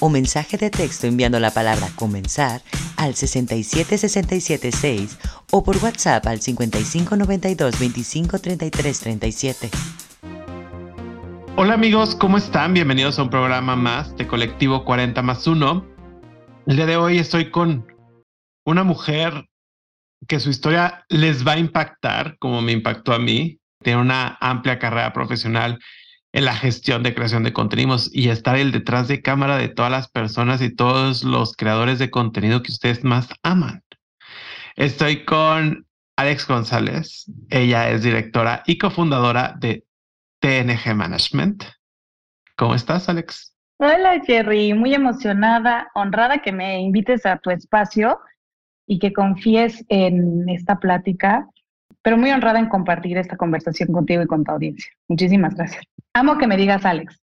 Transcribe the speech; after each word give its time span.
o 0.00 0.08
mensaje 0.08 0.56
de 0.56 0.70
texto 0.70 1.06
enviando 1.06 1.38
la 1.40 1.50
palabra 1.50 1.88
comenzar 1.96 2.62
al 2.96 3.14
67676 3.14 5.18
o 5.50 5.64
por 5.64 5.76
WhatsApp 5.78 6.26
al 6.26 6.40
5592 6.40 7.78
253337. 7.78 9.70
Hola 11.56 11.74
amigos, 11.74 12.14
¿cómo 12.14 12.38
están? 12.38 12.72
Bienvenidos 12.72 13.18
a 13.18 13.24
un 13.24 13.30
programa 13.30 13.74
más 13.74 14.16
de 14.16 14.28
Colectivo 14.28 14.84
40 14.84 15.20
más 15.22 15.44
1. 15.46 15.84
El 16.68 16.76
día 16.76 16.86
de 16.86 16.96
hoy 16.96 17.18
estoy 17.18 17.50
con 17.50 17.84
una 18.64 18.84
mujer 18.84 19.48
que 20.26 20.40
su 20.40 20.50
historia 20.50 21.04
les 21.08 21.46
va 21.46 21.52
a 21.52 21.58
impactar 21.58 22.36
como 22.38 22.60
me 22.60 22.72
impactó 22.72 23.12
a 23.12 23.18
mí. 23.18 23.60
Tiene 23.82 24.00
una 24.00 24.36
amplia 24.40 24.78
carrera 24.78 25.12
profesional 25.12 25.78
en 26.32 26.44
la 26.44 26.54
gestión 26.54 27.02
de 27.02 27.14
creación 27.14 27.44
de 27.44 27.52
contenidos 27.52 28.10
y 28.12 28.28
estar 28.28 28.56
el 28.56 28.72
detrás 28.72 29.08
de 29.08 29.22
cámara 29.22 29.56
de 29.56 29.68
todas 29.68 29.90
las 29.90 30.08
personas 30.08 30.60
y 30.60 30.74
todos 30.74 31.22
los 31.24 31.54
creadores 31.54 31.98
de 31.98 32.10
contenido 32.10 32.62
que 32.62 32.72
ustedes 32.72 33.04
más 33.04 33.28
aman. 33.42 33.82
Estoy 34.76 35.24
con 35.24 35.86
Alex 36.16 36.46
González. 36.46 37.30
Ella 37.50 37.90
es 37.90 38.02
directora 38.02 38.62
y 38.66 38.78
cofundadora 38.78 39.54
de 39.58 39.84
TNG 40.40 40.94
Management. 40.94 41.64
¿Cómo 42.56 42.74
estás, 42.74 43.08
Alex? 43.08 43.54
Hola, 43.78 44.20
Jerry. 44.26 44.74
Muy 44.74 44.94
emocionada, 44.94 45.88
honrada 45.94 46.38
que 46.38 46.52
me 46.52 46.80
invites 46.80 47.24
a 47.24 47.38
tu 47.38 47.50
espacio 47.50 48.18
y 48.88 48.98
que 48.98 49.12
confíes 49.12 49.84
en 49.88 50.48
esta 50.48 50.80
plática, 50.80 51.46
pero 52.02 52.16
muy 52.16 52.30
honrada 52.30 52.58
en 52.58 52.68
compartir 52.68 53.18
esta 53.18 53.36
conversación 53.36 53.92
contigo 53.92 54.22
y 54.22 54.26
con 54.26 54.42
tu 54.42 54.50
audiencia. 54.50 54.90
Muchísimas 55.08 55.54
gracias. 55.54 55.84
Amo 56.14 56.38
que 56.38 56.46
me 56.46 56.56
digas 56.56 56.84
Alex, 56.84 57.20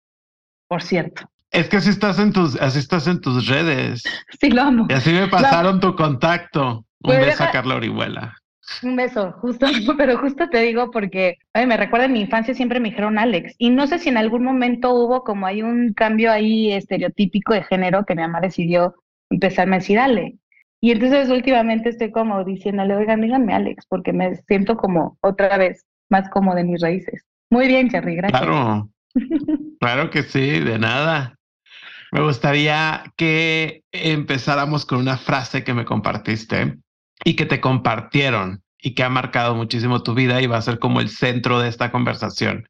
por 0.66 0.82
cierto. 0.82 1.30
Es 1.52 1.68
que 1.68 1.76
así 1.76 1.90
estás 1.90 2.18
en 2.18 2.32
tus, 2.32 2.56
así 2.60 2.78
estás 2.78 3.06
en 3.06 3.20
tus 3.20 3.46
redes. 3.46 4.02
Sí, 4.40 4.50
lo 4.50 4.62
amo. 4.62 4.86
Y 4.88 4.94
así 4.94 5.12
me 5.12 5.28
pasaron 5.28 5.80
tu 5.80 5.94
contacto. 5.94 6.78
Un 6.78 6.84
pues 7.02 7.26
beso 7.26 7.44
a 7.44 7.50
Carla 7.50 7.76
Orihuela. 7.76 8.34
Un 8.82 8.96
beso, 8.96 9.32
justo, 9.32 9.66
pero 9.98 10.16
justo 10.16 10.48
te 10.48 10.62
digo 10.62 10.90
porque 10.90 11.36
me 11.54 11.76
recuerda 11.76 12.06
en 12.06 12.12
mi 12.12 12.20
infancia 12.20 12.54
siempre 12.54 12.80
me 12.80 12.90
dijeron 12.90 13.18
Alex 13.18 13.54
y 13.58 13.68
no 13.68 13.86
sé 13.86 13.98
si 13.98 14.08
en 14.08 14.16
algún 14.16 14.44
momento 14.44 14.94
hubo 14.94 15.24
como 15.24 15.46
hay 15.46 15.60
un 15.60 15.92
cambio 15.92 16.32
ahí 16.32 16.72
estereotípico 16.72 17.52
de 17.52 17.64
género 17.64 18.06
que 18.06 18.14
mi 18.14 18.22
mamá 18.22 18.40
decidió 18.40 18.94
empezarme 19.28 19.76
a 19.76 19.78
decir 19.80 19.98
Ale. 19.98 20.39
Y 20.80 20.92
entonces 20.92 21.28
últimamente 21.28 21.90
estoy 21.90 22.10
como 22.10 22.42
diciéndole, 22.44 22.94
oigan, 22.96 23.20
díganme 23.20 23.52
Alex, 23.52 23.84
porque 23.88 24.12
me 24.12 24.36
siento 24.46 24.76
como 24.76 25.18
otra 25.20 25.58
vez 25.58 25.84
más 26.08 26.28
como 26.30 26.54
de 26.54 26.64
mis 26.64 26.80
raíces. 26.80 27.26
Muy 27.50 27.68
bien, 27.68 27.90
Cherry, 27.90 28.16
gracias. 28.16 28.40
Claro, 28.40 28.90
claro 29.80 30.10
que 30.10 30.22
sí, 30.22 30.60
de 30.60 30.78
nada. 30.78 31.36
Me 32.12 32.22
gustaría 32.22 33.04
que 33.16 33.82
empezáramos 33.92 34.86
con 34.86 34.98
una 34.98 35.16
frase 35.16 35.62
que 35.62 35.74
me 35.74 35.84
compartiste 35.84 36.78
y 37.24 37.36
que 37.36 37.46
te 37.46 37.60
compartieron 37.60 38.62
y 38.82 38.94
que 38.94 39.04
ha 39.04 39.10
marcado 39.10 39.54
muchísimo 39.54 40.02
tu 40.02 40.14
vida 40.14 40.40
y 40.40 40.46
va 40.46 40.56
a 40.56 40.62
ser 40.62 40.78
como 40.78 41.00
el 41.00 41.08
centro 41.08 41.60
de 41.60 41.68
esta 41.68 41.92
conversación. 41.92 42.68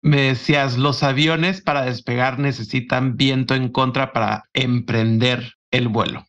Me 0.00 0.22
decías, 0.22 0.78
los 0.78 1.02
aviones 1.02 1.60
para 1.60 1.84
despegar 1.84 2.38
necesitan 2.38 3.16
viento 3.16 3.54
en 3.54 3.68
contra 3.68 4.12
para 4.12 4.44
emprender 4.52 5.54
el 5.70 5.88
vuelo. 5.88 6.24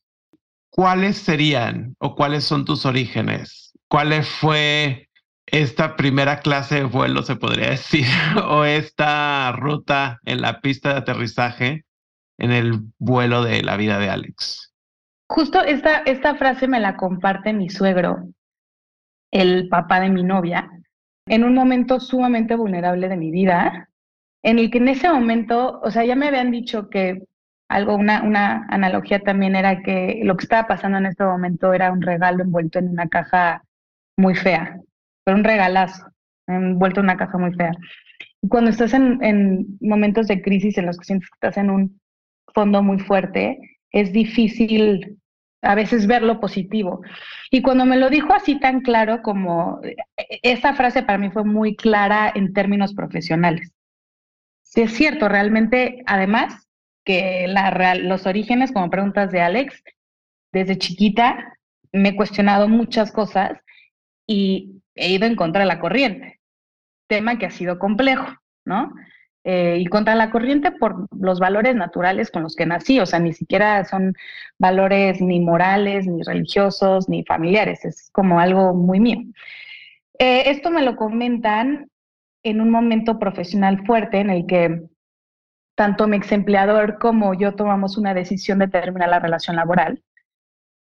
¿Cuáles 0.73 1.17
serían 1.17 1.95
o 1.99 2.15
cuáles 2.15 2.43
son 2.43 2.65
tus 2.65 2.85
orígenes? 2.85 3.73
¿Cuál 3.87 4.23
fue 4.23 5.09
esta 5.45 5.95
primera 5.95 6.39
clase 6.39 6.75
de 6.75 6.83
vuelo, 6.83 7.21
se 7.21 7.35
podría 7.35 7.69
decir, 7.69 8.07
o 8.47 8.65
esta 8.65 9.51
ruta 9.51 10.19
en 10.25 10.41
la 10.41 10.61
pista 10.61 10.89
de 10.89 10.99
aterrizaje 10.99 11.85
en 12.39 12.51
el 12.51 12.79
vuelo 12.97 13.43
de 13.43 13.61
la 13.61 13.77
vida 13.77 13.99
de 13.99 14.09
Alex? 14.09 14.73
Justo 15.29 15.63
esta, 15.63 15.99
esta 15.99 16.35
frase 16.35 16.67
me 16.67 16.79
la 16.79 16.97
comparte 16.97 17.53
mi 17.53 17.69
suegro, 17.69 18.29
el 19.31 19.67
papá 19.69 19.99
de 19.99 20.09
mi 20.09 20.23
novia, 20.23 20.69
en 21.27 21.43
un 21.43 21.53
momento 21.53 21.99
sumamente 21.99 22.55
vulnerable 22.55 23.09
de 23.09 23.17
mi 23.17 23.31
vida, 23.31 23.89
en 24.41 24.57
el 24.57 24.71
que 24.71 24.79
en 24.79 24.89
ese 24.89 25.07
momento, 25.09 25.79
o 25.81 25.91
sea, 25.91 26.03
ya 26.03 26.15
me 26.15 26.27
habían 26.27 26.51
dicho 26.51 26.89
que 26.89 27.23
algo, 27.69 27.95
una, 27.95 28.23
una 28.23 28.65
analogía 28.69 29.19
también 29.19 29.55
era 29.55 29.81
que 29.81 30.21
lo 30.23 30.37
que 30.37 30.43
estaba 30.43 30.67
pasando 30.67 30.97
en 30.97 31.07
este 31.07 31.23
momento 31.23 31.73
era 31.73 31.91
un 31.91 32.01
regalo 32.01 32.43
envuelto 32.43 32.79
en 32.79 32.89
una 32.89 33.07
caja 33.07 33.63
muy 34.17 34.35
fea, 34.35 34.79
pero 35.23 35.37
un 35.37 35.43
regalazo, 35.43 36.05
envuelto 36.47 36.99
en 36.99 37.05
una 37.05 37.17
caja 37.17 37.37
muy 37.37 37.53
fea. 37.53 37.71
Y 38.41 38.47
cuando 38.47 38.69
estás 38.69 38.93
en, 38.93 39.23
en 39.23 39.77
momentos 39.81 40.27
de 40.27 40.41
crisis 40.41 40.77
en 40.77 40.85
los 40.85 40.97
que 40.97 41.05
sientes 41.05 41.29
que 41.29 41.35
estás 41.35 41.57
en 41.57 41.69
un 41.69 41.99
fondo 42.53 42.83
muy 42.83 42.99
fuerte, 42.99 43.57
es 43.91 44.11
difícil 44.11 45.17
a 45.63 45.75
veces 45.75 46.07
ver 46.07 46.21
lo 46.21 46.39
positivo. 46.39 47.01
Y 47.49 47.61
cuando 47.61 47.85
me 47.85 47.97
lo 47.97 48.09
dijo 48.09 48.33
así 48.33 48.59
tan 48.59 48.81
claro 48.81 49.21
como, 49.21 49.79
e, 49.83 49.95
esa 50.43 50.75
frase 50.75 51.03
para 51.03 51.17
mí 51.17 51.31
fue 51.31 51.45
muy 51.45 51.75
clara 51.75 52.31
en 52.35 52.53
términos 52.53 52.93
profesionales. 52.93 53.71
Sí 54.61 54.81
es 54.81 54.93
cierto, 54.93 55.29
realmente, 55.29 56.03
además, 56.05 56.62
que 57.03 57.47
los 58.01 58.25
orígenes, 58.25 58.71
como 58.71 58.89
preguntas 58.89 59.31
de 59.31 59.41
Alex, 59.41 59.83
desde 60.51 60.77
chiquita 60.77 61.57
me 61.91 62.09
he 62.09 62.15
cuestionado 62.15 62.67
muchas 62.67 63.11
cosas 63.11 63.59
y 64.27 64.81
he 64.95 65.11
ido 65.11 65.25
en 65.25 65.35
contra 65.35 65.61
de 65.61 65.67
la 65.67 65.79
corriente, 65.79 66.39
tema 67.07 67.37
que 67.37 67.45
ha 67.45 67.51
sido 67.51 67.79
complejo, 67.79 68.27
¿no? 68.65 68.93
Eh, 69.45 69.77
y 69.79 69.85
contra 69.87 70.15
la 70.15 70.31
corriente 70.31 70.71
por 70.71 71.07
los 71.11 71.39
valores 71.39 71.75
naturales 71.75 72.31
con 72.31 72.43
los 72.43 72.55
que 72.55 72.65
nací, 72.65 72.99
o 72.99 73.05
sea, 73.05 73.19
ni 73.19 73.33
siquiera 73.33 73.83
son 73.83 74.13
valores 74.57 75.19
ni 75.21 75.41
morales, 75.41 76.07
ni 76.07 76.23
religiosos, 76.23 77.09
ni 77.09 77.25
familiares, 77.25 77.83
es 77.83 78.09
como 78.11 78.39
algo 78.39 78.73
muy 78.73 79.01
mío. 79.01 79.19
Eh, 80.17 80.43
esto 80.49 80.71
me 80.71 80.81
lo 80.81 80.95
comentan 80.95 81.89
en 82.43 82.61
un 82.61 82.69
momento 82.69 83.19
profesional 83.19 83.85
fuerte 83.85 84.19
en 84.19 84.29
el 84.29 84.45
que 84.45 84.83
tanto 85.75 86.07
mi 86.07 86.17
ex 86.17 86.31
empleador 86.31 86.99
como 86.99 87.33
yo 87.33 87.55
tomamos 87.55 87.97
una 87.97 88.13
decisión 88.13 88.59
de 88.59 88.67
terminar 88.67 89.09
la 89.09 89.19
relación 89.19 89.55
laboral. 89.55 90.03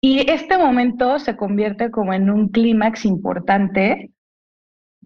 Y 0.03 0.31
este 0.31 0.57
momento 0.57 1.19
se 1.19 1.37
convierte 1.37 1.91
como 1.91 2.15
en 2.15 2.31
un 2.31 2.49
clímax 2.49 3.05
importante 3.05 4.13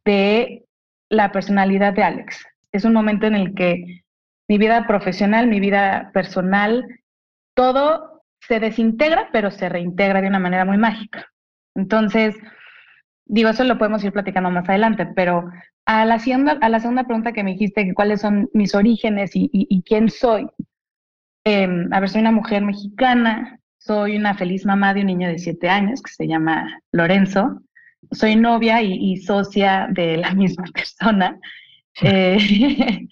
de 0.04 0.64
la 1.10 1.32
personalidad 1.32 1.92
de 1.94 2.04
Alex. 2.04 2.44
Es 2.70 2.84
un 2.84 2.92
momento 2.92 3.26
en 3.26 3.34
el 3.34 3.54
que 3.54 4.04
mi 4.48 4.58
vida 4.58 4.86
profesional, 4.86 5.48
mi 5.48 5.58
vida 5.58 6.10
personal, 6.12 6.86
todo 7.54 8.22
se 8.40 8.60
desintegra, 8.60 9.30
pero 9.32 9.50
se 9.50 9.68
reintegra 9.68 10.20
de 10.20 10.28
una 10.28 10.38
manera 10.38 10.64
muy 10.64 10.76
mágica. 10.76 11.26
Entonces, 11.74 12.36
digo, 13.24 13.48
eso 13.48 13.64
lo 13.64 13.78
podemos 13.78 14.04
ir 14.04 14.12
platicando 14.12 14.50
más 14.50 14.68
adelante, 14.68 15.06
pero 15.06 15.50
a 15.86 16.04
la, 16.04 16.18
segunda, 16.18 16.52
a 16.60 16.68
la 16.68 16.80
segunda 16.80 17.04
pregunta 17.04 17.32
que 17.32 17.44
me 17.44 17.52
dijiste, 17.52 17.92
cuáles 17.94 18.20
son 18.20 18.48
mis 18.52 18.74
orígenes 18.74 19.32
y, 19.34 19.82
quién 19.86 20.08
soy. 20.08 20.46
Em, 21.44 21.92
a 21.92 22.00
ver, 22.00 22.08
soy 22.08 22.22
una 22.22 22.32
mujer 22.32 22.62
mexicana, 22.62 23.60
soy 23.78 24.16
una 24.16 24.34
feliz 24.34 24.64
mamá 24.64 24.94
de 24.94 25.00
un 25.00 25.06
niño 25.08 25.28
de 25.28 25.38
siete 25.38 25.68
años 25.68 26.00
que 26.02 26.10
se 26.10 26.26
llama 26.26 26.80
Lorenzo. 26.92 27.60
Soy 28.12 28.36
novia 28.36 28.80
y, 28.82 29.16
socia 29.18 29.88
de 29.90 30.16
la 30.16 30.34
misma 30.34 30.64
persona. 30.74 31.38
Eh, 32.00 33.06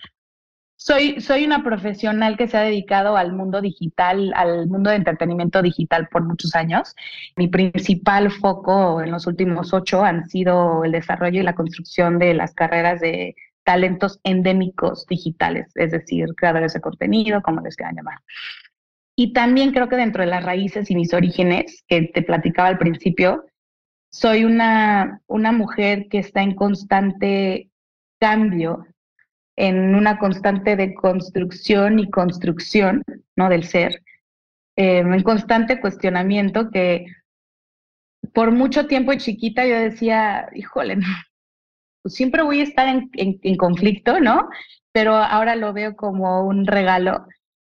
soy, 0.84 1.20
soy 1.20 1.44
una 1.44 1.62
profesional 1.62 2.36
que 2.36 2.48
se 2.48 2.56
ha 2.56 2.62
dedicado 2.62 3.16
al 3.16 3.32
mundo 3.32 3.60
digital, 3.60 4.32
al 4.34 4.66
mundo 4.66 4.90
de 4.90 4.96
entretenimiento 4.96 5.62
digital 5.62 6.08
por 6.10 6.24
muchos 6.24 6.56
años. 6.56 6.96
Mi 7.36 7.46
principal 7.46 8.32
foco 8.32 9.00
en 9.00 9.12
los 9.12 9.28
últimos 9.28 9.72
ocho 9.72 10.02
han 10.04 10.28
sido 10.28 10.82
el 10.84 10.90
desarrollo 10.90 11.40
y 11.40 11.44
la 11.44 11.54
construcción 11.54 12.18
de 12.18 12.34
las 12.34 12.52
carreras 12.54 13.00
de 13.00 13.36
talentos 13.62 14.18
endémicos 14.24 15.06
digitales, 15.06 15.70
es 15.76 15.92
decir, 15.92 16.26
creadores 16.36 16.72
de 16.72 16.80
contenido, 16.80 17.42
como 17.42 17.60
les 17.60 17.76
quieran 17.76 17.94
llamar. 17.94 18.18
Y 19.14 19.32
también 19.32 19.70
creo 19.70 19.88
que 19.88 19.96
dentro 19.96 20.22
de 20.22 20.30
las 20.30 20.44
raíces 20.44 20.90
y 20.90 20.96
mis 20.96 21.14
orígenes, 21.14 21.84
que 21.86 22.10
te 22.12 22.22
platicaba 22.22 22.68
al 22.68 22.78
principio, 22.78 23.44
soy 24.10 24.44
una, 24.44 25.20
una 25.28 25.52
mujer 25.52 26.08
que 26.10 26.18
está 26.18 26.42
en 26.42 26.56
constante 26.56 27.70
cambio, 28.18 28.84
en 29.56 29.94
una 29.94 30.18
constante 30.18 30.76
de 30.76 30.94
construcción 30.94 31.98
y 31.98 32.10
construcción, 32.10 33.04
¿no? 33.36 33.48
Del 33.48 33.64
ser, 33.64 34.02
em, 34.76 35.12
en 35.12 35.22
constante 35.22 35.80
cuestionamiento 35.80 36.70
que 36.70 37.06
por 38.34 38.50
mucho 38.52 38.86
tiempo 38.86 39.14
chiquita 39.14 39.66
yo 39.66 39.76
decía, 39.76 40.48
híjole, 40.54 40.98
pues 42.02 42.14
siempre 42.14 42.42
voy 42.42 42.60
a 42.60 42.64
estar 42.64 42.88
en, 42.88 43.10
en, 43.12 43.56
conflicto, 43.56 44.20
¿no? 44.20 44.48
Pero 44.92 45.14
ahora 45.16 45.56
lo 45.56 45.72
veo 45.72 45.96
como 45.96 46.46
un 46.46 46.66
regalo 46.66 47.26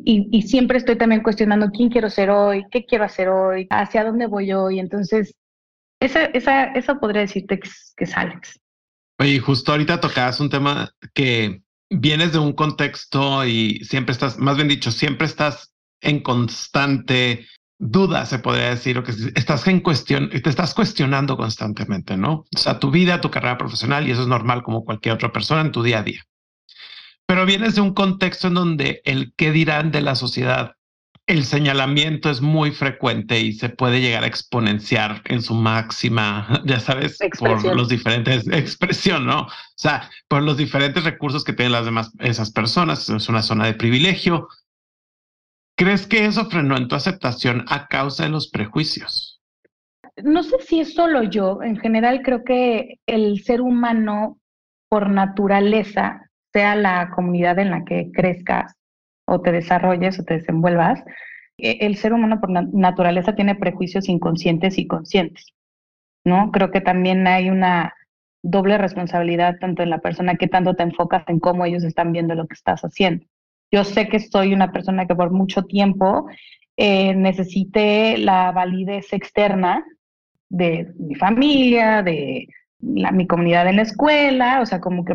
y, 0.05 0.29
y, 0.33 0.43
siempre 0.43 0.79
estoy 0.79 0.97
también 0.97 1.23
cuestionando 1.23 1.71
quién 1.71 1.89
quiero 1.89 2.11
ser 2.11 2.31
hoy, 2.31 2.65
qué 2.71 2.85
quiero 2.85 3.05
hacer 3.05 3.29
hoy, 3.29 3.69
hacia 3.71 4.05
dónde 4.05 4.27
voy 4.27 4.53
hoy. 4.53 4.81
Entonces, 4.81 5.35
esa, 6.01 6.25
esa, 6.27 6.65
eso 6.73 6.99
podría 6.99 7.21
decirte 7.21 7.61
que 7.61 7.69
es, 7.69 7.95
que 7.97 8.05
es 8.05 8.17
Alex. 8.17 8.59
Oye, 9.21 9.39
justo 9.39 9.71
ahorita 9.71 10.01
tocabas 10.01 10.41
un 10.41 10.51
tema 10.51 10.91
que 11.15 11.62
vienes 11.93 12.33
de 12.33 12.39
un 12.39 12.53
contexto 12.53 13.45
y 13.45 13.81
siempre 13.85 14.13
estás, 14.13 14.39
más 14.39 14.57
bien 14.57 14.69
dicho, 14.69 14.91
siempre 14.91 15.27
estás 15.27 15.73
en 16.01 16.21
constante 16.21 17.47
duda, 17.79 18.27
se 18.27 18.39
podría 18.39 18.71
decir, 18.71 18.97
o 18.99 19.03
que 19.03 19.13
estás 19.35 19.67
en 19.67 19.81
cuestión, 19.81 20.31
te 20.31 20.49
estás 20.49 20.75
cuestionando 20.75 21.37
constantemente, 21.37 22.17
¿no? 22.17 22.45
O 22.55 22.59
sea, 22.59 22.79
tu 22.79 22.91
vida, 22.91 23.21
tu 23.21 23.31
carrera 23.31 23.59
profesional, 23.59 24.07
y 24.07 24.13
eso 24.13 24.23
es 24.23 24.29
normal 24.29 24.63
como 24.63 24.85
cualquier 24.85 25.15
otra 25.15 25.33
persona 25.33 25.63
en 25.63 25.73
tu 25.73 25.83
día 25.83 25.99
a 25.99 26.03
día. 26.03 26.23
Pero 27.27 27.47
vienes 27.47 27.75
de 27.75 27.81
un 27.81 27.95
contexto 27.95 28.49
en 28.49 28.55
donde 28.55 29.03
el 29.05 29.33
qué 29.37 29.53
dirán 29.53 29.91
de 29.91 30.03
la 30.03 30.15
sociedad, 30.15 30.77
el 31.27 31.45
señalamiento 31.45 32.31
es 32.31 32.41
muy 32.41 32.73
frecuente 32.73 33.39
y 33.41 33.53
se 33.53 33.69
puede 33.69 34.01
llegar 34.01 34.25
a 34.25 34.27
exponenciar 34.27 35.23
en 35.27 35.41
su 35.41 35.55
máxima, 35.55 36.63
ya 36.67 36.81
sabes, 36.81 37.19
por 37.39 37.77
los 37.77 37.89
diferentes 37.89 38.47
expresión, 38.53 39.27
¿no? 39.27 39.43
O 39.43 39.49
sea, 39.77 40.11
por 40.29 40.43
los 40.43 40.57
diferentes 40.57 41.05
recursos 41.05 41.45
que 41.45 41.53
tienen 41.53 41.73
las 41.73 41.85
demás 41.85 42.13
esas 42.19 42.51
personas. 42.51 43.09
Es 43.09 43.29
una 43.29 43.43
zona 43.43 43.67
de 43.67 43.75
privilegio. 43.75 44.49
¿Crees 45.77 46.07
que 46.07 46.27
eso 46.27 46.47
frenó 46.47 46.77
en 46.77 46.89
tu 46.89 46.97
aceptación 46.97 47.65
a 47.69 47.87
causa 47.87 48.25
de 48.25 48.29
los 48.31 48.49
prejuicios? 48.49 49.41
No 50.23 50.43
sé 50.43 50.57
si 50.61 50.81
es 50.81 50.95
solo 50.95 51.23
yo. 51.23 51.63
En 51.63 51.79
general 51.79 52.23
creo 52.23 52.45
que 52.45 52.99
el 53.07 53.43
ser 53.43 53.63
humano 53.63 54.39
por 54.91 55.09
naturaleza 55.09 56.29
sea 56.53 56.77
la 56.77 57.11
comunidad 57.15 57.59
en 57.59 57.71
la 57.71 57.85
que 57.85 58.11
crezcas 58.13 58.77
o 59.37 59.41
te 59.41 59.53
desarrolles 59.53 60.19
o 60.19 60.25
te 60.25 60.35
desenvuelvas, 60.35 61.03
e, 61.59 61.79
el 61.81 61.97
ser 61.97 62.13
humano 62.13 62.41
por 62.41 62.51
naturaleza 62.51 63.35
tiene 63.35 63.55
prejuicios 63.55 64.09
inconscientes 64.09 64.79
y 64.79 64.87
conscientes, 64.87 65.53
¿no? 66.25 66.51
Creo 66.53 66.71
que 66.71 66.81
también 66.81 67.27
hay 67.27 67.51
una 67.51 67.95
doble 68.43 68.79
responsabilidad 68.79 69.59
tanto 69.61 69.83
en 69.83 69.91
la 69.91 69.99
persona 69.99 70.37
que 70.37 70.49
tanto 70.49 70.75
te 70.75 70.83
enfocas 70.83 71.25
en 71.29 71.39
cómo 71.39 71.65
ellos 71.65 71.85
están 71.85 72.13
viendo 72.13 72.35
lo 72.35 72.47
que 72.47 72.55
estás 72.55 72.83
haciendo. 72.83 73.25
Yo 73.71 73.85
sé 73.85 74.09
que 74.09 74.19
soy 74.19 74.53
una 74.53 74.73
persona 74.73 75.07
que 75.07 75.15
por 75.15 75.31
mucho 75.31 75.65
tiempo 75.65 76.27
eh, 76.77 77.15
necesité 77.15 78.19
la 78.19 78.53
validez 78.53 79.13
externa 79.13 79.85
de 80.49 80.93
mi 80.99 81.15
familia, 81.15 82.03
de 82.03 82.49
mi 82.81 83.27
comunidad 83.27 83.69
en 83.69 83.77
la 83.77 83.83
escuela, 83.83 84.61
o 84.61 84.67
sea, 84.67 84.81
como 84.81 85.05
que 85.05 85.15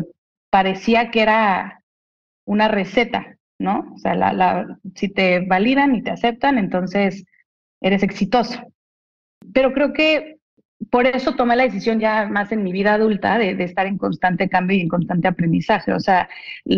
parecía 0.50 1.10
que 1.10 1.22
era 1.22 1.84
una 2.44 2.66
receta, 2.66 3.37
¿no? 3.58 3.92
O 3.94 3.98
sea, 3.98 4.14
la, 4.14 4.32
la, 4.32 4.78
si 4.94 5.08
te 5.08 5.40
validan 5.40 5.94
y 5.94 6.02
te 6.02 6.10
aceptan, 6.10 6.58
entonces 6.58 7.24
eres 7.80 8.02
exitoso. 8.02 8.60
Pero 9.52 9.72
creo 9.72 9.92
que 9.92 10.38
por 10.90 11.06
eso 11.06 11.34
tomé 11.34 11.56
la 11.56 11.64
decisión 11.64 11.98
ya 11.98 12.26
más 12.26 12.52
en 12.52 12.62
mi 12.62 12.72
vida 12.72 12.94
adulta 12.94 13.38
de, 13.38 13.50
estar 13.62 13.86
en 13.86 13.98
constante 13.98 14.48
cambio 14.48 14.76
y 14.76 14.82
en 14.82 14.88
constante 14.88 15.28
aprendizaje. 15.28 15.92
O 15.92 16.00
sea, 16.00 16.28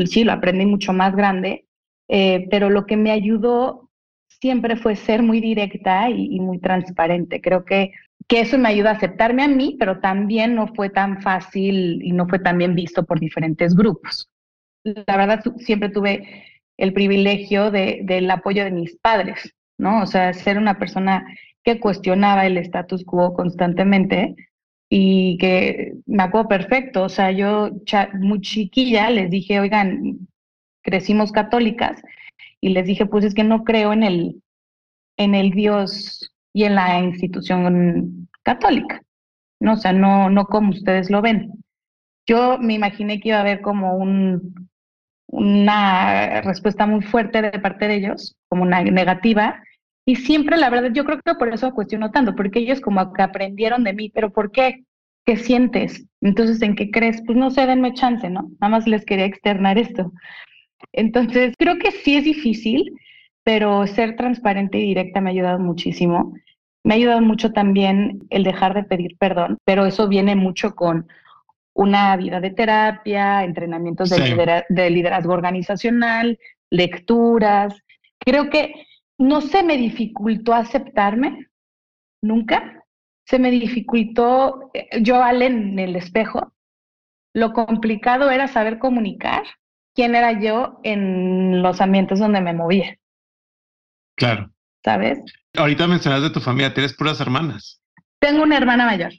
sí, 0.07 0.25
lo 0.25 0.33
aprendí 0.33 0.67
mucho 0.67 0.93
más 0.93 1.15
grande, 1.15 1.67
eh, 2.09 2.47
pero 2.51 2.71
lo 2.71 2.87
que 2.87 2.97
me 2.97 3.11
ayudó 3.11 3.91
siempre 4.29 4.77
fue 4.77 4.97
ser 4.97 5.23
muy 5.23 5.41
directa 5.41 6.09
y, 6.09 6.35
y, 6.35 6.41
muy 6.41 6.59
transparente. 6.59 7.41
Creo 7.41 7.65
que 7.65 7.93
que 8.31 8.41
eso 8.41 8.59
me 8.59 8.69
ayuda 8.69 8.91
a 8.91 8.95
aceptarme 8.95 9.43
a 9.43 9.49
mí, 9.49 9.77
pero 9.77 9.99
también 9.99 10.55
no 10.55 10.69
fue 10.69 10.89
tan 10.89 11.21
fácil 11.21 12.01
y 12.01 12.13
no 12.13 12.29
fue 12.29 12.39
tan 12.39 12.59
bien 12.59 12.77
visto 12.77 13.05
por 13.05 13.19
diferentes 13.19 13.75
grupos. 13.75 14.31
La 14.85 15.17
verdad, 15.17 15.43
siempre 15.59 15.89
tuve 15.89 16.45
el 16.81 16.95
privilegio 16.95 17.71
de, 17.71 18.01
del 18.05 18.31
apoyo 18.31 18.65
de 18.65 18.71
mis 18.71 18.97
padres, 18.97 19.55
¿no? 19.79 20.03
O 20.03 20.07
sea, 20.07 20.33
ser 20.33 20.57
una 20.57 20.79
persona 20.79 21.27
que 21.63 21.79
cuestionaba 21.79 22.47
el 22.47 22.57
status 22.57 23.05
quo 23.05 23.35
constantemente 23.35 24.35
y 24.89 25.37
que 25.39 25.93
me 26.07 26.23
acuerdo 26.23 26.49
perfecto, 26.49 27.05
o 27.05 27.09
sea, 27.11 27.33
yo 27.33 27.71
muy 28.15 28.41
chiquilla 28.41 29.11
les 29.11 29.31
dije, 29.31 29.61
oigan, 29.61 30.27
crecimos 30.83 31.33
católicas 31.33 32.01
y 32.63 32.71
les 32.71 32.87
dije, 32.87 33.05
pues 33.05 33.27
es 33.27 33.35
que 33.35 33.45
no 33.45 33.63
creo 33.63 33.93
en 33.93 34.03
el, 34.03 34.43
en 35.19 35.35
el 35.35 35.51
Dios 35.51 36.33
y 36.55 36.65
en 36.65 36.77
la 36.77 36.99
institución 36.99 38.27
católica, 38.43 39.03
¿no? 39.61 39.75
O 39.75 39.77
sea, 39.77 39.93
no, 39.93 40.31
no 40.31 40.47
como 40.47 40.71
ustedes 40.71 41.11
lo 41.11 41.21
ven. 41.21 41.53
Yo 42.27 42.57
me 42.59 42.73
imaginé 42.73 43.21
que 43.21 43.29
iba 43.29 43.39
a 43.39 43.43
haber 43.43 43.61
como 43.61 43.97
un, 43.99 44.70
una 45.31 46.41
respuesta 46.43 46.87
muy 46.87 47.03
fuerte 47.03 47.41
de 47.43 47.59
parte 47.59 47.89
de 47.89 47.97
ellos, 47.97 48.37
como 48.49 48.63
una 48.63 48.83
negativa, 48.83 49.63
y 50.07 50.17
siempre, 50.17 50.57
la 50.57 50.71
verdad, 50.71 50.91
yo 50.93 51.05
creo 51.05 51.21
que 51.25 51.35
por 51.35 51.53
eso 51.53 51.73
cuestiono 51.73 52.11
tanto, 52.11 52.35
porque 52.35 52.59
ellos 52.59 52.81
como 52.81 53.01
aprendieron 53.01 53.85
de 53.85 53.93
mí, 53.93 54.11
pero 54.11 54.31
¿por 54.33 54.51
qué? 54.51 54.85
¿Qué 55.25 55.37
sientes? 55.37 56.05
Entonces, 56.21 56.61
¿en 56.63 56.75
qué 56.75 56.91
crees? 56.91 57.23
Pues 57.25 57.39
no 57.39 57.51
sé, 57.51 57.67
denme 57.67 57.95
chance, 57.95 58.29
¿no? 58.29 58.51
Nada 58.61 58.71
más 58.71 58.89
les 58.89 59.05
quería 59.05 59.27
externar 59.27 59.79
esto. 59.79 60.13
Entonces, 60.93 61.55
creo 61.59 61.79
que 61.79 61.93
sí 61.93 62.17
es 62.17 62.25
difícil, 62.25 62.93
pero 63.45 63.87
ser 63.87 64.17
transparente 64.17 64.79
y 64.79 64.87
directa 64.87 65.21
me 65.21 65.31
ha 65.31 65.33
ayudado 65.33 65.59
muchísimo. 65.59 66.35
Me 66.83 66.95
ha 66.95 66.97
ayudado 66.97 67.21
mucho 67.21 67.53
también 67.53 68.21
el 68.31 68.43
dejar 68.43 68.75
de 68.75 68.85
pedir 68.85 69.17
perdón, 69.19 69.59
pero 69.65 69.87
eso 69.87 70.09
viene 70.09 70.35
mucho 70.35 70.75
con 70.75 71.07
una 71.81 72.15
vida 72.17 72.41
de 72.41 72.51
terapia, 72.51 73.43
entrenamientos 73.43 74.11
de, 74.11 74.65
de 74.69 74.91
liderazgo 74.91 75.33
organizacional, 75.33 76.39
lecturas. 76.69 77.75
Creo 78.19 78.51
que 78.51 78.87
no 79.17 79.41
se 79.41 79.63
me 79.63 79.79
dificultó 79.79 80.53
aceptarme, 80.53 81.47
nunca. 82.21 82.85
Se 83.25 83.39
me 83.39 83.51
dificultó, 83.51 84.71
eh, 84.75 85.01
yo 85.01 85.23
al 85.23 85.41
en 85.41 85.79
el 85.79 85.97
espejo, 85.97 86.53
lo 87.33 87.55
complicado 87.55 88.31
era 88.31 88.47
saber 88.47 88.79
comunicar 88.79 89.45
quién 89.95 90.15
era 90.15 90.39
yo 90.39 90.81
en 90.83 91.63
los 91.63 91.81
ambientes 91.81 92.19
donde 92.19 92.43
me 92.43 92.53
movía. 92.53 92.99
Claro. 94.19 94.51
¿Sabes? 94.85 95.19
Ahorita 95.57 95.87
mencionas 95.87 96.21
de 96.21 96.31
tu 96.31 96.41
familia, 96.41 96.75
¿tienes 96.75 96.95
puras 96.95 97.23
hermanas? 97.23 97.81
Tengo 98.19 98.43
una 98.43 98.59
hermana 98.59 98.85
mayor. 98.85 99.13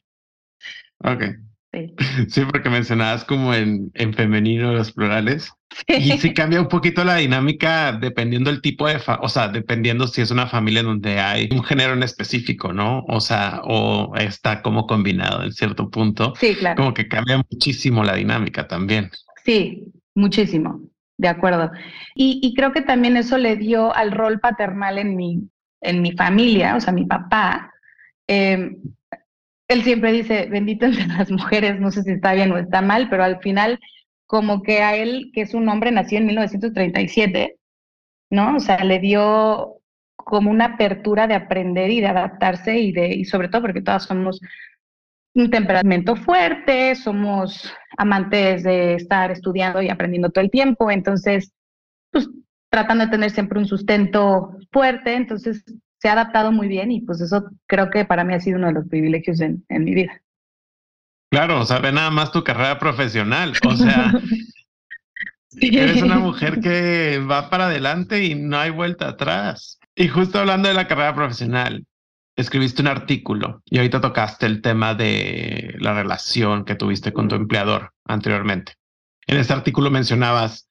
Ok. 0.99 1.23
Sí. 1.73 1.95
sí, 2.29 2.41
porque 2.51 2.69
mencionabas 2.69 3.23
como 3.23 3.53
en, 3.53 3.91
en 3.93 4.13
femenino 4.13 4.73
los 4.73 4.91
plurales. 4.91 5.51
Y 5.87 6.17
sí 6.17 6.33
cambia 6.33 6.59
un 6.59 6.67
poquito 6.67 7.03
la 7.03 7.15
dinámica 7.15 7.93
dependiendo 7.93 8.51
del 8.51 8.61
tipo 8.61 8.87
de, 8.87 8.99
o 9.21 9.29
sea, 9.29 9.47
dependiendo 9.47 10.07
si 10.07 10.21
es 10.21 10.31
una 10.31 10.47
familia 10.47 10.83
donde 10.83 11.19
hay 11.19 11.49
un 11.51 11.63
género 11.63 11.93
en 11.93 12.03
específico, 12.03 12.73
¿no? 12.73 13.05
O 13.07 13.21
sea, 13.21 13.61
o 13.63 14.13
está 14.17 14.61
como 14.61 14.85
combinado 14.85 15.43
en 15.43 15.53
cierto 15.53 15.89
punto. 15.89 16.33
Sí, 16.37 16.55
claro. 16.55 16.75
Como 16.75 16.93
que 16.93 17.07
cambia 17.07 17.37
muchísimo 17.49 18.03
la 18.03 18.15
dinámica 18.15 18.67
también. 18.67 19.09
Sí, 19.45 19.85
muchísimo. 20.13 20.81
De 21.17 21.27
acuerdo. 21.27 21.71
Y, 22.15 22.39
y, 22.41 22.55
creo 22.55 22.73
que 22.73 22.81
también 22.81 23.15
eso 23.15 23.37
le 23.37 23.55
dio 23.55 23.95
al 23.95 24.11
rol 24.11 24.39
paternal 24.39 24.97
en 24.97 25.15
mi, 25.15 25.47
en 25.79 26.01
mi 26.01 26.13
familia, 26.13 26.75
o 26.75 26.81
sea, 26.81 26.91
mi 26.91 27.05
papá. 27.05 27.71
Eh, 28.27 28.71
él 29.73 29.83
siempre 29.83 30.11
dice, 30.11 30.47
bendito 30.49 30.85
entre 30.85 31.07
las 31.07 31.31
mujeres, 31.31 31.79
no 31.79 31.91
sé 31.91 32.03
si 32.03 32.11
está 32.11 32.33
bien 32.33 32.51
o 32.51 32.57
está 32.57 32.81
mal, 32.81 33.09
pero 33.09 33.23
al 33.23 33.39
final, 33.39 33.79
como 34.25 34.63
que 34.63 34.81
a 34.81 34.95
él, 34.95 35.31
que 35.33 35.41
es 35.41 35.53
un 35.53 35.67
hombre, 35.69 35.91
nació 35.91 36.17
en 36.19 36.27
1937, 36.27 37.57
¿no? 38.29 38.57
O 38.57 38.59
sea, 38.59 38.83
le 38.83 38.99
dio 38.99 39.81
como 40.15 40.51
una 40.51 40.65
apertura 40.65 41.27
de 41.27 41.33
aprender 41.35 41.89
y 41.91 42.01
de 42.01 42.07
adaptarse 42.07 42.79
y 42.79 42.91
de, 42.91 43.15
y 43.15 43.25
sobre 43.25 43.49
todo 43.49 43.61
porque 43.61 43.81
todas 43.81 44.03
somos 44.03 44.39
un 45.33 45.49
temperamento 45.49 46.15
fuerte, 46.15 46.95
somos 46.95 47.71
amantes 47.97 48.63
de 48.63 48.95
estar 48.95 49.31
estudiando 49.31 49.81
y 49.81 49.89
aprendiendo 49.89 50.29
todo 50.29 50.43
el 50.43 50.51
tiempo, 50.51 50.91
entonces, 50.91 51.53
pues 52.11 52.29
tratando 52.69 53.05
de 53.05 53.11
tener 53.11 53.31
siempre 53.31 53.59
un 53.59 53.65
sustento 53.65 54.57
fuerte, 54.71 55.13
entonces 55.15 55.63
se 56.01 56.09
ha 56.09 56.13
adaptado 56.13 56.51
muy 56.51 56.67
bien 56.67 56.91
y 56.91 57.01
pues 57.01 57.21
eso 57.21 57.49
creo 57.67 57.91
que 57.91 58.05
para 58.05 58.23
mí 58.23 58.33
ha 58.33 58.39
sido 58.39 58.57
uno 58.57 58.67
de 58.67 58.73
los 58.73 58.87
privilegios 58.87 59.39
en, 59.39 59.63
en 59.69 59.83
mi 59.83 59.93
vida. 59.93 60.21
Claro, 61.29 61.61
o 61.61 61.65
sea, 61.65 61.79
ve 61.79 61.91
nada 61.91 62.09
más 62.09 62.31
tu 62.31 62.43
carrera 62.43 62.79
profesional, 62.79 63.53
o 63.65 63.75
sea, 63.75 64.11
eres 65.61 66.01
una 66.01 66.17
mujer 66.17 66.59
que 66.59 67.19
va 67.19 67.49
para 67.49 67.67
adelante 67.67 68.23
y 68.23 68.35
no 68.35 68.57
hay 68.57 68.71
vuelta 68.71 69.09
atrás. 69.09 69.79
Y 69.95 70.07
justo 70.07 70.39
hablando 70.39 70.67
de 70.67 70.73
la 70.73 70.87
carrera 70.87 71.13
profesional, 71.13 71.85
escribiste 72.35 72.81
un 72.81 72.87
artículo 72.87 73.61
y 73.65 73.77
ahorita 73.77 74.01
tocaste 74.01 74.47
el 74.47 74.61
tema 74.61 74.95
de 74.95 75.75
la 75.79 75.93
relación 75.93 76.65
que 76.65 76.75
tuviste 76.75 77.13
con 77.13 77.27
tu 77.27 77.35
empleador 77.35 77.93
anteriormente. 78.05 78.73
En 79.27 79.37
este 79.37 79.53
artículo 79.53 79.91
mencionabas 79.91 80.67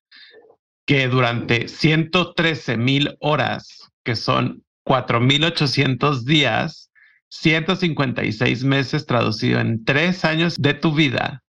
que 0.87 1.07
durante 1.07 1.69
113 1.69 2.77
mil 2.77 3.17
horas, 3.21 3.91
que 4.03 4.17
son 4.17 4.65
4.800 4.91 6.25
días, 6.25 6.91
156 7.29 8.65
meses 8.65 9.07
traducido 9.07 9.61
en 9.61 9.85
tres 9.85 10.25
años 10.25 10.57
de 10.61 10.75
tu 10.75 10.93
vida 10.93 11.45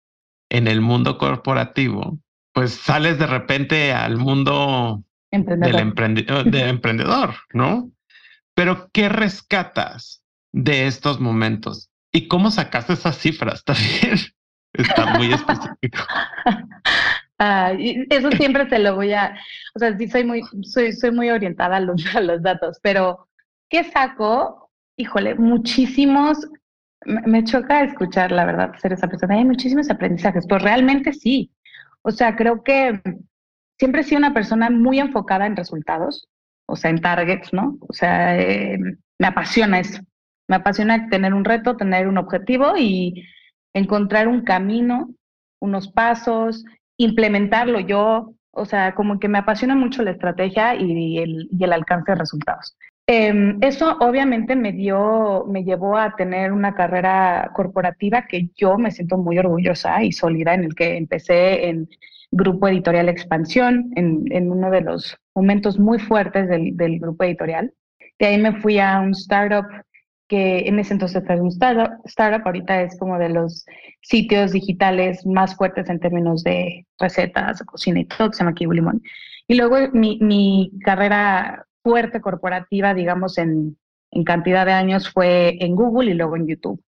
en 0.51 0.69
el 0.69 0.83
mundo 0.83 1.17
corporativo, 1.17 2.19
pues 2.53 2.73
sales 2.75 3.19
de 3.19 3.27
repente 3.27 3.95
al 3.95 4.19
mundo 4.19 5.03
del, 5.33 5.79
emprendedor, 5.79 7.35
¿no? 7.55 7.91
Pero 8.53 8.91
¿qué 8.93 9.09
rescatas 9.09 10.23
de 10.53 10.87
estos 10.87 11.19
momentos? 11.19 11.89
¿Y 12.13 12.29
cómo 12.29 12.51
sacaste 12.51 12.93
esas 12.93 13.17
cifras 13.17 13.65
también? 13.65 14.19
Está 14.75 15.17
muy 15.17 15.33
específico. 15.33 15.99
eso 18.11 18.31
siempre 18.33 18.69
se 18.69 18.81
lo 18.81 18.97
voy 18.97 19.15
a, 19.15 19.35
o 19.75 19.79
sea, 19.79 19.97
sí 19.97 20.09
soy 20.09 20.25
muy, 20.25 20.43
soy, 20.61 20.93
soy 20.93 21.11
muy 21.11 21.31
orientada 21.31 21.77
a 21.77 21.81
los, 21.81 22.05
a 22.15 22.21
los 22.21 22.43
datos, 22.43 22.79
pero 22.83 23.30
¿qué 23.71 23.85
saco? 23.85 24.71
Híjole, 24.97 25.37
muchísimos, 25.37 26.47
me, 27.07 27.43
choca 27.45 27.83
escuchar, 27.85 28.33
la 28.33 28.45
verdad, 28.45 28.75
ser 28.79 28.93
esa 28.93 29.09
persona, 29.09 29.37
hay 29.37 29.45
muchísimos 29.45 29.89
aprendizajes, 29.91 30.47
pues 30.47 30.63
realmente 30.63 31.15
sí. 31.15 31.51
O 32.03 32.11
sea, 32.11 32.37
creo 32.37 32.63
que 32.63 33.01
siempre 33.79 34.03
he 34.03 34.05
sido 34.05 34.19
una 34.19 34.35
persona 34.35 34.69
muy 34.69 34.99
enfocada 34.99 35.47
en 35.47 35.57
resultados, 35.57 36.29
o 36.67 36.77
sea, 36.77 36.91
en 36.91 37.01
targets, 37.01 37.53
¿no? 37.53 37.79
O 37.89 37.93
sea, 37.95 38.39
eh, 38.39 38.79
me 39.19 39.27
apasiona 39.27 39.81
eso. 39.81 40.03
Me 40.49 40.57
apasiona 40.57 41.09
tener 41.09 41.33
un 41.33 41.45
reto, 41.45 41.77
tener 41.77 42.09
un 42.09 42.19
objetivo 42.19 42.77
y 42.77 43.25
encontrar 43.75 44.29
un 44.29 44.43
camino, 44.43 45.11
unos 45.61 45.89
pasos, 45.89 46.65
implementarlo 46.99 47.81
yo, 47.81 48.35
o 48.53 48.65
sea, 48.67 48.95
como 48.95 49.21
que 49.21 49.29
me 49.29 49.39
apasiona 49.39 49.77
mucho 49.77 50.03
la 50.03 50.11
estrategia 50.11 50.75
y 50.75 51.19
el, 51.19 51.49
y 51.51 51.65
el 51.65 51.73
alcance 51.73 52.13
de 52.13 52.19
resultados. 52.19 52.77
Em, 53.13 53.59
eso 53.61 53.97
obviamente 53.99 54.55
me 54.55 54.71
dio, 54.71 55.45
me 55.49 55.65
llevó 55.65 55.97
a 55.99 56.15
tener 56.15 56.53
una 56.53 56.77
carrera 56.77 57.51
corporativa 57.57 58.29
que 58.29 58.51
yo 58.55 58.79
me 58.79 58.93
siento 58.93 59.19
muy 59.19 59.37
orgullosa 59.37 60.05
y 60.05 60.13
sólida, 60.13 60.55
en 60.55 60.63
el 60.63 60.77
que 60.77 60.97
empecé 60.97 61.69
en 61.69 61.89
Grupo 62.31 62.69
Editorial 62.69 63.09
Expansión, 63.09 63.91
en, 63.97 64.27
en 64.31 64.53
uno 64.53 64.71
de 64.71 64.83
los 64.83 65.17
momentos 65.35 65.77
muy 65.77 65.99
fuertes 65.99 66.49
del, 66.49 66.77
del, 66.77 67.01
grupo 67.01 67.25
editorial. 67.25 67.75
De 68.21 68.27
ahí 68.27 68.39
me 68.39 68.61
fui 68.61 68.79
a 68.79 69.01
un 69.01 69.11
startup 69.11 69.67
que 70.29 70.69
en 70.69 70.79
ese 70.79 70.93
entonces 70.93 71.25
fue 71.27 71.41
un 71.41 71.49
startup, 71.49 71.91
startup, 72.05 72.47
ahorita 72.47 72.83
es 72.83 72.97
como 72.97 73.19
de 73.19 73.31
los 73.31 73.67
sitios 74.03 74.53
digitales 74.53 75.27
más 75.27 75.57
fuertes 75.57 75.91
en 75.91 75.99
términos 75.99 76.45
de 76.45 76.87
recetas, 77.01 77.61
cocina 77.65 77.99
y 77.99 78.05
todo, 78.05 78.33
se 78.33 78.45
llama 78.45 78.55
Kibu 78.55 78.71
Limón. 78.71 79.03
Y 79.49 79.57
luego 79.57 79.79
mi, 79.93 80.17
mi 80.21 80.71
carrera 80.85 81.67
fuerte 81.83 82.21
corporativa, 82.21 82.95
digamos, 82.95 83.39
en, 83.39 83.79
en 84.11 84.25
cantidad 84.25 84.67
de 84.67 84.73
años 84.73 85.11
fue 85.11 85.57
en 85.61 85.75
Google 85.75 86.11
y 86.11 86.15
luego 86.15 86.37
en 86.37 86.47
YouTube. 86.47 86.83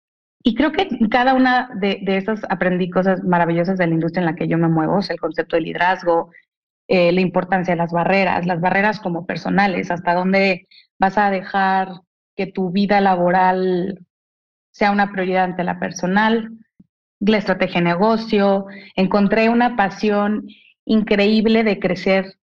Y 0.43 0.55
creo 0.55 0.71
que 0.71 0.87
cada 1.09 1.33
una 1.33 1.69
de, 1.75 1.99
de 2.03 2.17
esas 2.17 2.41
aprendí 2.49 2.89
cosas 2.89 3.23
maravillosas 3.23 3.77
de 3.77 3.87
la 3.87 3.93
industria 3.93 4.21
en 4.21 4.25
la 4.25 4.35
que 4.35 4.47
yo 4.47 4.57
me 4.57 4.69
muevo, 4.69 4.99
el 5.07 5.19
concepto 5.19 5.55
de 5.57 5.63
liderazgo, 5.63 6.31
eh, 6.87 7.11
la 7.11 7.21
importancia 7.21 7.73
de 7.73 7.77
las 7.77 7.91
barreras, 7.91 8.47
las 8.47 8.61
barreras 8.61 8.99
como 8.99 9.27
personales, 9.27 9.91
hasta 9.91 10.15
dónde 10.15 10.67
vas 10.97 11.17
a 11.17 11.29
dejar 11.29 11.89
que 12.35 12.47
tu 12.47 12.71
vida 12.71 13.01
laboral 13.01 13.99
sea 14.71 14.91
una 14.91 15.11
prioridad 15.11 15.43
ante 15.43 15.63
la 15.63 15.79
personal, 15.79 16.49
la 17.19 17.37
estrategia 17.37 17.81
de 17.81 17.89
negocio. 17.89 18.65
Encontré 18.95 19.49
una 19.49 19.75
pasión 19.75 20.47
increíble 20.85 21.63
de 21.63 21.79
crecer 21.79 22.39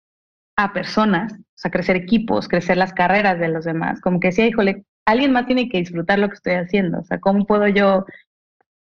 a 0.55 0.73
personas, 0.73 1.33
o 1.33 1.46
sea, 1.67 1.71
crecer 1.71 1.97
equipos, 1.97 2.49
crecer 2.49 2.77
las 2.77 2.93
carreras 2.93 3.39
de 3.39 3.49
los 3.49 3.65
demás. 3.65 4.01
Como 4.01 4.21
que 4.21 4.29
decía, 4.29 4.47
híjole, 4.47 4.85
alguien 5.05 5.33
más 5.33 5.47
tiene 5.47 5.69
que 5.69 5.79
disfrutar 5.79 6.19
lo 6.19 6.29
que 6.29 6.35
estoy 6.35 6.55
haciendo. 6.55 7.01
O 7.01 7.05
sea, 7.05 7.21
¿cómo 7.21 7.47
puedo 7.47 7.67
yo 7.69 8.05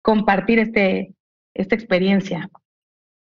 compartir 0.02 0.58
este, 0.58 1.14
esta 1.54 1.74
experiencia? 1.74 2.50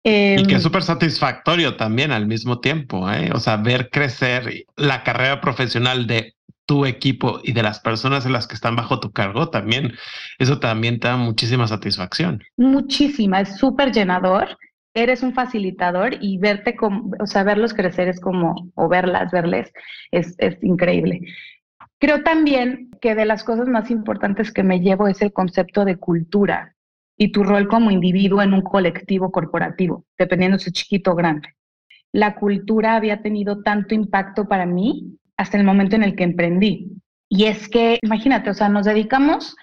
y 0.07 0.43
que 0.45 0.53
es 0.53 0.57
em, 0.57 0.61
súper 0.61 0.83
satisfactorio 0.83 1.77
también 1.77 2.11
al 2.11 2.27
mismo 2.27 2.59
tiempo, 2.59 3.09
¿eh? 3.11 3.31
o 3.33 3.39
sea, 3.39 3.57
ver 3.57 3.89
crecer 3.89 4.65
la 4.75 5.03
carrera 5.03 5.41
profesional 5.41 6.05
de 6.05 6.35
tu 6.67 6.85
equipo 6.85 7.39
y 7.43 7.53
de 7.53 7.63
las 7.63 7.79
personas 7.79 8.23
en 8.25 8.33
las 8.33 8.45
que 8.47 8.53
están 8.53 8.75
bajo 8.75 8.99
tu 8.99 9.11
cargo 9.11 9.49
también, 9.49 9.93
eso 10.37 10.59
también 10.59 10.99
te 10.99 11.07
da 11.07 11.17
muchísima 11.17 11.67
satisfacción. 11.67 12.43
Muchísima, 12.55 13.41
es 13.41 13.57
súper 13.57 13.91
llenador. 13.91 14.57
Eres 14.95 15.21
un 15.21 15.33
facilitador 15.33 16.15
y 16.19 16.39
verte 16.39 16.75
como, 16.75 17.11
o 17.19 17.27
sea, 17.27 17.43
verlos 17.43 17.73
crecer 17.73 18.07
es 18.07 18.19
como, 18.19 18.71
o 18.75 18.87
verlas, 18.87 19.31
verles, 19.31 19.71
es, 20.09 20.35
es 20.39 20.57
increíble. 20.63 21.21
Creo 21.99 22.23
también 22.23 22.89
que 23.01 23.13
de 23.13 23.25
las 23.25 23.43
cosas 23.43 23.67
más 23.67 23.91
importantes 23.91 24.51
que 24.51 24.63
me 24.63 24.79
llevo 24.79 25.07
es 25.07 25.21
el 25.21 25.33
concepto 25.33 25.85
de 25.85 25.97
cultura 25.97 26.75
y 27.17 27.31
tu 27.31 27.43
rol 27.43 27.67
como 27.67 27.91
individuo 27.91 28.41
en 28.41 28.53
un 28.53 28.61
colectivo 28.61 29.31
corporativo, 29.31 30.05
dependiendo 30.17 30.57
si 30.57 30.69
es 30.69 30.73
chiquito 30.73 31.11
o 31.11 31.15
grande. 31.15 31.49
La 32.11 32.35
cultura 32.35 32.95
había 32.95 33.21
tenido 33.21 33.61
tanto 33.61 33.93
impacto 33.93 34.47
para 34.47 34.65
mí 34.65 35.17
hasta 35.37 35.57
el 35.57 35.63
momento 35.63 35.95
en 35.95 36.03
el 36.03 36.15
que 36.15 36.23
emprendí. 36.23 36.91
Y 37.29 37.45
es 37.45 37.67
que, 37.67 37.99
imagínate, 38.01 38.49
o 38.49 38.53
sea, 38.53 38.69
nos 38.69 38.85
dedicamos 38.85 39.55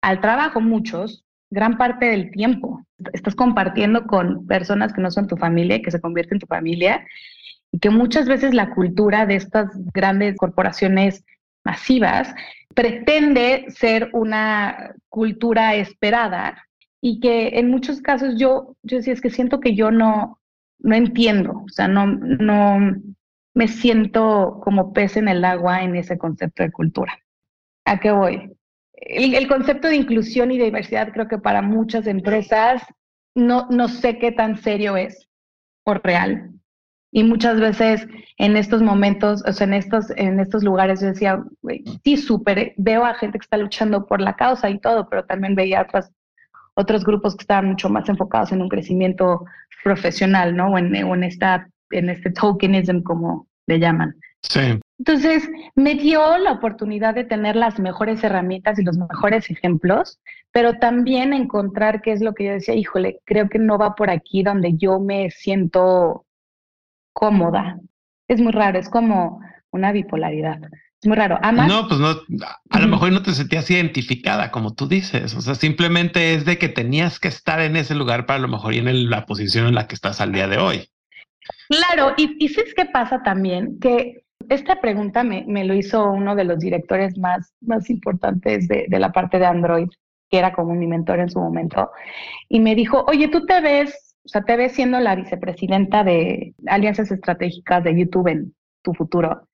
al 0.00 0.20
trabajo 0.20 0.60
muchos, 0.60 1.24
gran 1.50 1.76
parte 1.76 2.06
del 2.06 2.30
tiempo. 2.30 2.84
Estás 3.12 3.34
compartiendo 3.34 4.06
con 4.06 4.46
personas 4.46 4.92
que 4.92 5.00
no 5.00 5.10
son 5.10 5.26
tu 5.26 5.36
familia 5.36 5.82
que 5.82 5.90
se 5.90 6.00
convierten 6.00 6.36
en 6.36 6.40
tu 6.40 6.46
familia 6.46 7.06
y 7.72 7.78
que 7.78 7.90
muchas 7.90 8.26
veces 8.26 8.54
la 8.54 8.74
cultura 8.74 9.26
de 9.26 9.36
estas 9.36 9.68
grandes 9.92 10.36
corporaciones 10.36 11.24
masivas, 11.64 12.34
pretende 12.74 13.66
ser 13.68 14.10
una 14.12 14.94
cultura 15.08 15.74
esperada 15.74 16.66
y 17.02 17.20
que 17.20 17.58
en 17.58 17.70
muchos 17.70 18.00
casos 18.00 18.34
yo, 18.36 18.76
yo 18.82 18.98
decía, 18.98 19.12
es 19.12 19.20
que 19.20 19.30
siento 19.30 19.60
que 19.60 19.74
yo 19.74 19.90
no, 19.90 20.38
no 20.78 20.94
entiendo, 20.94 21.62
o 21.64 21.68
sea, 21.68 21.88
no, 21.88 22.06
no 22.06 22.96
me 23.54 23.68
siento 23.68 24.60
como 24.62 24.92
pez 24.92 25.16
en 25.16 25.28
el 25.28 25.44
agua 25.44 25.82
en 25.82 25.96
ese 25.96 26.18
concepto 26.18 26.62
de 26.62 26.70
cultura. 26.70 27.18
¿A 27.84 27.98
qué 27.98 28.10
voy? 28.10 28.52
El, 29.00 29.48
concepto 29.48 29.88
de 29.88 29.96
inclusión 29.96 30.52
y 30.52 30.58
diversidad 30.58 31.12
creo 31.12 31.26
que 31.26 31.38
para 31.38 31.62
muchas 31.62 32.06
empresas 32.06 32.82
no, 33.34 33.66
no 33.70 33.88
sé 33.88 34.18
qué 34.18 34.32
tan 34.32 34.56
serio 34.56 34.96
es 34.96 35.28
por 35.84 36.02
real. 36.04 36.50
Y 37.12 37.24
muchas 37.24 37.58
veces 37.58 38.06
en 38.36 38.56
estos 38.56 38.82
momentos, 38.82 39.42
o 39.46 39.52
sea, 39.52 39.66
en 39.66 39.74
estos, 39.74 40.10
en 40.16 40.38
estos 40.38 40.62
lugares 40.62 41.00
yo 41.00 41.08
decía, 41.08 41.42
sí, 42.04 42.16
súper, 42.16 42.74
veo 42.76 43.04
a 43.04 43.14
gente 43.14 43.38
que 43.38 43.44
está 43.44 43.56
luchando 43.56 44.06
por 44.06 44.20
la 44.20 44.36
causa 44.36 44.70
y 44.70 44.78
todo, 44.78 45.08
pero 45.08 45.24
también 45.24 45.56
veía 45.56 45.82
otros, 45.82 46.10
otros 46.74 47.04
grupos 47.04 47.36
que 47.36 47.42
estaban 47.42 47.66
mucho 47.66 47.88
más 47.88 48.08
enfocados 48.08 48.52
en 48.52 48.62
un 48.62 48.68
crecimiento 48.68 49.44
profesional, 49.82 50.54
¿no? 50.54 50.68
O 50.68 50.78
en, 50.78 50.94
en, 50.94 51.24
esta, 51.24 51.68
en 51.90 52.10
este 52.10 52.30
tokenism, 52.30 53.02
como 53.02 53.48
le 53.66 53.80
llaman. 53.80 54.14
Sí. 54.42 54.78
Entonces, 55.00 55.48
me 55.76 55.94
dio 55.94 56.36
la 56.36 56.52
oportunidad 56.52 57.14
de 57.14 57.24
tener 57.24 57.56
las 57.56 57.78
mejores 57.78 58.22
herramientas 58.22 58.78
y 58.78 58.84
los 58.84 58.98
mejores 58.98 59.50
ejemplos, 59.50 60.20
pero 60.52 60.74
también 60.74 61.32
encontrar 61.32 62.02
qué 62.02 62.12
es 62.12 62.20
lo 62.20 62.34
que 62.34 62.44
yo 62.44 62.52
decía, 62.52 62.74
híjole, 62.74 63.18
creo 63.24 63.48
que 63.48 63.58
no 63.58 63.78
va 63.78 63.94
por 63.94 64.10
aquí 64.10 64.42
donde 64.42 64.76
yo 64.76 65.00
me 65.00 65.30
siento 65.30 66.26
cómoda. 67.14 67.80
Es 68.28 68.42
muy 68.42 68.52
raro, 68.52 68.78
es 68.78 68.90
como 68.90 69.40
una 69.70 69.90
bipolaridad. 69.90 70.58
Es 71.00 71.08
muy 71.08 71.16
raro. 71.16 71.38
no, 71.40 71.88
pues 71.88 71.98
no, 71.98 72.10
a 72.68 72.78
lo 72.78 72.88
mejor 72.88 73.10
no 73.10 73.22
te 73.22 73.32
sentías 73.32 73.70
identificada, 73.70 74.50
como 74.50 74.74
tú 74.74 74.86
dices. 74.86 75.34
O 75.34 75.40
sea, 75.40 75.54
simplemente 75.54 76.34
es 76.34 76.44
de 76.44 76.58
que 76.58 76.68
tenías 76.68 77.18
que 77.18 77.28
estar 77.28 77.62
en 77.62 77.76
ese 77.76 77.94
lugar 77.94 78.26
para 78.26 78.36
a 78.38 78.42
lo 78.42 78.48
mejor 78.48 78.74
y 78.74 78.78
en 78.80 79.08
la 79.08 79.24
posición 79.24 79.66
en 79.66 79.76
la 79.76 79.86
que 79.86 79.94
estás 79.94 80.20
al 80.20 80.32
día 80.32 80.46
de 80.46 80.58
hoy. 80.58 80.90
Claro, 81.70 82.12
y, 82.18 82.36
y 82.38 82.48
¿sabes 82.50 82.74
qué 82.74 82.84
pasa 82.84 83.22
también? 83.22 83.80
Que 83.80 84.24
esta 84.48 84.80
pregunta 84.80 85.22
me, 85.22 85.44
me, 85.46 85.64
lo 85.64 85.74
hizo 85.74 86.10
uno 86.10 86.34
de 86.34 86.44
los 86.44 86.58
directores 86.58 87.18
más, 87.18 87.52
más 87.60 87.90
importantes 87.90 88.68
de, 88.68 88.86
de 88.88 88.98
la 88.98 89.12
parte 89.12 89.38
de 89.38 89.46
Android, 89.46 89.88
que 90.28 90.38
era 90.38 90.52
como 90.52 90.74
mi 90.74 90.86
mentor 90.86 91.20
en 91.20 91.30
su 91.30 91.40
momento, 91.40 91.90
y 92.48 92.60
me 92.60 92.74
dijo, 92.74 93.04
oye, 93.08 93.28
tú 93.28 93.44
te 93.46 93.60
ves 93.60 94.10
o 94.24 94.28
sea, 94.28 94.42
te 94.42 94.56
ves 94.56 94.72
siendo 94.72 95.00
la 95.00 95.16
vicepresidenta 95.16 96.04
de 96.04 96.54
alianzas 96.66 97.10
estratégicas 97.10 97.82
de 97.82 97.98
YouTube 97.98 98.28
en 98.28 98.54
tu 98.82 98.92
futuro. 98.94 99.48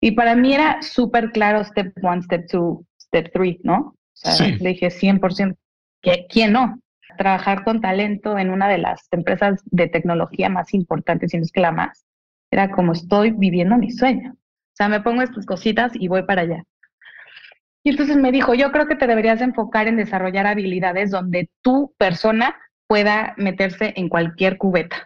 Y 0.00 0.12
para 0.12 0.34
mí 0.34 0.54
era 0.54 0.80
súper 0.82 1.30
claro 1.30 1.64
step 1.64 1.92
one, 2.02 2.22
step 2.22 2.46
two, 2.48 2.84
step 2.98 3.32
three, 3.32 3.60
¿no? 3.64 3.78
O 3.78 3.96
sea, 4.12 4.48
le 4.48 4.68
dije 4.70 4.88
100%, 4.88 5.56
que 6.02 6.26
¿quién 6.28 6.52
no? 6.52 6.78
Trabajar 7.18 7.64
con 7.64 7.80
talento 7.80 8.38
en 8.38 8.50
una 8.50 8.68
de 8.68 8.78
las 8.78 9.08
empresas 9.10 9.62
de 9.66 9.88
tecnología 9.88 10.48
más 10.48 10.74
importantes, 10.74 11.32
y 11.32 11.38
no 11.38 11.42
es 11.42 11.52
que 11.52 11.60
la 11.60 11.72
más, 11.72 12.04
era 12.50 12.70
como 12.70 12.92
estoy 12.92 13.30
viviendo 13.30 13.76
mi 13.76 13.90
sueño. 13.90 14.32
O 14.32 14.76
sea, 14.76 14.88
me 14.88 15.00
pongo 15.00 15.22
estas 15.22 15.46
cositas 15.46 15.92
y 15.94 16.08
voy 16.08 16.24
para 16.24 16.42
allá. 16.42 16.64
Y 17.82 17.90
entonces 17.90 18.16
me 18.16 18.32
dijo, 18.32 18.54
yo 18.54 18.72
creo 18.72 18.86
que 18.86 18.96
te 18.96 19.06
deberías 19.06 19.40
enfocar 19.40 19.88
en 19.88 19.96
desarrollar 19.96 20.46
habilidades 20.46 21.10
donde 21.10 21.48
tu 21.62 21.94
persona 21.96 22.56
pueda 22.86 23.34
meterse 23.36 23.94
en 23.96 24.08
cualquier 24.08 24.58
cubeta. 24.58 24.96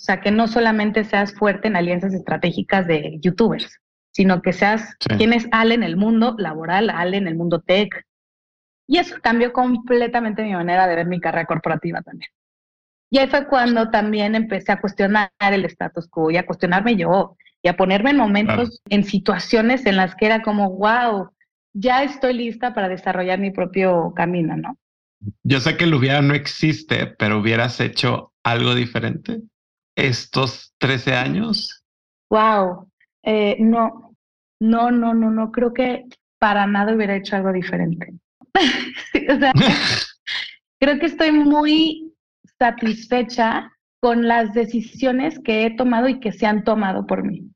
O 0.00 0.02
sea, 0.02 0.20
que 0.20 0.30
no 0.30 0.46
solamente 0.46 1.04
seas 1.04 1.34
fuerte 1.34 1.68
en 1.68 1.76
alianzas 1.76 2.14
estratégicas 2.14 2.86
de 2.86 3.18
youtubers, 3.20 3.80
sino 4.12 4.42
que 4.42 4.52
seas 4.52 4.94
quien 4.96 5.32
es 5.32 5.46
Ale 5.50 5.74
en 5.74 5.82
el 5.82 5.96
mundo 5.96 6.34
laboral, 6.38 6.90
Ale 6.90 7.16
en 7.16 7.28
el 7.28 7.34
mundo 7.34 7.60
tech. 7.60 8.06
Y 8.86 8.98
eso 8.98 9.16
cambió 9.22 9.52
completamente 9.52 10.42
mi 10.42 10.52
manera 10.52 10.86
de 10.86 10.96
ver 10.96 11.06
mi 11.06 11.20
carrera 11.20 11.46
corporativa 11.46 12.00
también. 12.02 12.30
Y 13.10 13.18
ahí 13.18 13.26
fue 13.26 13.46
cuando 13.46 13.90
también 13.90 14.34
empecé 14.34 14.72
a 14.72 14.80
cuestionar 14.80 15.30
el 15.40 15.64
status 15.64 16.08
quo 16.08 16.30
y 16.30 16.36
a 16.36 16.46
cuestionarme 16.46 16.96
yo 16.96 17.36
y 17.62 17.68
a 17.68 17.76
ponerme 17.76 18.10
en 18.10 18.16
momentos, 18.16 18.80
en 18.88 19.04
situaciones 19.04 19.84
en 19.84 19.96
las 19.96 20.14
que 20.14 20.26
era 20.26 20.42
como, 20.42 20.70
wow, 20.70 21.30
ya 21.72 22.04
estoy 22.04 22.34
lista 22.34 22.72
para 22.72 22.88
desarrollar 22.88 23.38
mi 23.38 23.50
propio 23.50 24.12
camino, 24.14 24.56
¿no? 24.56 24.78
Yo 25.42 25.60
sé 25.60 25.76
que 25.76 25.84
el 25.84 25.94
hubiera 25.94 26.22
no 26.22 26.34
existe, 26.34 27.06
pero 27.18 27.40
hubieras 27.40 27.80
hecho 27.80 28.32
algo 28.42 28.74
diferente 28.74 29.42
estos 29.96 30.72
13 30.78 31.14
años. 31.14 31.84
Wow, 32.30 32.90
eh, 33.22 33.56
no, 33.58 34.16
no, 34.60 34.90
no, 34.90 35.14
no, 35.14 35.30
no, 35.30 35.52
creo 35.52 35.74
que 35.74 36.04
para 36.38 36.66
nada 36.66 36.94
hubiera 36.94 37.16
hecho 37.16 37.36
algo 37.36 37.52
diferente. 37.52 38.14
o 39.28 39.38
sea, 39.38 39.52
creo 40.80 40.98
que 40.98 41.06
estoy 41.06 41.32
muy 41.32 42.09
satisfecha 42.60 43.72
con 44.00 44.28
las 44.28 44.52
decisiones 44.52 45.38
que 45.40 45.66
he 45.66 45.76
tomado 45.76 46.08
y 46.08 46.20
que 46.20 46.32
se 46.32 46.46
han 46.46 46.64
tomado 46.64 47.06
por 47.06 47.24
mí, 47.24 47.50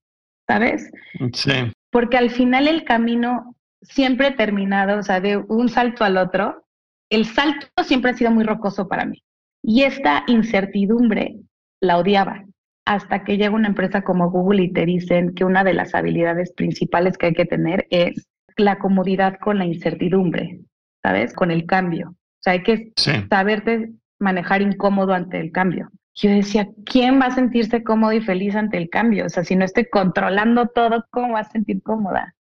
¿sabes? 0.49 0.91
Sí. 1.33 1.53
Porque 1.91 2.17
al 2.17 2.31
final 2.31 2.69
el 2.69 2.85
camino 2.85 3.55
siempre 3.83 4.31
terminado, 4.33 4.99
o 4.99 5.03
sea, 5.03 5.21
de 5.21 5.37
un 5.37 5.69
salto 5.69 6.05
al 6.05 6.17
otro, 6.17 6.65
el 7.11 7.27
salto 7.27 7.67
siempre 7.85 8.11
ha 8.11 8.15
sido 8.15 8.31
muy 8.31 8.45
rocoso 8.45 8.89
para 8.89 9.05
mí. 9.05 9.23
Y 9.63 9.83
esta 9.83 10.25
incertidumbre 10.27 11.37
la 11.81 11.99
odiaba 11.99 12.45
hasta 12.87 13.25
que 13.25 13.39
llega 13.39 13.55
una 13.55 13.69
empresa 13.69 14.03
como 14.03 14.31
Google 14.31 14.65
y 14.65 14.73
te 14.73 14.85
dicen 14.85 15.35
que 15.35 15.45
una 15.45 15.65
de 15.65 15.73
las 15.73 15.95
habilidades 15.95 16.53
principales 16.53 17.17
que 17.17 17.27
hay 17.27 17.35
que 17.35 17.47
tener 17.47 17.87
es 17.91 18.27
la 18.57 18.79
comodidad 18.79 19.39
con 19.41 19.59
la 19.59 19.65
incertidumbre, 19.65 20.61
¿sabes? 21.03 21.33
Con 21.33 21.51
el 21.51 21.65
cambio. 21.67 22.11
O 22.11 22.43
sea, 22.43 22.53
hay 22.55 22.63
que 22.63 22.93
saberte 23.31 23.91
manejar 24.25 24.63
incómodo 24.63 25.13
ante 25.13 25.39
el 25.39 25.53
cambio. 25.53 25.91
Yo 26.15 26.31
decía, 26.31 26.69
¿quién 26.85 27.21
va 27.21 27.27
a 27.27 27.35
sentirse 27.35 27.83
cómodo 27.83 28.13
y 28.13 28.21
feliz 28.21 28.57
ante 28.57 28.77
el 28.77 28.89
cambio? 28.89 29.27
O 29.27 29.29
sea, 29.29 29.45
si 29.45 29.57
no 29.57 29.65
estoy 29.65 29.87
controlando 29.87 30.67
todo, 30.69 31.05
¿cómo 31.11 31.35
va 31.35 31.41
a 31.41 31.51
sentir 31.51 31.83
cómoda? 31.83 32.35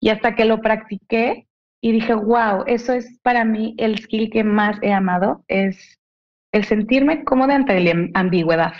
Y 0.00 0.10
hasta 0.10 0.34
que 0.34 0.44
lo 0.44 0.60
practiqué 0.60 1.46
y 1.80 1.92
dije, 1.92 2.14
wow, 2.14 2.64
eso 2.66 2.92
es 2.92 3.18
para 3.22 3.44
mí 3.44 3.74
el 3.78 3.98
skill 3.98 4.30
que 4.30 4.42
más 4.42 4.78
he 4.82 4.92
amado, 4.92 5.44
es 5.48 5.98
el 6.52 6.64
sentirme 6.64 7.24
cómoda 7.24 7.54
ante 7.54 7.78
la 7.80 8.10
ambigüedad. 8.14 8.74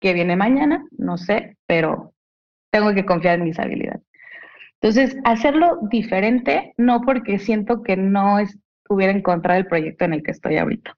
Que 0.00 0.12
viene 0.12 0.36
mañana, 0.36 0.84
no 0.98 1.16
sé, 1.16 1.56
pero 1.66 2.12
tengo 2.70 2.92
que 2.94 3.04
confiar 3.04 3.38
en 3.38 3.44
mis 3.44 3.58
habilidades. 3.58 4.02
Entonces, 4.80 5.16
hacerlo 5.24 5.78
diferente, 5.82 6.74
no 6.76 7.02
porque 7.02 7.38
siento 7.38 7.82
que 7.82 7.96
no 7.96 8.38
estuviera 8.40 9.12
en 9.12 9.22
contra 9.22 9.54
del 9.54 9.66
proyecto 9.66 10.04
en 10.04 10.14
el 10.14 10.22
que 10.22 10.32
estoy 10.32 10.56
ahorita. 10.56 10.96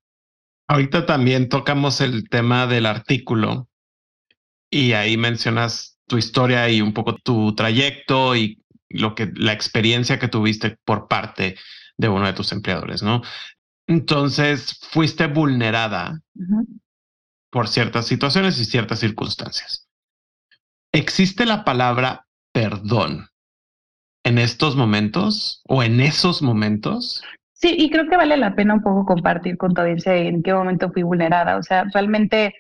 Ahorita 0.75 1.07
también 1.07 1.49
tocamos 1.49 2.01
el 2.01 2.29
tema 2.29 2.67
del 2.67 2.87
artículo 2.87 3.69
y 4.69 4.91
ahí 4.95 5.17
mencionas 5.17 6.01
tu 6.09 6.19
historia 6.19 6.69
y 6.69 6.81
un 6.81 6.93
poco 6.93 7.15
tu 7.15 7.55
trayecto 7.55 8.35
y 8.35 8.61
lo 8.89 9.15
que 9.15 9.31
la 9.37 9.53
experiencia 9.53 10.19
que 10.19 10.27
tuviste 10.27 10.77
por 10.85 11.07
parte 11.07 11.57
de 11.97 12.09
uno 12.09 12.27
de 12.27 12.33
tus 12.33 12.51
empleadores, 12.51 13.05
¿no? 13.05 13.23
Entonces, 13.87 14.81
fuiste 14.91 15.29
vulnerada 15.29 16.21
por 17.53 17.69
ciertas 17.69 18.09
situaciones 18.09 18.59
y 18.59 18.65
ciertas 18.65 18.99
circunstancias. 18.99 19.87
¿Existe 20.91 21.47
la 21.47 21.65
palabra 21.65 22.27
perdón 22.53 23.29
en 24.25 24.39
estos 24.39 24.75
momentos 24.75 25.63
o 25.69 25.85
en 25.85 26.01
esos 26.01 26.43
momentos? 26.43 27.23
Sí, 27.65 27.75
y 27.79 27.89
creo 27.89 28.07
que 28.11 28.19
vale 28.19 28.37
la 28.37 28.55
pena 28.55 28.75
un 28.75 28.83
poco 28.83 29.07
compartir 29.07 29.57
con 29.57 29.73
tu 29.73 29.81
audiencia 29.81 30.15
en 30.15 30.43
qué 30.43 30.53
momento 30.53 30.93
fui 30.93 31.03
vulnerada. 31.03 31.57
O 31.57 31.63
sea, 31.63 31.85
realmente 31.95 32.55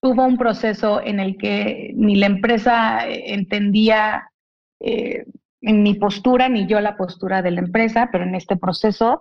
hubo 0.00 0.24
un 0.24 0.38
proceso 0.38 1.02
en 1.02 1.18
el 1.18 1.36
que 1.36 1.90
ni 1.96 2.14
la 2.14 2.26
empresa 2.26 3.00
entendía 3.08 4.30
eh, 4.78 5.26
mi 5.62 5.94
postura 5.94 6.48
ni 6.48 6.68
yo 6.68 6.80
la 6.80 6.96
postura 6.96 7.42
de 7.42 7.50
la 7.50 7.58
empresa, 7.58 8.08
pero 8.12 8.22
en 8.22 8.36
este 8.36 8.56
proceso, 8.56 9.20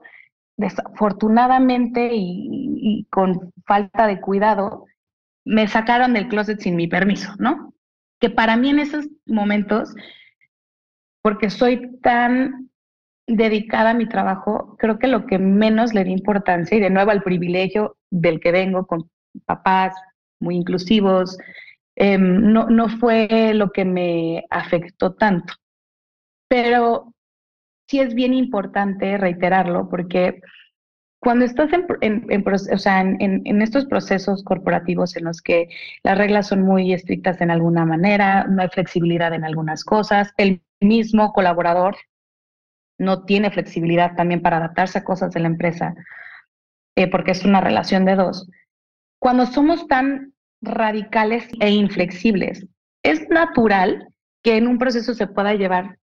desafortunadamente 0.57 2.11
y, 2.13 3.07
con 3.09 3.51
falta 3.65 4.05
de 4.05 4.21
cuidado, 4.21 4.85
me 5.43 5.67
sacaron 5.67 6.13
del 6.13 6.27
closet 6.27 6.59
sin 6.59 6.75
mi 6.75 6.85
permiso, 6.85 7.33
¿no? 7.39 7.73
Que 8.19 8.29
para 8.29 8.57
mí 8.57 8.69
en 8.69 8.77
esos 8.77 9.07
momentos, 9.25 9.95
porque 11.23 11.49
soy 11.49 11.97
tan 12.01 12.69
dedicada 13.27 13.91
a 13.91 13.93
mi 13.95 14.07
trabajo, 14.07 14.75
creo 14.77 14.99
que 14.99 15.07
lo 15.07 15.25
que 15.25 15.39
menos 15.39 15.93
le 15.93 16.03
di 16.03 16.11
importancia, 16.11 16.77
y 16.77 16.81
de 16.81 16.89
nuevo 16.89 17.11
al 17.11 17.23
privilegio 17.23 17.97
del 18.11 18.39
que 18.39 18.51
vengo 18.51 18.85
con 18.85 19.09
papás 19.45 19.95
muy 20.39 20.55
inclusivos, 20.55 21.37
em, 21.95 22.51
no, 22.53 22.69
no 22.69 22.89
fue 22.89 23.53
lo 23.53 23.71
que 23.71 23.85
me 23.85 24.45
afectó 24.49 25.13
tanto. 25.13 25.53
Pero 26.47 27.13
sí 27.87 27.99
es 27.99 28.13
bien 28.13 28.33
importante 28.33 29.17
reiterarlo 29.17 29.89
porque 29.89 30.41
cuando 31.19 31.45
estás 31.45 31.71
en, 32.01 32.21
en, 33.19 33.61
estos 33.63 33.85
procesos 33.85 34.43
corporativos 34.43 35.15
en 35.15 35.23
los 35.25 35.41
que 35.41 35.69
las 36.03 36.17
reglas 36.17 36.47
son 36.47 36.61
muy 36.61 36.93
estrictas 36.93 37.41
en 37.41 37.49
alguna 37.49 37.83
manera, 37.83 38.45
no 38.45 38.61
hay 38.61 38.69
flexibilidad 38.69 39.33
en 39.33 39.43
algunas 39.43 39.83
cosas, 39.83 40.33
el 40.37 40.61
mismo 40.79 41.33
colaborador 41.33 41.95
no 42.97 43.23
tiene 43.23 43.51
flexibilidad 43.51 44.15
también 44.15 44.41
para 44.41 44.57
adaptarse 44.57 44.99
a 44.99 45.03
cosas 45.03 45.31
de 45.31 45.39
la 45.39 45.47
empresa, 45.47 45.95
eh, 46.95 47.09
porque 47.09 47.31
es 47.31 47.43
una 47.43 47.61
relación 47.61 48.05
de 48.05 48.15
dos. 48.15 48.49
Cuando 49.19 49.45
somos 49.45 49.87
tan 49.87 50.33
radicales 50.61 51.47
e 51.59 51.71
inflexibles, 51.71 52.65
es 53.03 53.27
natural 53.29 54.07
que 54.43 54.57
en 54.57 54.67
un 54.67 54.77
proceso 54.77 55.13
se 55.13 55.27
pueda 55.27 55.53
llevar 55.53 55.97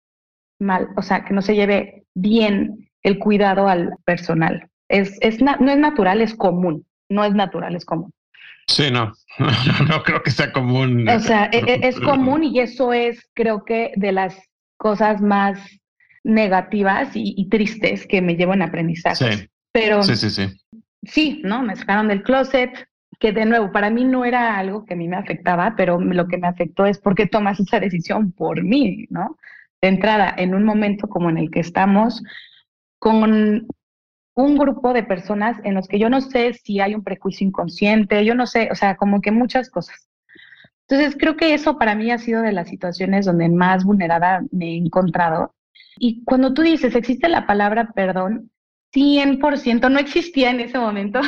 mal, 0.58 0.88
o 0.96 1.02
sea, 1.02 1.24
que 1.24 1.34
no 1.34 1.42
se 1.42 1.54
lleve 1.54 2.04
bien 2.14 2.90
el 3.02 3.18
cuidado 3.18 3.68
al 3.68 3.90
personal. 4.04 4.68
Es, 4.88 5.16
es 5.20 5.40
no 5.40 5.70
es 5.70 5.78
natural, 5.78 6.20
es 6.20 6.34
común. 6.34 6.86
No 7.08 7.24
es 7.24 7.34
natural, 7.34 7.76
es 7.76 7.84
común. 7.84 8.12
Sí, 8.68 8.90
no, 8.90 9.12
no, 9.88 10.02
creo 10.02 10.22
que 10.22 10.30
sea 10.30 10.52
común. 10.52 11.08
O 11.08 11.20
sea, 11.20 11.46
e, 11.52 11.58
e, 11.58 11.86
es, 11.86 11.98
común 12.00 12.44
y 12.44 12.60
eso 12.60 12.92
es, 12.92 13.28
creo 13.34 13.64
que, 13.64 13.92
de 13.96 14.12
las 14.12 14.36
cosas 14.76 15.20
más 15.20 15.58
negativas 16.24 17.10
y, 17.14 17.48
tristes 17.48 18.06
que 18.06 18.22
me 18.22 18.36
llevo 18.36 18.54
en 18.54 18.62
aprendizaje. 18.62 19.32
Sí. 19.32 19.48
Pero 19.72 20.02
sí, 20.02 20.16
sí, 20.16 20.30
sí. 20.30 20.48
Sí, 21.02 21.40
¿no? 21.44 21.62
Me 21.62 21.74
sacaron 21.76 22.08
del 22.08 22.22
closet, 22.22 22.70
que 23.18 23.32
de 23.32 23.44
nuevo, 23.44 23.72
para 23.72 23.90
mí 23.90 24.04
no 24.04 24.24
era 24.24 24.56
algo 24.58 24.84
que 24.84 24.94
a 24.94 24.96
mí 24.96 25.08
me 25.08 25.16
afectaba, 25.16 25.74
pero 25.76 26.00
lo 26.00 26.28
que 26.28 26.38
me 26.38 26.46
afectó 26.46 26.86
es 26.86 26.98
porque 26.98 27.26
tomas 27.26 27.58
esa 27.58 27.80
decisión 27.80 28.32
por 28.32 28.62
mí, 28.62 29.06
¿no? 29.10 29.36
De 29.80 29.88
entrada, 29.88 30.32
en 30.36 30.54
un 30.54 30.64
momento 30.64 31.08
como 31.08 31.30
en 31.30 31.38
el 31.38 31.50
que 31.50 31.60
estamos, 31.60 32.22
con 32.98 33.66
un 34.34 34.56
grupo 34.56 34.92
de 34.92 35.02
personas 35.02 35.58
en 35.64 35.74
los 35.74 35.88
que 35.88 35.98
yo 35.98 36.08
no 36.08 36.20
sé 36.20 36.54
si 36.54 36.80
hay 36.80 36.94
un 36.94 37.02
prejuicio 37.02 37.46
inconsciente, 37.46 38.24
yo 38.24 38.34
no 38.34 38.46
sé, 38.46 38.68
o 38.70 38.74
sea, 38.74 38.96
como 38.96 39.20
que 39.20 39.32
muchas 39.32 39.70
cosas. 39.70 40.08
Entonces, 40.88 41.16
creo 41.18 41.36
que 41.36 41.54
eso 41.54 41.78
para 41.78 41.94
mí 41.94 42.10
ha 42.10 42.18
sido 42.18 42.42
de 42.42 42.52
las 42.52 42.68
situaciones 42.68 43.26
donde 43.26 43.48
más 43.48 43.84
vulnerada 43.84 44.42
me 44.50 44.72
he 44.72 44.76
encontrado. 44.76 45.54
Y 45.98 46.24
cuando 46.24 46.54
tú 46.54 46.62
dices, 46.62 46.94
existe 46.94 47.28
la 47.28 47.46
palabra 47.46 47.92
perdón, 47.94 48.50
100% 48.94 49.90
no 49.90 49.98
existía 49.98 50.50
en 50.50 50.60
ese 50.60 50.78
momento. 50.78 51.20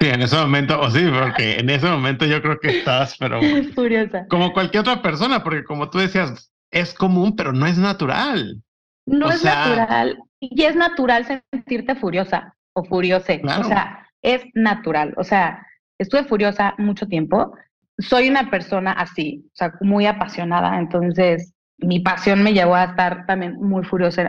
Sí, 0.00 0.08
en 0.08 0.22
ese 0.22 0.36
momento, 0.36 0.80
o 0.80 0.90
sí, 0.90 1.00
porque 1.18 1.58
en 1.58 1.70
ese 1.70 1.88
momento 1.88 2.24
yo 2.26 2.40
creo 2.40 2.58
que 2.58 2.78
estás, 2.78 3.16
pero... 3.18 3.40
Furiosa. 3.74 4.26
Como 4.28 4.52
cualquier 4.52 4.82
otra 4.82 5.02
persona, 5.02 5.42
porque 5.42 5.64
como 5.64 5.90
tú 5.90 5.98
decías, 5.98 6.52
es 6.70 6.94
común, 6.94 7.36
pero 7.36 7.52
no 7.52 7.66
es 7.66 7.78
natural. 7.78 8.62
No 9.06 9.30
es 9.30 9.44
natural. 9.44 10.18
Y 10.40 10.62
es 10.64 10.76
natural 10.76 11.24
sentirte 11.52 11.94
furiosa 11.94 12.54
o 12.72 12.84
furiose. 12.84 13.40
O 13.44 13.64
sea, 13.64 14.06
es 14.22 14.44
natural. 14.54 15.14
O 15.16 15.24
sea, 15.24 15.66
estuve 15.98 16.24
furiosa 16.24 16.74
mucho 16.78 17.06
tiempo. 17.06 17.54
Soy 17.98 18.28
una 18.28 18.50
persona 18.50 18.92
así, 18.92 19.44
o 19.46 19.56
sea, 19.56 19.72
muy 19.80 20.06
apasionada. 20.06 20.78
Entonces, 20.78 21.54
mi 21.78 22.00
pasión 22.00 22.42
me 22.42 22.52
llevó 22.52 22.74
a 22.74 22.84
estar 22.84 23.26
también 23.26 23.56
muy 23.56 23.84
furiosa 23.84 24.22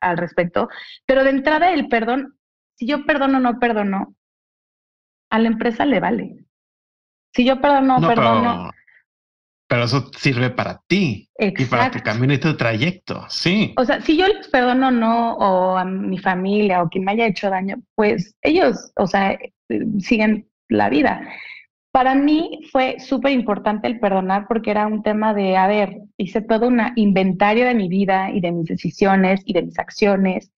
al 0.00 0.18
respecto. 0.18 0.68
Pero 1.06 1.24
de 1.24 1.30
entrada, 1.30 1.72
el 1.72 1.88
perdón, 1.88 2.36
si 2.76 2.86
yo 2.86 3.04
perdono 3.04 3.38
o 3.38 3.40
no 3.40 3.58
perdono, 3.58 4.14
a 5.30 5.38
la 5.38 5.48
empresa 5.48 5.84
le 5.84 6.00
vale. 6.00 6.36
Si 7.34 7.44
yo 7.44 7.60
perdono 7.60 7.96
o 7.96 8.00
no 8.00 8.08
perdono, 8.08 8.70
pero 9.70 9.84
eso 9.84 10.10
sirve 10.18 10.50
para 10.50 10.82
ti 10.88 11.30
y 11.38 11.64
para 11.66 11.92
tu 11.92 12.00
camino 12.00 12.34
y 12.34 12.38
tu 12.38 12.56
trayecto, 12.56 13.24
sí. 13.28 13.72
O 13.76 13.84
sea, 13.84 14.00
si 14.00 14.16
yo 14.16 14.26
les 14.26 14.48
perdono 14.48 14.90
no, 14.90 15.34
o 15.34 15.76
a 15.76 15.84
mi 15.84 16.18
familia 16.18 16.82
o 16.82 16.88
quien 16.88 17.04
me 17.04 17.12
haya 17.12 17.28
hecho 17.28 17.50
daño, 17.50 17.76
pues 17.94 18.34
ellos, 18.42 18.90
o 18.96 19.06
sea, 19.06 19.38
siguen 20.00 20.50
la 20.68 20.88
vida. 20.90 21.22
Para 21.92 22.14
mí 22.14 22.60
fue 22.70 23.00
súper 23.00 23.32
importante 23.32 23.88
el 23.88 23.98
perdonar 23.98 24.46
porque 24.46 24.70
era 24.70 24.86
un 24.86 25.02
tema 25.02 25.34
de, 25.34 25.56
a 25.56 25.66
ver, 25.66 25.98
hice 26.16 26.40
todo 26.40 26.68
un 26.68 26.80
inventario 26.94 27.66
de 27.66 27.74
mi 27.74 27.88
vida 27.88 28.30
y 28.30 28.40
de 28.40 28.52
mis 28.52 28.66
decisiones 28.66 29.42
y 29.44 29.52
de 29.52 29.62
mis 29.62 29.78
acciones. 29.78 30.52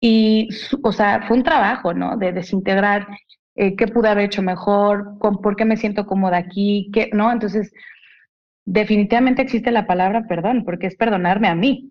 Y, 0.00 0.48
o 0.82 0.92
sea, 0.92 1.22
fue 1.26 1.38
un 1.38 1.42
trabajo, 1.42 1.94
¿no? 1.94 2.18
De 2.18 2.32
desintegrar 2.32 3.06
eh, 3.56 3.76
qué 3.76 3.88
pude 3.88 4.10
haber 4.10 4.26
hecho 4.26 4.42
mejor, 4.42 5.18
con, 5.18 5.40
por 5.40 5.56
qué 5.56 5.64
me 5.64 5.78
siento 5.78 6.06
cómoda 6.06 6.36
aquí, 6.36 6.90
qué, 6.92 7.08
¿no? 7.14 7.32
Entonces, 7.32 7.72
definitivamente 8.66 9.42
existe 9.42 9.70
la 9.70 9.86
palabra 9.86 10.26
perdón, 10.28 10.64
porque 10.64 10.86
es 10.86 10.96
perdonarme 10.96 11.48
a 11.48 11.54
mí. 11.54 11.90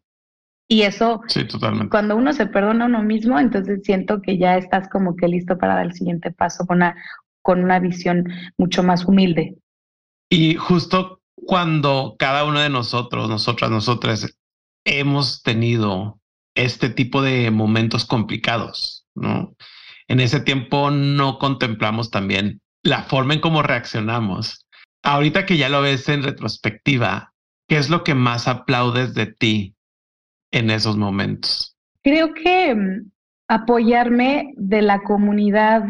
Y 0.69 0.83
eso, 0.83 1.21
sí, 1.27 1.47
totalmente. 1.47 1.89
cuando 1.89 2.15
uno 2.15 2.31
se 2.31 2.45
perdona 2.45 2.85
a 2.85 2.87
uno 2.87 3.01
mismo, 3.01 3.39
entonces 3.39 3.81
siento 3.83 4.21
que 4.21 4.37
ya 4.37 4.57
estás 4.57 4.87
como 4.89 5.15
que 5.15 5.27
listo 5.27 5.57
para 5.57 5.75
dar 5.75 5.85
el 5.87 5.93
siguiente 5.93 6.31
paso 6.31 6.65
con 6.67 6.77
una, 6.77 6.95
con 7.47 7.63
una 7.63 7.79
visión 7.79 8.25
mucho 8.57 8.83
más 8.83 9.05
humilde. 9.05 9.55
Y 10.29 10.55
justo 10.55 11.21
cuando 11.33 12.17
cada 12.19 12.43
uno 12.43 12.59
de 12.59 12.67
nosotros, 12.67 13.29
nosotras, 13.29 13.71
nosotras, 13.71 14.37
hemos 14.83 15.41
tenido 15.43 16.19
este 16.55 16.89
tipo 16.89 17.21
de 17.21 17.49
momentos 17.49 18.03
complicados, 18.03 19.05
¿no? 19.15 19.55
En 20.09 20.19
ese 20.19 20.41
tiempo 20.41 20.91
no 20.91 21.39
contemplamos 21.39 22.11
también 22.11 22.59
la 22.83 23.03
forma 23.03 23.33
en 23.33 23.39
cómo 23.39 23.63
reaccionamos 23.63 24.67
ahorita 25.07 25.45
que 25.45 25.57
ya 25.57 25.69
lo 25.69 25.81
ves 25.81 26.09
en 26.09 26.23
retrospectiva, 26.23 27.33
¿qué 27.67 27.77
es 27.77 27.89
lo 27.89 28.03
que 28.03 28.13
más 28.13 28.47
aplaudes 28.47 29.13
de 29.13 29.27
ti 29.27 29.75
en 30.51 30.69
esos 30.69 30.97
momentos? 30.97 31.77
Creo 32.03 32.33
que 32.33 32.75
mm, 32.75 33.09
apoyarme 33.47 34.53
de 34.57 34.81
la 34.81 35.01
comunidad 35.03 35.83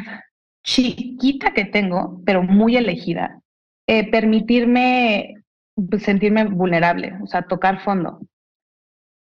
chiquita 0.68 1.54
que 1.54 1.64
tengo, 1.64 2.22
pero 2.26 2.44
muy 2.44 2.76
elegida, 2.76 3.40
eh, 3.88 4.12
permitirme 4.12 5.36
pues, 5.90 6.04
sentirme 6.04 6.44
vulnerable, 6.44 7.14
o 7.24 7.28
sea, 7.28 7.44
tocar 7.44 7.80
fondo, 7.80 8.20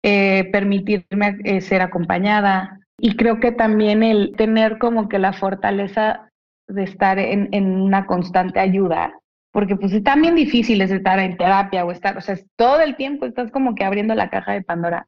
eh, 0.02 0.48
permitirme 0.50 1.37
eh, 1.44 1.61
ser 1.61 1.83
acompañada 1.83 2.80
y 2.98 3.14
creo 3.16 3.40
que 3.40 3.52
también 3.52 4.02
el 4.02 4.35
tener 4.37 4.78
como 4.78 5.09
que 5.09 5.18
la 5.18 5.35
fortaleza 5.35 6.30
de 6.66 6.85
estar 6.85 7.18
en, 7.18 7.50
en 7.52 7.78
una 7.78 8.07
constante 8.07 8.59
ayuda 8.59 9.12
porque 9.52 9.76
pues 9.76 9.92
es 9.92 10.02
también 10.02 10.35
difícil 10.35 10.80
estar 10.80 11.18
en 11.20 11.37
terapia 11.37 11.85
o 11.85 11.92
estar, 11.92 12.16
o 12.16 12.20
sea, 12.20 12.37
todo 12.57 12.80
el 12.80 12.96
tiempo 12.96 13.24
estás 13.24 13.52
como 13.52 13.76
que 13.76 13.85
abriendo 13.85 14.14
la 14.16 14.28
caja 14.28 14.52
de 14.52 14.62
Pandora. 14.62 15.07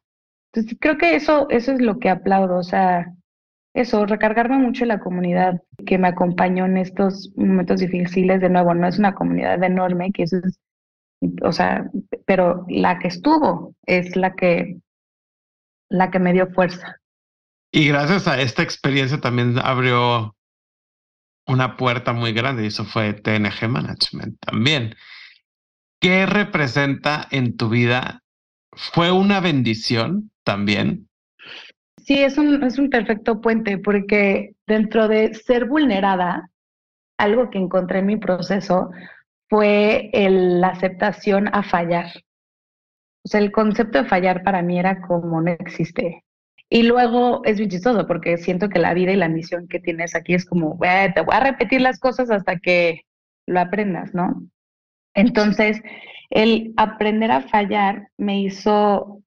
Entonces 0.52 0.78
creo 0.80 0.98
que 0.98 1.16
eso, 1.16 1.48
eso 1.50 1.72
es 1.72 1.80
lo 1.80 1.98
que 1.98 2.10
aplaudo, 2.10 2.56
o 2.56 2.62
sea, 2.62 3.12
eso, 3.76 4.06
recargarme 4.06 4.56
mucho 4.58 4.84
en 4.84 4.88
la 4.88 5.00
comunidad 5.00 5.62
que 5.86 5.98
me 5.98 6.08
acompañó 6.08 6.64
en 6.64 6.78
estos 6.78 7.30
momentos 7.36 7.80
difíciles. 7.80 8.40
De 8.40 8.48
nuevo, 8.48 8.74
no 8.74 8.88
es 8.88 8.98
una 8.98 9.14
comunidad 9.14 9.62
enorme, 9.62 10.12
que 10.12 10.22
eso 10.22 10.38
es, 10.38 10.58
o 11.42 11.52
sea, 11.52 11.90
pero 12.24 12.64
la 12.68 12.98
que 12.98 13.08
estuvo 13.08 13.74
es 13.84 14.16
la 14.16 14.34
que, 14.34 14.78
la 15.90 16.10
que 16.10 16.18
me 16.18 16.32
dio 16.32 16.46
fuerza. 16.48 16.96
Y 17.70 17.88
gracias 17.88 18.26
a 18.26 18.40
esta 18.40 18.62
experiencia 18.62 19.20
también 19.20 19.58
abrió 19.58 20.34
una 21.46 21.76
puerta 21.76 22.14
muy 22.14 22.32
grande 22.32 22.64
y 22.64 22.68
eso 22.68 22.86
fue 22.86 23.12
TNG 23.12 23.68
Management 23.68 24.38
también. 24.40 24.94
¿Qué 26.00 26.24
representa 26.24 27.28
en 27.30 27.58
tu 27.58 27.68
vida? 27.68 28.22
¿Fue 28.72 29.12
una 29.12 29.40
bendición 29.40 30.30
también? 30.44 31.05
Sí, 32.06 32.22
es 32.22 32.38
un, 32.38 32.62
es 32.62 32.78
un 32.78 32.88
perfecto 32.88 33.40
puente 33.40 33.78
porque 33.78 34.54
dentro 34.64 35.08
de 35.08 35.34
ser 35.34 35.64
vulnerada, 35.64 36.50
algo 37.18 37.50
que 37.50 37.58
encontré 37.58 37.98
en 37.98 38.06
mi 38.06 38.16
proceso 38.16 38.90
fue 39.48 40.10
la 40.12 40.68
aceptación 40.68 41.48
a 41.52 41.64
fallar. 41.64 42.06
O 43.24 43.28
sea, 43.28 43.40
el 43.40 43.50
concepto 43.50 44.00
de 44.00 44.08
fallar 44.08 44.44
para 44.44 44.62
mí 44.62 44.78
era 44.78 45.02
como 45.02 45.40
no 45.40 45.50
existe. 45.50 46.22
Y 46.70 46.84
luego 46.84 47.42
es 47.44 47.58
muy 47.58 47.68
chistoso 47.68 48.06
porque 48.06 48.38
siento 48.38 48.68
que 48.68 48.78
la 48.78 48.94
vida 48.94 49.10
y 49.10 49.16
la 49.16 49.28
misión 49.28 49.66
que 49.66 49.80
tienes 49.80 50.14
aquí 50.14 50.34
es 50.34 50.44
como, 50.44 50.78
te 50.78 51.20
voy 51.22 51.34
a 51.34 51.40
repetir 51.40 51.80
las 51.80 51.98
cosas 51.98 52.30
hasta 52.30 52.60
que 52.60 53.00
lo 53.48 53.58
aprendas, 53.58 54.14
¿no? 54.14 54.44
Entonces, 55.12 55.82
el 56.30 56.72
aprender 56.76 57.32
a 57.32 57.42
fallar 57.48 58.10
me 58.16 58.42
hizo 58.42 59.22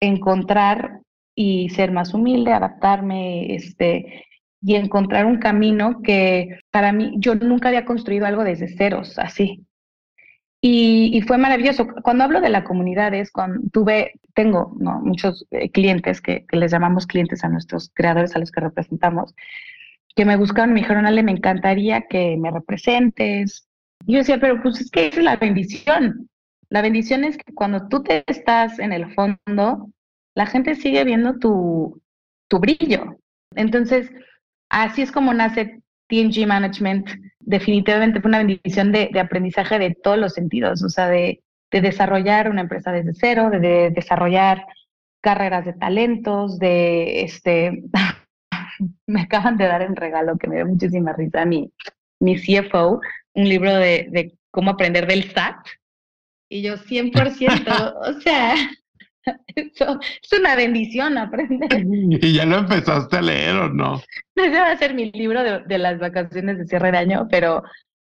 encontrar 0.00 1.00
y 1.40 1.68
ser 1.68 1.92
más 1.92 2.14
humilde, 2.14 2.52
adaptarme, 2.52 3.54
este, 3.54 4.24
y 4.60 4.74
encontrar 4.74 5.24
un 5.24 5.38
camino 5.38 6.02
que 6.02 6.58
para 6.72 6.90
mí, 6.92 7.14
yo 7.18 7.36
nunca 7.36 7.68
había 7.68 7.84
construido 7.84 8.26
algo 8.26 8.42
desde 8.42 8.66
ceros, 8.66 9.20
así. 9.20 9.64
Y, 10.60 11.22
fue 11.28 11.38
maravilloso. 11.38 11.86
Cuando 12.02 12.24
hablo 12.24 12.40
de 12.40 12.48
la 12.48 12.64
comunidad 12.64 13.14
es 13.14 13.30
cuando 13.30 13.60
tuve, 13.72 14.14
tengo 14.34 14.74
muchos 14.80 15.46
eh, 15.52 15.70
clientes 15.70 16.20
que, 16.20 16.44
les 16.50 16.72
llamamos 16.72 17.06
clientes 17.06 17.44
a 17.44 17.48
nuestros 17.48 17.92
creadores 17.94 18.34
a 18.34 18.40
los 18.40 18.50
que 18.50 18.60
representamos, 18.60 19.32
que 20.16 20.24
me 20.24 20.36
buscaron, 20.36 20.74
me 20.74 20.80
dijeron, 20.80 21.06
Ale, 21.06 21.22
me 21.22 21.30
encantaría 21.30 22.00
que 22.10 22.36
me 22.36 22.50
representes. 22.50 23.68
Y 24.06 24.14
yo 24.14 24.18
decía, 24.18 24.40
pero 24.40 24.60
pues 24.60 24.80
es 24.80 24.90
que 24.90 25.06
es 25.06 25.16
la 25.18 25.36
bendición. 25.36 26.28
La 26.68 26.82
bendición 26.82 27.22
es 27.22 27.36
que 27.38 27.54
cuando 27.54 27.86
tú 27.86 28.02
te 28.02 28.24
estás 28.26 28.80
en 28.80 28.92
el 28.92 29.14
fondo, 29.14 29.92
la 30.38 30.46
gente 30.46 30.76
sigue 30.76 31.02
viendo 31.02 31.36
tu, 31.40 32.00
tu 32.48 32.60
brillo. 32.60 33.18
Entonces, 33.56 34.08
así 34.70 35.02
es 35.02 35.10
como 35.10 35.34
nace 35.34 35.80
TNG 36.08 36.46
Management 36.46 37.08
definitivamente 37.40 38.20
fue 38.20 38.28
una 38.28 38.38
bendición 38.38 38.92
de, 38.92 39.10
aprendizaje 39.18 39.80
de 39.80 39.96
todos 40.00 40.16
los 40.16 40.34
sentidos, 40.34 40.84
o 40.84 40.88
sea, 40.90 41.08
de, 41.08 41.42
desarrollar 41.72 42.48
una 42.50 42.60
empresa 42.60 42.92
desde 42.92 43.14
cero, 43.14 43.50
de, 43.50 43.90
desarrollar 43.90 44.64
carreras 45.20 45.64
de 45.64 45.72
talentos, 45.72 46.60
de 46.60 47.22
este, 47.22 47.82
me 49.08 49.22
acaban 49.22 49.56
de 49.56 49.66
dar 49.66 49.82
en 49.82 49.96
regalo 49.96 50.38
que 50.38 50.46
me 50.46 50.56
dio 50.56 50.66
muchísima 50.66 51.14
risa 51.14 51.44
mi, 51.46 51.72
mi 52.20 52.36
CFO, 52.36 53.00
un 53.34 53.48
libro 53.48 53.74
de, 53.74 54.06
de 54.12 54.38
cómo 54.52 54.70
aprender 54.70 55.08
del 55.08 55.32
SAT. 55.32 55.56
Y 56.48 56.62
yo 56.62 56.76
100%, 56.76 57.94
o 57.96 58.20
sea, 58.20 58.54
eso 59.54 60.00
es 60.22 60.38
una 60.38 60.56
bendición 60.56 61.18
aprender. 61.18 61.68
¿Y 62.22 62.32
ya 62.32 62.44
lo 62.46 62.58
empezaste 62.58 63.16
a 63.16 63.22
leer 63.22 63.56
o 63.56 63.68
no? 63.68 64.00
Ese 64.34 64.50
va 64.50 64.70
a 64.70 64.76
ser 64.76 64.94
mi 64.94 65.10
libro 65.12 65.42
de, 65.42 65.78
las 65.78 65.98
vacaciones 65.98 66.58
de 66.58 66.66
cierre 66.66 66.92
de 66.92 66.98
año, 66.98 67.26
pero 67.30 67.62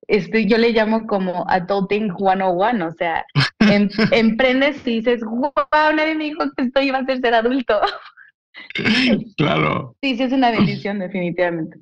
este, 0.08 0.46
yo 0.46 0.58
le 0.58 0.72
llamo 0.72 1.06
como 1.06 1.44
Adulting 1.48 2.14
101, 2.16 2.86
o 2.86 2.92
sea, 2.92 3.24
em, 3.60 3.88
emprendes 4.10 4.86
y 4.86 5.00
dices, 5.00 5.20
wow, 5.22 5.52
nadie 5.94 6.14
me 6.14 6.24
dijo 6.24 6.44
que 6.56 6.64
esto 6.64 6.80
iba 6.80 6.98
a 6.98 7.04
ser 7.04 7.20
ser 7.20 7.34
adulto. 7.34 7.80
Claro. 9.36 9.96
Sí, 10.02 10.16
sí, 10.16 10.22
es 10.22 10.32
una 10.32 10.50
bendición, 10.50 10.98
definitivamente. 10.98 11.78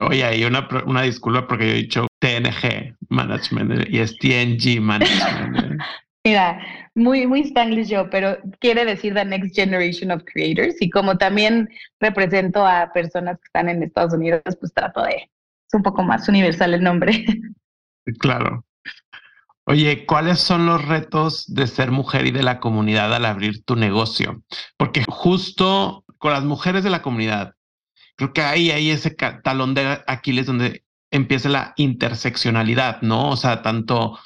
Oye, 0.00 0.24
hay 0.24 0.44
una, 0.44 0.68
una 0.86 1.02
disculpa 1.02 1.46
porque 1.46 1.66
yo 1.66 1.72
he 1.72 1.76
dicho 1.76 2.06
TNG 2.20 2.96
Management 3.08 3.88
y 3.88 3.98
es 3.98 4.16
TNG 4.18 4.80
Management. 4.80 5.80
Mira, 6.24 6.60
muy, 6.94 7.26
muy 7.26 7.40
Spanglish 7.42 7.88
yo, 7.88 8.10
pero 8.10 8.38
quiere 8.60 8.84
decir 8.84 9.14
The 9.14 9.24
Next 9.24 9.54
Generation 9.54 10.10
of 10.10 10.22
Creators. 10.24 10.76
Y 10.80 10.90
como 10.90 11.16
también 11.16 11.68
represento 12.00 12.66
a 12.66 12.92
personas 12.92 13.38
que 13.38 13.46
están 13.46 13.68
en 13.68 13.82
Estados 13.82 14.14
Unidos, 14.14 14.42
pues 14.60 14.72
trato 14.74 15.02
de. 15.02 15.14
Es 15.14 15.74
un 15.74 15.82
poco 15.82 16.02
más 16.02 16.28
universal 16.28 16.74
el 16.74 16.82
nombre. 16.82 17.24
Claro. 18.20 18.64
Oye, 19.66 20.06
¿cuáles 20.06 20.38
son 20.38 20.64
los 20.64 20.82
retos 20.86 21.44
de 21.54 21.66
ser 21.66 21.90
mujer 21.90 22.26
y 22.26 22.30
de 22.30 22.42
la 22.42 22.58
comunidad 22.58 23.14
al 23.14 23.26
abrir 23.26 23.62
tu 23.64 23.76
negocio? 23.76 24.42
Porque 24.78 25.04
justo 25.06 26.06
con 26.16 26.32
las 26.32 26.42
mujeres 26.42 26.84
de 26.84 26.90
la 26.90 27.02
comunidad, 27.02 27.54
creo 28.16 28.32
que 28.32 28.40
ahí 28.40 28.70
hay 28.70 28.90
ese 28.90 29.10
talón 29.10 29.74
de 29.74 30.02
Aquiles 30.06 30.46
donde 30.46 30.84
empieza 31.10 31.50
la 31.50 31.74
interseccionalidad, 31.76 33.02
¿no? 33.02 33.28
O 33.28 33.36
sea, 33.36 33.60
tanto 33.60 34.18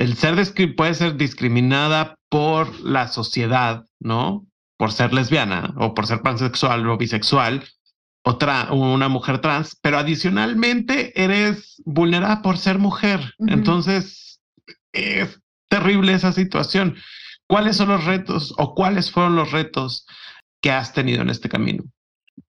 el 0.00 0.16
ser 0.16 0.34
puede 0.76 0.94
ser 0.94 1.16
discriminada 1.16 2.16
por 2.30 2.80
la 2.80 3.06
sociedad, 3.08 3.84
¿no? 4.00 4.46
Por 4.78 4.92
ser 4.92 5.12
lesbiana 5.12 5.74
o 5.76 5.92
por 5.92 6.06
ser 6.06 6.22
pansexual 6.22 6.88
o 6.88 6.96
bisexual, 6.96 7.64
otra, 8.24 8.72
una 8.72 9.10
mujer 9.10 9.42
trans, 9.42 9.78
pero 9.82 9.98
adicionalmente 9.98 11.12
eres 11.22 11.82
vulnerada 11.84 12.40
por 12.40 12.56
ser 12.56 12.78
mujer. 12.78 13.20
Entonces, 13.46 14.40
es 14.92 15.38
terrible 15.68 16.14
esa 16.14 16.32
situación. 16.32 16.96
¿Cuáles 17.46 17.76
son 17.76 17.90
los 17.90 18.06
retos 18.06 18.54
o 18.56 18.74
cuáles 18.74 19.10
fueron 19.10 19.36
los 19.36 19.52
retos 19.52 20.06
que 20.62 20.70
has 20.70 20.94
tenido 20.94 21.20
en 21.20 21.28
este 21.28 21.50
camino? 21.50 21.84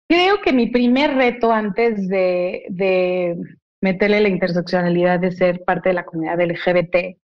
Creo 0.07 0.41
que 0.41 0.53
mi 0.53 0.67
primer 0.67 1.15
reto 1.15 1.51
antes 1.51 2.07
de, 2.07 2.63
de 2.69 3.35
meterle 3.81 4.21
la 4.21 4.29
interseccionalidad 4.29 5.19
de 5.19 5.33
ser 5.33 5.65
parte 5.65 5.89
de 5.89 5.95
la 5.95 6.05
comunidad 6.05 6.41
LGBT 6.41 7.20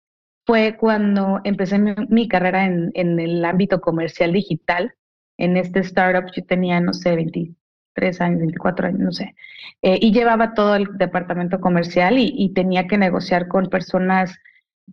fue 0.44 0.76
cuando 0.76 1.40
empecé 1.44 1.78
mi, 1.78 2.28
carrera 2.28 2.64
en, 2.64 2.92
el 2.94 3.44
ámbito 3.44 3.80
comercial 3.80 4.32
digital. 4.32 4.94
En 5.38 5.56
este 5.56 5.80
startup 5.80 6.30
yo 6.34 6.44
tenía, 6.44 6.80
no 6.80 6.92
sé, 6.92 7.14
23 7.14 8.20
años, 8.20 8.38
24 8.40 8.88
años, 8.88 9.00
no 9.00 9.12
sé. 9.12 9.34
Eh, 9.82 9.98
y 10.00 10.12
llevaba 10.12 10.54
todo 10.54 10.76
el 10.76 10.86
departamento 10.98 11.60
comercial 11.60 12.16
y, 12.18 12.52
tenía 12.54 12.86
que 12.86 12.98
negociar 12.98 13.48
con 13.48 13.68
personas 13.68 14.36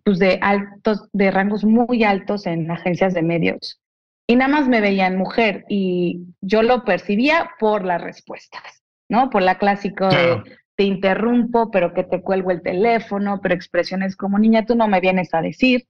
pues, 0.04 0.18
de 0.18 0.38
altos, 0.40 1.08
de 1.12 1.30
rangos 1.30 1.64
muy 1.64 2.04
altos 2.04 2.46
en 2.46 2.70
agencias 2.70 3.14
de 3.14 3.22
medios. 3.22 3.80
Y 4.26 4.36
nada 4.36 4.52
más 4.52 4.68
me 4.68 4.80
veían 4.80 5.16
mujer 5.16 5.64
y 5.68 6.26
yo 6.40 6.62
lo 6.62 6.84
percibía 6.84 7.50
por 7.58 7.84
las 7.84 8.00
respuestas, 8.00 8.62
¿no? 9.08 9.28
Por 9.28 9.42
la 9.42 9.58
clásica 9.58 10.08
de 10.08 10.42
te 10.80 10.84
interrumpo, 10.84 11.70
pero 11.70 11.92
que 11.92 12.04
te 12.04 12.22
cuelgo 12.22 12.50
el 12.50 12.62
teléfono, 12.62 13.38
pero 13.42 13.54
expresiones 13.54 14.16
como 14.16 14.38
niña, 14.38 14.64
tú 14.64 14.74
no 14.74 14.88
me 14.88 15.02
vienes 15.02 15.34
a 15.34 15.42
decir, 15.42 15.84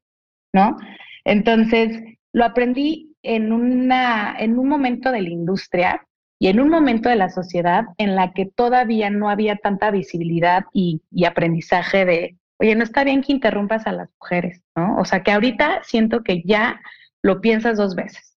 ¿no? 0.53 0.79
Entonces, 1.25 2.03
lo 2.33 2.45
aprendí 2.45 3.15
en, 3.23 3.53
una, 3.53 4.35
en 4.37 4.59
un 4.59 4.69
momento 4.69 5.13
de 5.13 5.23
la 5.23 5.29
industria 5.29 6.05
y 6.41 6.49
en 6.49 6.59
un 6.59 6.71
momento 6.71 7.09
de 7.09 7.15
la 7.15 7.29
sociedad 7.29 7.85
en 7.99 8.17
la 8.17 8.33
que 8.33 8.47
todavía 8.47 9.11
no 9.11 9.31
había 9.31 9.55
tanta 9.55 9.93
visibilidad 9.93 10.65
y, 10.73 11.03
y 11.13 11.25
aprendizaje 11.25 12.05
de, 12.05 12.37
oye, 12.59 12.75
no 12.75 12.83
está 12.83 13.05
bien 13.05 13.23
que 13.23 13.31
interrumpas 13.31 13.87
a 13.87 13.93
las 13.93 14.09
mujeres, 14.19 14.61
¿no? 14.75 14.97
O 14.97 15.05
sea, 15.05 15.23
que 15.23 15.31
ahorita 15.31 15.85
siento 15.85 16.25
que 16.25 16.43
ya 16.43 16.81
lo 17.23 17.41
piensas 17.41 17.79
dos 17.79 17.95
veces. 17.95 18.37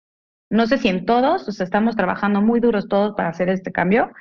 No 0.51 0.67
sé 0.67 0.77
si 0.77 0.87
en 0.87 1.07
todos, 1.07 1.49
o 1.49 1.51
sea, 1.51 1.63
estamos 1.63 1.95
trabajando 1.95 2.43
muy 2.43 2.59
duros 2.59 2.87
todos 2.87 3.15
para 3.15 3.29
hacer 3.29 3.49
este 3.49 3.71
cambio, 3.71 4.11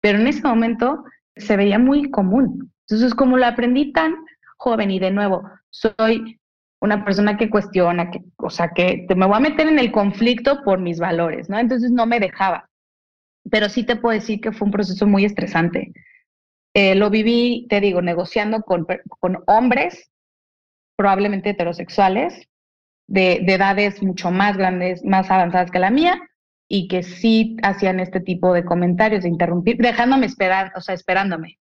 pero 0.00 0.18
en 0.18 0.26
ese 0.26 0.40
momento 0.40 1.04
se 1.36 1.56
veía 1.56 1.78
muy 1.78 2.10
común. 2.10 2.72
Entonces, 2.88 3.14
como 3.14 3.36
lo 3.36 3.46
aprendí 3.46 3.92
tan 3.92 4.14
joven 4.56 4.90
y 4.90 4.98
de 4.98 5.10
nuevo, 5.10 5.42
soy 5.70 6.38
una 6.80 7.04
persona 7.04 7.36
que 7.36 7.50
cuestiona, 7.50 8.10
que, 8.10 8.22
o 8.36 8.50
sea, 8.50 8.68
que 8.68 9.06
me 9.14 9.26
voy 9.26 9.36
a 9.36 9.40
meter 9.40 9.66
en 9.66 9.78
el 9.78 9.92
conflicto 9.92 10.62
por 10.62 10.80
mis 10.80 10.98
valores, 10.98 11.48
¿no? 11.48 11.58
Entonces 11.58 11.90
no 11.90 12.06
me 12.06 12.20
dejaba. 12.20 12.68
Pero 13.50 13.68
sí 13.68 13.84
te 13.84 13.96
puedo 13.96 14.14
decir 14.14 14.40
que 14.40 14.52
fue 14.52 14.66
un 14.66 14.72
proceso 14.72 15.06
muy 15.06 15.24
estresante. 15.24 15.92
Eh, 16.74 16.94
lo 16.94 17.10
viví, 17.10 17.66
te 17.68 17.80
digo, 17.80 18.02
negociando 18.02 18.62
con, 18.62 18.86
con 19.20 19.42
hombres, 19.46 20.10
probablemente 20.96 21.50
heterosexuales, 21.50 22.48
de, 23.08 23.40
de 23.42 23.54
edades 23.54 24.02
mucho 24.02 24.30
más 24.30 24.56
grandes, 24.56 25.04
más 25.04 25.30
avanzadas 25.30 25.70
que 25.70 25.78
la 25.78 25.90
mía, 25.90 26.20
y 26.68 26.88
que 26.88 27.02
sí 27.02 27.56
hacían 27.62 28.00
este 28.00 28.20
tipo 28.20 28.52
de 28.52 28.64
comentarios, 28.64 29.22
de 29.22 29.28
interrumpir, 29.28 29.76
dejándome 29.78 30.26
esperar, 30.26 30.72
o 30.74 30.80
sea, 30.80 30.94
esperándome, 30.94 31.58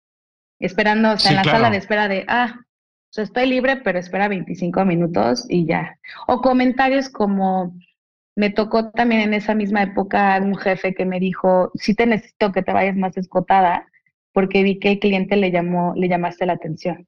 esperando, 0.59 1.13
o 1.13 1.17
sea, 1.17 1.31
en 1.31 1.37
la 1.37 1.43
sala 1.43 1.69
de 1.69 1.77
espera 1.77 2.07
de, 2.07 2.25
ah, 2.27 2.55
o 2.59 3.13
sea, 3.13 3.25
estoy 3.25 3.47
libre, 3.47 3.77
pero 3.77 3.99
espera 3.99 4.27
25 4.27 4.85
minutos 4.85 5.45
y 5.49 5.65
ya. 5.65 5.99
O 6.27 6.41
comentarios 6.41 7.09
como, 7.09 7.75
me 8.35 8.49
tocó 8.49 8.91
también 8.91 9.21
en 9.21 9.33
esa 9.33 9.53
misma 9.53 9.83
época 9.83 10.39
un 10.41 10.55
jefe 10.55 10.95
que 10.95 11.05
me 11.05 11.19
dijo, 11.19 11.71
sí 11.75 11.93
te 11.93 12.07
necesito 12.07 12.51
que 12.51 12.63
te 12.63 12.73
vayas 12.73 12.95
más 12.95 13.15
escotada, 13.17 13.87
porque 14.31 14.63
vi 14.63 14.79
que 14.79 14.93
el 14.93 14.99
cliente 14.99 15.35
le 15.35 15.51
llamó, 15.51 15.93
le 15.95 16.09
llamaste 16.09 16.45
la 16.45 16.53
atención. 16.53 17.07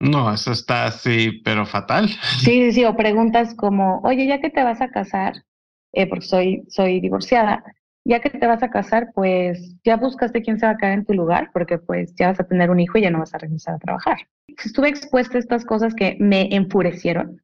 No, 0.00 0.32
eso 0.34 0.50
está 0.50 0.86
así, 0.86 1.40
pero 1.44 1.64
fatal. 1.64 2.08
Sí, 2.08 2.50
sí, 2.50 2.72
sí, 2.72 2.84
o 2.84 2.96
preguntas 2.96 3.54
como, 3.54 4.00
oye, 4.00 4.26
ya 4.26 4.40
que 4.40 4.50
te 4.50 4.64
vas 4.64 4.80
a 4.80 4.90
casar, 4.90 5.44
eh, 5.92 6.06
porque 6.08 6.26
soy, 6.26 6.64
soy 6.68 7.00
divorciada, 7.00 7.62
ya 8.04 8.20
que 8.20 8.30
te 8.30 8.46
vas 8.46 8.62
a 8.62 8.70
casar, 8.70 9.12
pues 9.14 9.76
ya 9.84 9.96
buscaste 9.96 10.42
quién 10.42 10.58
se 10.58 10.66
va 10.66 10.72
a 10.72 10.76
quedar 10.76 10.94
en 10.94 11.04
tu 11.04 11.14
lugar, 11.14 11.50
porque 11.52 11.78
pues 11.78 12.14
ya 12.16 12.28
vas 12.28 12.40
a 12.40 12.46
tener 12.46 12.70
un 12.70 12.80
hijo 12.80 12.98
y 12.98 13.02
ya 13.02 13.10
no 13.10 13.20
vas 13.20 13.34
a 13.34 13.38
regresar 13.38 13.74
a 13.74 13.78
trabajar. 13.78 14.16
Estuve 14.48 14.88
expuesta 14.88 15.36
a 15.36 15.40
estas 15.40 15.64
cosas 15.64 15.94
que 15.94 16.16
me 16.18 16.48
enfurecieron 16.54 17.40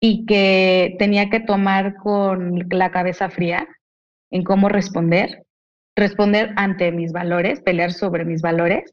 y 0.00 0.26
que 0.26 0.96
tenía 0.98 1.30
que 1.30 1.40
tomar 1.40 1.94
con 1.96 2.66
la 2.70 2.90
cabeza 2.90 3.30
fría 3.30 3.66
en 4.30 4.44
cómo 4.44 4.68
responder, 4.68 5.44
responder 5.96 6.52
ante 6.56 6.90
mis 6.92 7.12
valores, 7.12 7.60
pelear 7.60 7.92
sobre 7.92 8.24
mis 8.24 8.42
valores, 8.42 8.92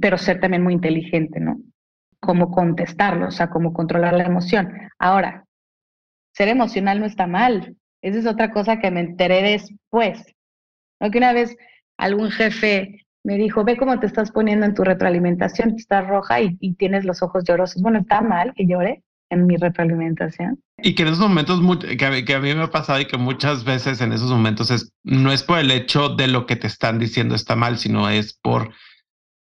pero 0.00 0.18
ser 0.18 0.40
también 0.40 0.62
muy 0.62 0.74
inteligente, 0.74 1.40
¿no? 1.40 1.58
Cómo 2.20 2.50
contestarlo, 2.50 3.28
o 3.28 3.30
sea, 3.30 3.48
cómo 3.50 3.72
controlar 3.72 4.14
la 4.14 4.24
emoción. 4.24 4.72
Ahora, 4.98 5.44
ser 6.34 6.48
emocional 6.48 7.00
no 7.00 7.06
está 7.06 7.26
mal, 7.26 7.76
esa 8.02 8.18
es 8.18 8.26
otra 8.26 8.50
cosa 8.50 8.78
que 8.78 8.90
me 8.90 9.00
enteré 9.00 9.42
después. 9.42 10.24
¿No? 11.00 11.08
Una 11.14 11.32
vez 11.32 11.56
algún 11.98 12.30
jefe 12.30 13.06
me 13.24 13.36
dijo, 13.36 13.64
ve 13.64 13.76
cómo 13.76 13.98
te 14.00 14.06
estás 14.06 14.30
poniendo 14.30 14.66
en 14.66 14.74
tu 14.74 14.82
retroalimentación, 14.82 15.74
estás 15.76 16.06
roja 16.06 16.40
y, 16.40 16.74
tienes 16.74 17.04
los 17.04 17.22
ojos 17.22 17.44
llorosos. 17.44 17.82
Bueno, 17.82 17.98
está 17.98 18.22
mal 18.22 18.54
que 18.54 18.66
llore 18.66 19.02
en 19.28 19.46
mi 19.46 19.56
retroalimentación. 19.56 20.60
Y 20.78 20.94
que 20.94 21.02
en 21.02 21.08
esos 21.08 21.20
momentos, 21.20 21.60
que 21.98 22.04
a, 22.04 22.24
que 22.24 22.34
a 22.34 22.40
mí 22.40 22.54
me 22.54 22.62
ha 22.62 22.70
pasado 22.70 23.00
y 23.00 23.04
que 23.04 23.18
muchas 23.18 23.64
veces 23.64 24.00
en 24.00 24.12
esos 24.12 24.30
momentos 24.30 24.70
es, 24.70 24.92
no 25.04 25.30
es 25.30 25.42
por 25.42 25.58
el 25.58 25.70
hecho 25.70 26.08
de 26.08 26.26
lo 26.26 26.46
que 26.46 26.56
te 26.56 26.66
están 26.66 26.98
diciendo 26.98 27.34
está 27.34 27.54
mal, 27.54 27.78
sino 27.78 28.08
es 28.08 28.32
por 28.32 28.72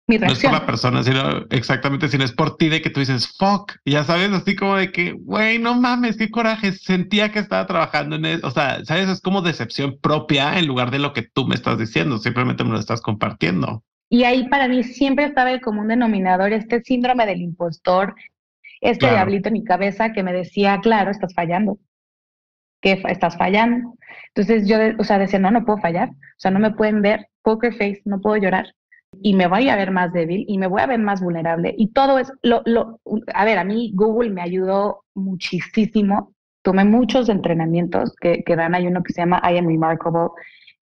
no 0.07 0.27
es 0.27 0.39
por 0.39 0.53
la 0.53 0.65
persona, 0.65 1.03
sino 1.03 1.45
exactamente, 1.49 2.07
sino 2.07 2.23
es 2.23 2.31
por 2.31 2.55
ti 2.55 2.69
de 2.69 2.81
que 2.81 2.89
tú 2.89 3.01
dices, 3.01 3.27
fuck, 3.37 3.73
ya 3.83 4.05
sabes, 4.05 4.31
así 4.31 4.55
como 4.55 4.77
de 4.77 4.91
que, 4.91 5.11
güey, 5.11 5.59
no 5.59 5.75
mames, 5.75 6.15
qué 6.15 6.31
coraje, 6.31 6.71
sentía 6.71 7.31
que 7.31 7.39
estaba 7.39 7.67
trabajando 7.67 8.15
en 8.15 8.25
eso, 8.25 8.47
o 8.47 8.51
sea, 8.51 8.83
sabes, 8.85 9.09
es 9.09 9.21
como 9.21 9.41
decepción 9.41 9.97
propia 9.99 10.57
en 10.57 10.65
lugar 10.65 10.91
de 10.91 10.99
lo 10.99 11.11
que 11.11 11.23
tú 11.23 11.45
me 11.45 11.55
estás 11.55 11.77
diciendo, 11.77 12.17
simplemente 12.19 12.63
me 12.63 12.71
lo 12.71 12.79
estás 12.79 13.01
compartiendo. 13.01 13.83
Y 14.09 14.23
ahí 14.23 14.47
para 14.47 14.69
mí 14.69 14.83
siempre 14.83 15.25
estaba 15.25 15.51
el 15.51 15.59
común 15.59 15.89
denominador, 15.89 16.53
este 16.53 16.81
síndrome 16.81 17.25
del 17.25 17.41
impostor, 17.41 18.15
este 18.79 19.09
diablito 19.09 19.49
en 19.49 19.53
mi 19.53 19.63
cabeza 19.65 20.13
que 20.13 20.23
me 20.23 20.31
decía, 20.31 20.79
claro, 20.81 21.11
estás 21.11 21.33
fallando, 21.33 21.79
que 22.79 23.01
estás 23.09 23.35
fallando. 23.35 23.95
Entonces 24.33 24.69
yo, 24.69 24.77
o 24.97 25.03
sea, 25.03 25.19
decía, 25.19 25.39
no, 25.39 25.51
no 25.51 25.65
puedo 25.65 25.79
fallar, 25.79 26.11
o 26.11 26.39
sea, 26.39 26.51
no 26.51 26.59
me 26.59 26.71
pueden 26.71 27.01
ver, 27.01 27.27
poker 27.41 27.73
face, 27.73 28.01
no 28.05 28.21
puedo 28.21 28.37
llorar 28.37 28.73
y 29.21 29.33
me 29.33 29.47
voy 29.47 29.69
a 29.69 29.75
ver 29.75 29.91
más 29.91 30.13
débil 30.13 30.45
y 30.47 30.57
me 30.57 30.67
voy 30.67 30.81
a 30.81 30.87
ver 30.87 30.99
más 30.99 31.21
vulnerable. 31.21 31.73
Y 31.77 31.87
todo 31.89 32.19
es, 32.19 32.31
lo, 32.41 32.61
lo, 32.65 32.99
a 33.33 33.45
ver, 33.45 33.57
a 33.57 33.63
mí 33.63 33.91
Google 33.93 34.29
me 34.29 34.41
ayudó 34.41 35.03
muchísimo. 35.13 36.33
Tomé 36.63 36.85
muchos 36.85 37.29
entrenamientos 37.29 38.13
que, 38.19 38.43
que 38.43 38.55
dan. 38.55 38.75
Hay 38.75 38.87
uno 38.87 39.03
que 39.03 39.13
se 39.13 39.21
llama 39.21 39.41
I 39.43 39.57
Am 39.57 39.67
Remarkable, 39.67 40.29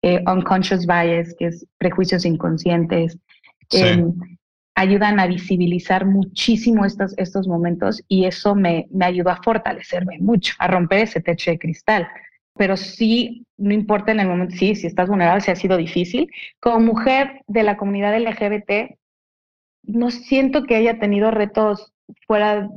eh, 0.01 0.23
Unconscious 0.27 0.85
Bias, 0.85 1.35
que 1.37 1.47
es 1.47 1.65
prejuicios 1.77 2.25
inconscientes. 2.25 3.17
Em, 3.71 4.13
ayudan 4.75 5.19
a 5.19 5.27
visibilizar 5.27 6.05
muchísimo 6.05 6.85
estos, 6.85 7.17
estos 7.17 7.47
momentos 7.47 8.03
y 8.07 8.25
eso 8.25 8.55
me, 8.55 8.87
me 8.91 9.05
ayudó 9.05 9.29
a 9.29 9.41
fortalecerme 9.41 10.17
mucho, 10.19 10.53
a 10.59 10.67
romper 10.67 10.99
ese 10.99 11.21
techo 11.21 11.51
de 11.51 11.59
cristal 11.59 12.07
pero 12.57 12.77
sí, 12.77 13.45
no 13.57 13.73
importa 13.73 14.11
en 14.11 14.19
el 14.19 14.27
momento, 14.27 14.55
sí, 14.55 14.75
si 14.75 14.87
estás 14.87 15.09
vulnerable, 15.09 15.41
si 15.41 15.51
ha 15.51 15.55
sido 15.55 15.77
difícil. 15.77 16.31
Como 16.59 16.79
mujer 16.79 17.41
de 17.47 17.63
la 17.63 17.77
comunidad 17.77 18.17
LGBT, 18.17 18.97
no 19.83 20.11
siento 20.11 20.63
que 20.63 20.75
haya 20.75 20.99
tenido 20.99 21.31
retos 21.31 21.93
fuera 22.27 22.69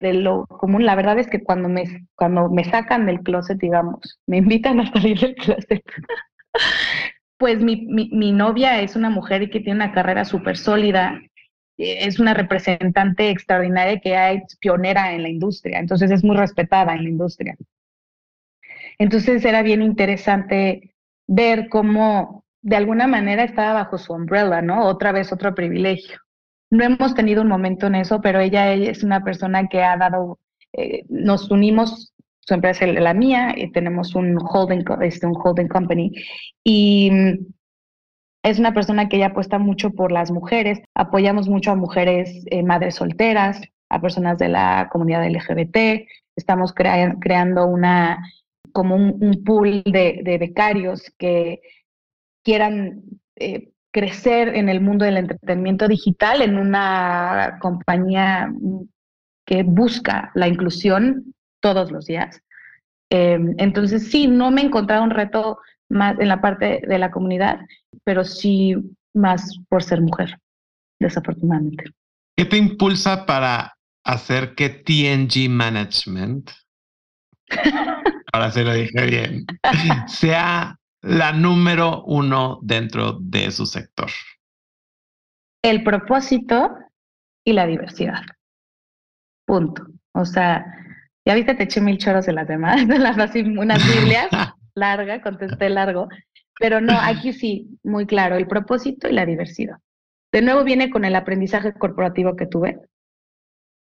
de 0.00 0.14
lo 0.14 0.46
común. 0.46 0.84
La 0.84 0.96
verdad 0.96 1.18
es 1.18 1.28
que 1.28 1.42
cuando 1.42 1.68
me, 1.68 1.84
cuando 2.16 2.48
me 2.50 2.64
sacan 2.64 3.06
del 3.06 3.20
closet, 3.20 3.58
digamos, 3.58 4.18
me 4.26 4.38
invitan 4.38 4.80
a 4.80 4.92
salir 4.92 5.18
del 5.20 5.34
closet, 5.36 5.82
pues 7.38 7.60
mi, 7.60 7.86
mi, 7.86 8.10
mi 8.12 8.32
novia 8.32 8.80
es 8.80 8.96
una 8.96 9.10
mujer 9.10 9.48
que 9.50 9.60
tiene 9.60 9.84
una 9.84 9.92
carrera 9.92 10.24
súper 10.24 10.56
sólida, 10.56 11.20
es 11.78 12.18
una 12.18 12.34
representante 12.34 13.30
extraordinaria 13.30 14.00
que 14.00 14.32
es 14.32 14.56
pionera 14.56 15.14
en 15.14 15.22
la 15.22 15.28
industria, 15.30 15.78
entonces 15.78 16.10
es 16.10 16.22
muy 16.22 16.36
respetada 16.36 16.94
en 16.94 17.04
la 17.04 17.08
industria. 17.08 17.56
Entonces 19.00 19.42
era 19.46 19.62
bien 19.62 19.80
interesante 19.80 20.94
ver 21.26 21.70
cómo 21.70 22.44
de 22.60 22.76
alguna 22.76 23.06
manera 23.06 23.44
estaba 23.44 23.72
bajo 23.72 23.96
su 23.96 24.12
umbrella, 24.12 24.60
¿no? 24.60 24.84
Otra 24.84 25.10
vez 25.10 25.32
otro 25.32 25.54
privilegio. 25.54 26.18
No 26.70 26.84
hemos 26.84 27.14
tenido 27.14 27.40
un 27.40 27.48
momento 27.48 27.86
en 27.86 27.94
eso, 27.94 28.20
pero 28.20 28.40
ella, 28.40 28.74
es 28.74 29.02
una 29.02 29.24
persona 29.24 29.68
que 29.68 29.82
ha 29.82 29.96
dado, 29.96 30.38
eh, 30.74 31.04
nos 31.08 31.50
unimos, 31.50 32.12
su 32.40 32.52
empresa 32.52 32.84
es 32.84 32.94
la 33.00 33.14
mía, 33.14 33.54
y 33.56 33.72
tenemos 33.72 34.14
un 34.14 34.36
holding, 34.38 34.84
este, 35.00 35.26
un 35.26 35.34
holding 35.34 35.68
company, 35.68 36.12
y 36.62 37.10
mm, 37.10 37.46
es 38.44 38.58
una 38.58 38.74
persona 38.74 39.08
que 39.08 39.16
ella 39.16 39.28
apuesta 39.28 39.58
mucho 39.58 39.92
por 39.92 40.12
las 40.12 40.30
mujeres, 40.30 40.82
apoyamos 40.94 41.48
mucho 41.48 41.70
a 41.70 41.74
mujeres 41.74 42.44
eh, 42.50 42.62
madres 42.62 42.96
solteras, 42.96 43.62
a 43.88 43.98
personas 43.98 44.36
de 44.36 44.48
la 44.48 44.90
comunidad 44.92 45.26
LGBT, 45.26 46.06
estamos 46.36 46.74
creando 46.74 47.66
una 47.66 48.18
como 48.72 48.96
un, 48.96 49.42
pool 49.44 49.82
de, 49.84 50.36
becarios 50.38 51.12
que 51.18 51.60
quieran 52.44 53.02
eh, 53.36 53.70
crecer 53.92 54.54
en 54.54 54.68
el 54.68 54.80
mundo 54.80 55.04
del 55.04 55.16
entretenimiento 55.16 55.88
digital 55.88 56.42
en 56.42 56.58
una 56.58 57.58
compañía 57.60 58.52
que 59.46 59.62
busca 59.62 60.30
la 60.34 60.48
inclusión 60.48 61.34
todos 61.60 61.90
los 61.90 62.06
días. 62.06 62.40
Em, 63.10 63.54
entonces, 63.58 64.10
sí, 64.10 64.26
no 64.28 64.50
me 64.50 64.62
he 64.62 64.66
encontrado 64.66 65.02
un 65.02 65.10
reto 65.10 65.58
más 65.88 66.18
en 66.20 66.28
la 66.28 66.40
parte 66.40 66.82
de 66.86 66.98
la 66.98 67.10
comunidad, 67.10 67.58
pero 68.04 68.24
sí 68.24 68.76
más 69.12 69.58
por 69.68 69.82
ser 69.82 70.00
mujer, 70.00 70.38
desafortunadamente. 71.00 71.84
¿Qué 72.36 72.44
te 72.44 72.56
impulsa 72.56 73.26
para 73.26 73.74
hacer 74.04 74.54
que 74.54 74.68
TNG 74.70 75.50
Management, 75.50 76.50
ahora 78.32 78.50
se 78.50 78.64
lo 78.64 78.72
dije 78.74 79.06
bien, 79.06 79.46
sea 80.06 80.78
la 81.02 81.32
número 81.32 82.02
uno 82.04 82.58
dentro 82.62 83.18
de 83.20 83.50
su 83.50 83.66
sector? 83.66 84.10
El 85.62 85.82
propósito 85.82 86.70
y 87.44 87.52
la 87.52 87.66
diversidad. 87.66 88.22
Punto. 89.46 89.86
O 90.12 90.24
sea, 90.24 90.64
ya 91.24 91.34
viste, 91.34 91.54
te 91.54 91.64
eché 91.64 91.80
mil 91.80 91.98
choros 91.98 92.26
de 92.26 92.32
las 92.32 92.48
demás, 92.48 92.86
de 92.88 92.98
las 92.98 93.18
así, 93.18 93.40
unas 93.40 93.84
Biblias, 93.86 94.28
larga, 94.74 95.22
contesté 95.22 95.68
largo, 95.68 96.08
pero 96.58 96.80
no, 96.80 96.92
aquí 97.00 97.32
sí, 97.32 97.78
muy 97.82 98.06
claro, 98.06 98.36
el 98.36 98.46
propósito 98.46 99.08
y 99.08 99.12
la 99.12 99.26
diversidad. 99.26 99.78
De 100.32 100.42
nuevo 100.42 100.62
viene 100.62 100.90
con 100.90 101.04
el 101.04 101.16
aprendizaje 101.16 101.72
corporativo 101.72 102.36
que 102.36 102.46
tuve 102.46 102.80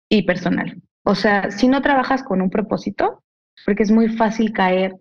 y 0.09 0.23
personal. 0.23 0.81
O 1.03 1.15
sea, 1.15 1.51
si 1.51 1.67
no 1.67 1.81
trabajas 1.81 2.23
con 2.23 2.41
un 2.41 2.49
propósito, 2.49 3.23
porque 3.65 3.83
es 3.83 3.91
muy 3.91 4.09
fácil 4.09 4.51
caer 4.53 4.93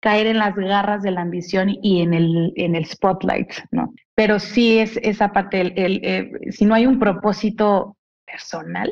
caer 0.00 0.26
en 0.26 0.38
las 0.38 0.56
garras 0.56 1.02
de 1.02 1.10
la 1.10 1.20
ambición 1.20 1.76
y 1.82 2.00
en 2.00 2.14
el, 2.14 2.52
en 2.56 2.74
el 2.74 2.86
spotlight, 2.86 3.52
¿no? 3.70 3.92
Pero 4.14 4.38
sí 4.38 4.78
es 4.78 4.98
esa 5.02 5.32
parte, 5.32 5.60
el, 5.60 6.00
eh, 6.02 6.32
si 6.50 6.64
no 6.64 6.74
hay 6.74 6.86
un 6.86 6.98
propósito 6.98 7.96
personal, 8.26 8.90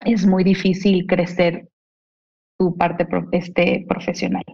es 0.00 0.24
muy 0.26 0.44
difícil 0.44 1.06
crecer 1.06 1.68
tu 2.58 2.76
parte 2.76 3.06
este, 3.32 3.84
profesional. 3.88 4.44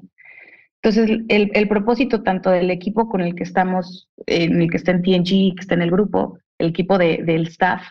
Entonces, 0.82 1.20
el, 1.28 1.50
el, 1.52 1.68
propósito 1.68 2.22
tanto 2.22 2.50
del 2.50 2.70
equipo 2.70 3.08
con 3.08 3.20
el 3.20 3.34
que 3.34 3.42
estamos, 3.42 4.08
en 4.26 4.62
el 4.62 4.70
que 4.70 4.76
está 4.76 4.92
en 4.92 5.02
TNG, 5.02 5.54
que 5.54 5.60
está 5.60 5.74
en 5.74 5.82
el 5.82 5.90
grupo, 5.90 6.38
el 6.58 6.68
equipo 6.68 6.96
de, 6.98 7.22
del 7.24 7.48
staff, 7.48 7.82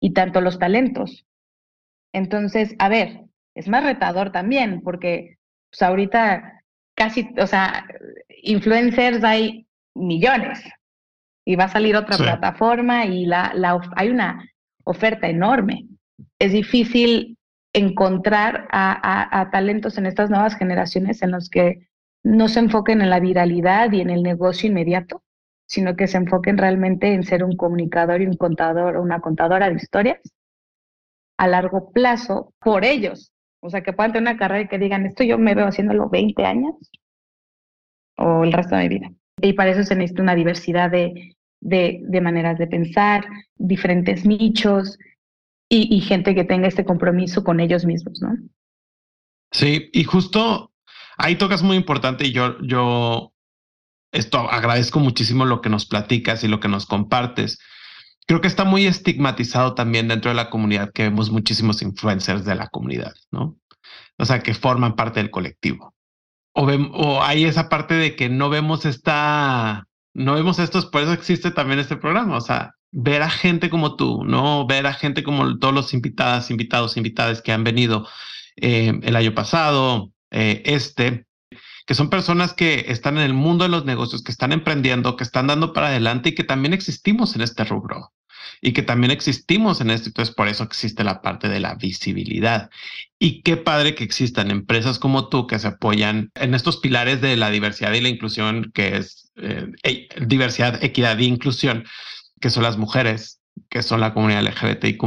y 0.00 0.12
tanto 0.12 0.40
los 0.40 0.58
talentos. 0.58 1.26
Entonces, 2.12 2.74
a 2.78 2.88
ver, 2.88 3.24
es 3.56 3.68
más 3.68 3.82
retador 3.82 4.30
también, 4.30 4.82
porque 4.82 5.38
pues, 5.70 5.82
ahorita 5.82 6.62
casi, 6.94 7.30
o 7.38 7.46
sea, 7.46 7.86
influencers 8.42 9.24
hay 9.24 9.66
millones 9.94 10.62
y 11.44 11.56
va 11.56 11.64
a 11.64 11.68
salir 11.68 11.96
otra 11.96 12.18
plataforma 12.18 13.06
y 13.06 13.24
la, 13.24 13.52
la, 13.54 13.80
hay 13.96 14.10
una 14.10 14.44
oferta 14.84 15.28
enorme. 15.28 15.86
Es 16.38 16.52
difícil 16.52 17.38
encontrar 17.72 18.68
a, 18.70 19.40
a, 19.40 19.50
talentos 19.50 19.96
en 19.96 20.06
estas 20.06 20.28
nuevas 20.28 20.56
generaciones 20.56 21.22
en 21.22 21.30
los 21.30 21.48
que 21.48 21.88
no 22.22 22.48
se 22.48 22.60
enfoquen 22.60 23.00
en 23.00 23.10
la 23.10 23.20
viralidad 23.20 23.90
y 23.92 24.00
en 24.00 24.10
el 24.10 24.22
negocio 24.22 24.68
inmediato, 24.68 25.22
sino 25.66 25.96
que 25.96 26.08
se 26.08 26.18
enfoquen 26.18 26.58
realmente 26.58 27.12
en 27.12 27.22
ser 27.22 27.42
un 27.42 27.56
comunicador 27.56 28.20
y 28.20 28.26
un 28.26 28.36
contador 28.36 28.96
o 28.96 29.02
una 29.02 29.20
contadora 29.20 29.68
de 29.68 29.76
historias 29.76 30.20
a 31.38 31.46
largo 31.46 31.92
plazo 31.92 32.54
por 32.58 32.84
ellos, 32.84 33.32
o 33.60 33.70
sea, 33.70 33.82
que 33.82 33.92
puedan 33.92 34.12
tener 34.12 34.30
una 34.30 34.38
carrera 34.38 34.62
y 34.64 34.68
que 34.68 34.78
digan, 34.78 35.06
esto 35.06 35.24
yo 35.24 35.38
me 35.38 35.54
veo 35.54 35.66
haciéndolo 35.66 36.08
20 36.08 36.44
años 36.44 36.74
o 38.16 38.44
el 38.44 38.52
resto 38.52 38.76
de 38.76 38.82
mi 38.82 38.88
vida. 38.88 39.10
Y 39.40 39.52
para 39.52 39.70
eso 39.70 39.82
se 39.82 39.94
necesita 39.94 40.22
una 40.22 40.34
diversidad 40.34 40.90
de, 40.90 41.36
de, 41.60 42.20
maneras 42.20 42.58
de 42.58 42.66
pensar, 42.66 43.26
diferentes 43.56 44.24
nichos 44.24 44.98
y, 45.68 45.94
y, 45.94 46.00
gente 46.00 46.34
que 46.34 46.44
tenga 46.44 46.68
este 46.68 46.84
compromiso 46.84 47.44
con 47.44 47.60
ellos 47.60 47.84
mismos, 47.84 48.20
¿no? 48.22 48.36
Sí, 49.52 49.90
y 49.92 50.04
justo 50.04 50.72
ahí 51.16 51.36
tocas 51.36 51.62
muy 51.62 51.76
importante 51.76 52.26
y 52.26 52.32
yo, 52.32 52.60
yo 52.62 53.32
esto 54.12 54.38
agradezco 54.38 55.00
muchísimo 55.00 55.44
lo 55.44 55.60
que 55.60 55.68
nos 55.68 55.86
platicas 55.86 56.44
y 56.44 56.48
lo 56.48 56.60
que 56.60 56.68
nos 56.68 56.86
compartes. 56.86 57.58
Creo 58.26 58.40
que 58.40 58.48
está 58.48 58.64
muy 58.64 58.86
estigmatizado 58.86 59.74
también 59.74 60.08
dentro 60.08 60.30
de 60.30 60.34
la 60.34 60.50
comunidad 60.50 60.92
que 60.92 61.04
vemos 61.04 61.30
muchísimos 61.30 61.80
influencers 61.82 62.44
de 62.44 62.56
la 62.56 62.68
comunidad, 62.68 63.14
¿no? 63.30 63.56
O 64.18 64.24
sea, 64.24 64.40
que 64.40 64.52
forman 64.52 64.96
parte 64.96 65.20
del 65.20 65.30
colectivo. 65.30 65.94
O, 66.52 67.22
hay 67.22 67.44
esa 67.44 67.68
parte 67.68 67.94
de 67.94 68.16
que 68.16 68.28
no 68.28 68.48
vemos 68.50 68.84
esta, 68.84 69.86
no 70.14 70.34
vemos 70.34 70.58
estos, 70.58 70.86
por 70.86 71.02
eso 71.02 71.12
existe 71.12 71.50
también 71.52 71.78
este 71.78 71.96
programa, 71.96 72.36
o 72.36 72.40
sea, 72.40 72.74
ver 72.90 73.22
a 73.22 73.30
gente 73.30 73.70
como 73.70 73.94
tú, 73.94 74.24
¿no? 74.24 74.66
Ver 74.66 74.86
a 74.86 74.94
gente 74.94 75.22
como 75.22 75.58
todos 75.58 75.74
los 75.74 75.94
invitadas, 75.94 76.50
invitados, 76.50 76.96
invitadas 76.96 77.42
que 77.42 77.52
han 77.52 77.62
venido 77.62 78.08
eh, 78.56 78.98
el 79.02 79.16
año 79.16 79.34
pasado, 79.34 80.10
eh, 80.32 80.62
este, 80.64 81.26
que 81.86 81.94
son 81.94 82.10
personas 82.10 82.54
que 82.54 82.86
están 82.88 83.18
en 83.18 83.24
el 83.24 83.34
mundo 83.34 83.64
de 83.64 83.70
los 83.70 83.84
negocios, 83.84 84.22
que 84.24 84.32
están 84.32 84.52
emprendiendo, 84.52 85.14
que 85.16 85.24
están 85.24 85.46
dando 85.46 85.72
para 85.72 85.88
adelante 85.88 86.30
y 86.30 86.34
que 86.34 86.44
también 86.44 86.72
existimos 86.74 87.36
en 87.36 87.42
este 87.42 87.64
rubro 87.64 88.12
y 88.60 88.72
que 88.72 88.82
también 88.82 89.10
existimos 89.10 89.80
en 89.80 89.90
esto. 89.90 90.08
Entonces, 90.08 90.34
por 90.34 90.48
eso 90.48 90.64
existe 90.64 91.04
la 91.04 91.22
parte 91.22 91.48
de 91.48 91.60
la 91.60 91.74
visibilidad. 91.74 92.70
Y 93.18 93.42
qué 93.42 93.56
padre 93.56 93.94
que 93.94 94.04
existan 94.04 94.50
empresas 94.50 94.98
como 94.98 95.28
tú 95.28 95.46
que 95.46 95.58
se 95.58 95.68
apoyan 95.68 96.30
en 96.34 96.54
estos 96.54 96.78
pilares 96.78 97.20
de 97.20 97.36
la 97.36 97.50
diversidad 97.50 97.92
y 97.92 98.00
la 98.00 98.08
inclusión, 98.08 98.70
que 98.74 98.96
es 98.96 99.30
eh, 99.36 99.70
e, 99.82 100.08
diversidad, 100.26 100.82
equidad 100.82 101.18
e 101.20 101.24
inclusión, 101.24 101.84
que 102.40 102.50
son 102.50 102.62
las 102.62 102.76
mujeres, 102.76 103.40
que 103.68 103.82
son 103.82 104.00
la 104.00 104.12
comunidad 104.12 104.42
LGBTIQ 104.42 105.02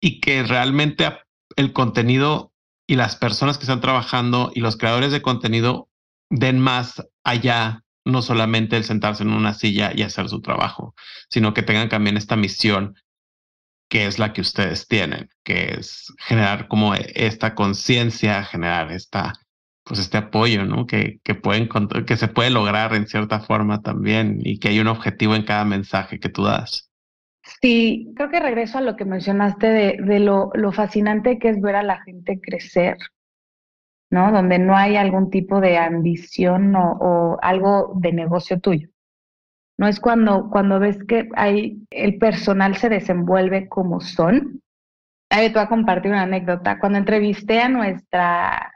y 0.00 0.20
que 0.20 0.42
realmente 0.42 1.10
el 1.56 1.72
contenido 1.72 2.52
y 2.86 2.96
las 2.96 3.16
personas 3.16 3.58
que 3.58 3.64
están 3.64 3.80
trabajando 3.80 4.50
y 4.54 4.60
los 4.60 4.76
creadores 4.76 5.12
de 5.12 5.22
contenido 5.22 5.88
den 6.30 6.58
más 6.58 7.06
allá 7.24 7.84
no 8.04 8.22
solamente 8.22 8.76
el 8.76 8.84
sentarse 8.84 9.22
en 9.22 9.32
una 9.32 9.54
silla 9.54 9.92
y 9.94 10.02
hacer 10.02 10.28
su 10.28 10.40
trabajo, 10.40 10.94
sino 11.28 11.54
que 11.54 11.62
tengan 11.62 11.88
también 11.88 12.16
esta 12.16 12.36
misión 12.36 12.94
que 13.90 14.06
es 14.06 14.18
la 14.18 14.32
que 14.32 14.40
ustedes 14.40 14.86
tienen, 14.86 15.28
que 15.44 15.74
es 15.74 16.14
generar 16.18 16.68
como 16.68 16.94
esta 16.94 17.56
conciencia, 17.56 18.44
generar 18.44 18.92
esta, 18.92 19.32
pues 19.82 19.98
este 19.98 20.16
apoyo, 20.16 20.64
¿no? 20.64 20.86
Que, 20.86 21.18
que, 21.24 21.34
pueden, 21.34 21.68
que 22.06 22.16
se 22.16 22.28
puede 22.28 22.50
lograr 22.50 22.94
en 22.94 23.08
cierta 23.08 23.40
forma 23.40 23.82
también 23.82 24.38
y 24.44 24.60
que 24.60 24.68
hay 24.68 24.78
un 24.78 24.86
objetivo 24.86 25.34
en 25.34 25.42
cada 25.42 25.64
mensaje 25.64 26.20
que 26.20 26.28
tú 26.28 26.44
das. 26.44 26.88
Sí, 27.60 28.12
creo 28.14 28.30
que 28.30 28.38
regreso 28.38 28.78
a 28.78 28.82
lo 28.82 28.94
que 28.94 29.04
mencionaste 29.04 29.66
de, 29.66 29.98
de 30.00 30.20
lo, 30.20 30.50
lo 30.54 30.70
fascinante 30.70 31.40
que 31.40 31.48
es 31.48 31.60
ver 31.60 31.74
a 31.74 31.82
la 31.82 32.00
gente 32.04 32.40
crecer, 32.40 32.96
¿no? 34.10 34.32
Donde 34.32 34.58
no 34.58 34.76
hay 34.76 34.96
algún 34.96 35.30
tipo 35.30 35.60
de 35.60 35.78
ambición 35.78 36.74
o, 36.76 37.38
algo 37.40 37.92
de 37.96 38.12
negocio 38.12 38.60
tuyo. 38.60 38.88
No 39.78 39.88
es 39.88 40.00
cuando, 40.00 40.50
cuando 40.50 40.78
ves 40.78 41.02
que 41.04 41.28
hay, 41.36 41.86
el 41.90 42.18
personal 42.18 42.76
se 42.76 42.88
desenvuelve 42.88 43.68
como 43.68 44.00
son. 44.00 44.60
Ahí 45.30 45.48
te 45.48 45.54
voy 45.54 45.62
a 45.62 45.68
compartir 45.68 46.10
una 46.10 46.22
anécdota. 46.22 46.78
Cuando 46.78 46.98
entrevisté 46.98 47.60
a 47.60 47.68
nuestra 47.68 48.74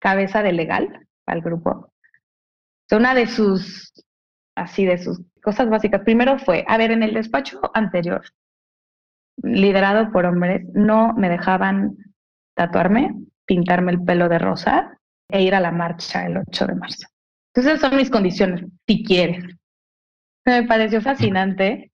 cabeza 0.00 0.42
de 0.42 0.52
legal 0.52 1.06
al 1.26 1.40
grupo, 1.40 1.90
una 2.90 3.14
de 3.14 3.26
sus, 3.26 3.92
así 4.54 4.84
de 4.84 4.98
sus 4.98 5.20
cosas 5.42 5.68
básicas, 5.68 6.02
primero 6.02 6.38
fue, 6.38 6.64
a 6.68 6.76
ver, 6.76 6.90
en 6.90 7.02
el 7.02 7.14
despacho 7.14 7.60
anterior, 7.74 8.22
liderado 9.42 10.12
por 10.12 10.26
hombres, 10.26 10.66
no 10.74 11.12
me 11.14 11.28
dejaban 11.28 11.96
tatuarme 12.54 13.14
pintarme 13.46 13.92
el 13.92 14.02
pelo 14.02 14.28
de 14.28 14.38
rosa 14.38 14.98
e 15.28 15.42
ir 15.42 15.54
a 15.54 15.60
la 15.60 15.70
marcha 15.70 16.26
el 16.26 16.38
8 16.38 16.66
de 16.66 16.74
marzo. 16.74 17.06
Entonces 17.54 17.80
son 17.80 17.96
mis 17.96 18.10
condiciones, 18.10 18.64
si 18.86 19.04
quieres. 19.04 19.44
Me 20.44 20.64
pareció 20.64 21.00
fascinante. 21.00 21.90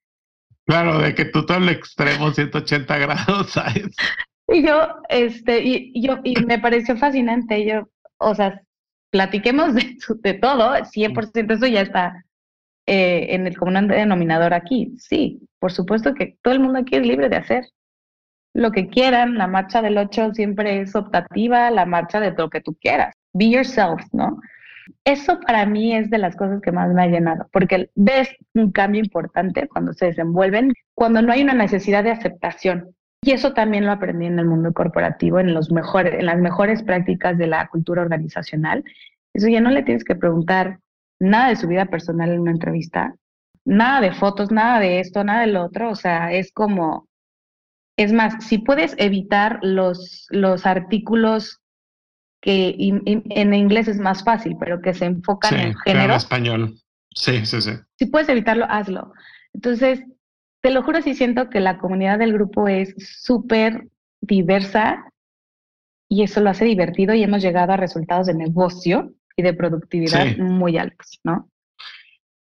Claro, 0.67 0.99
de 0.99 1.15
que 1.15 1.27
tú 1.27 1.45
todo 1.45 1.59
el 1.59 1.69
extremo 1.69 2.31
180 2.31 2.99
grados, 2.99 3.51
¿sabes? 3.51 3.95
Y 4.49 4.67
yo, 4.67 4.89
este, 5.09 5.63
y, 5.63 6.03
yo, 6.03 6.19
y 6.25 6.35
me 6.45 6.59
pareció 6.59 6.97
fascinante. 6.97 7.65
Yo, 7.65 7.89
o 8.19 8.35
sea, 8.35 8.61
platiquemos 9.11 9.75
de, 9.75 9.97
de 10.23 10.35
todo, 10.35 10.75
100% 10.75 11.55
eso 11.55 11.67
ya 11.67 11.83
está 11.83 12.25
eh, 12.87 13.35
en 13.35 13.47
el 13.47 13.57
común 13.57 13.87
denominador 13.89 14.55
aquí. 14.55 14.95
Sí, 14.99 15.41
por 15.59 15.73
supuesto 15.73 16.15
que 16.15 16.37
todo 16.43 16.55
el 16.55 16.61
mundo 16.61 16.81
aquí 16.81 16.97
es 16.97 17.07
libre 17.07 17.29
de 17.29 17.37
hacer 17.37 17.65
lo 18.61 18.73
que 18.73 18.89
quieran, 18.89 19.39
la 19.39 19.47
marcha 19.47 19.81
del 19.81 19.97
8 19.97 20.35
siempre 20.35 20.83
es 20.83 20.95
optativa, 20.95 21.71
la 21.71 21.87
marcha 21.87 22.21
de 22.21 22.33
lo 22.33 22.51
que 22.51 22.61
tú 22.61 22.77
quieras. 22.79 23.15
Be 23.33 23.49
yourself, 23.49 24.03
¿no? 24.13 24.39
Eso 25.05 25.41
para 25.41 25.65
mí 25.65 25.97
es 25.97 26.11
de 26.11 26.19
las 26.19 26.37
cosas 26.37 26.61
que 26.61 26.71
más 26.71 26.93
me 26.93 27.03
ha 27.03 27.07
llenado, 27.07 27.49
porque 27.53 27.91
ves 27.95 28.29
un 28.55 28.71
cambio 28.71 29.01
importante 29.01 29.67
cuando 29.67 29.95
se 29.95 30.07
desenvuelven, 30.07 30.75
cuando 30.95 31.23
no 31.23 31.33
hay 31.33 31.43
una 31.43 31.55
necesidad 31.55 32.05
de 32.05 32.11
aceptación. 32.11 32.95
Y 33.23 33.31
eso 33.31 33.55
también 33.55 33.87
lo 33.87 33.93
aprendí 33.93 34.27
en 34.27 34.39
el 34.39 34.45
mundo 34.45 34.75
corporativo, 34.75 35.41
en, 35.41 35.55
los 35.55 35.71
mejores, 35.71 36.15
en 36.19 36.27
las 36.27 36.39
mejores 36.39 36.83
prácticas 36.83 37.39
de 37.39 37.47
la 37.47 37.67
cultura 37.69 38.03
organizacional. 38.03 38.85
Eso 39.33 39.49
ya 39.49 39.63
no 39.63 39.71
le 39.71 39.85
tienes 39.85 40.05
que 40.05 40.17
preguntar 40.17 40.81
nada 41.19 41.49
de 41.49 41.57
su 41.57 41.67
vida 41.67 41.87
personal 41.87 42.31
en 42.31 42.41
una 42.41 42.51
entrevista, 42.51 43.15
nada 43.65 44.03
de 44.03 44.13
fotos, 44.13 44.51
nada 44.51 44.81
de 44.81 45.01
esto, 45.01 45.25
nada 45.25 45.43
del 45.43 45.57
otro. 45.57 45.91
O 45.91 45.95
sea, 45.95 46.33
es 46.33 46.53
como, 46.53 47.09
es 48.03 48.13
más, 48.13 48.45
si 48.45 48.59
puedes 48.59 48.95
evitar 48.99 49.59
los, 49.63 50.27
los 50.31 50.65
artículos 50.65 51.61
que 52.41 52.75
en 52.79 53.55
inglés 53.55 53.89
es 53.89 53.99
más 53.99 54.25
fácil, 54.25 54.57
pero 54.59 54.81
que 54.81 54.95
se 54.95 55.05
enfocan 55.05 55.61
en 55.61 55.75
género. 55.85 56.15
Español. 56.15 56.79
Sí, 57.15 57.45
sí, 57.45 57.61
sí. 57.61 57.73
Si 57.99 58.07
puedes 58.07 58.31
evitarlo, 58.31 58.65
hazlo. 58.71 59.13
Entonces, 59.53 60.03
te 60.63 60.71
lo 60.71 60.83
juro, 60.83 61.03
sí 61.03 61.15
siento 61.15 61.51
que 61.51 61.61
la 61.61 61.77
comunidad 61.77 62.19
del 62.19 62.33
grupo 62.33 62.69
es 62.69 62.95
súper 62.99 63.89
diversa 64.23 65.05
y 66.09 66.23
eso 66.23 66.41
lo 66.41 66.51
hace 66.51 66.65
divertido 66.65 67.15
y 67.15 67.23
hemos 67.23 67.43
llegado 67.43 67.73
a 67.73 67.77
resultados 67.77 68.27
de 68.27 68.35
negocio 68.35 69.13
y 69.37 69.43
de 69.43 69.53
productividad 69.53 70.39
muy 70.39 70.79
altos, 70.79 71.21
¿no? 71.23 71.51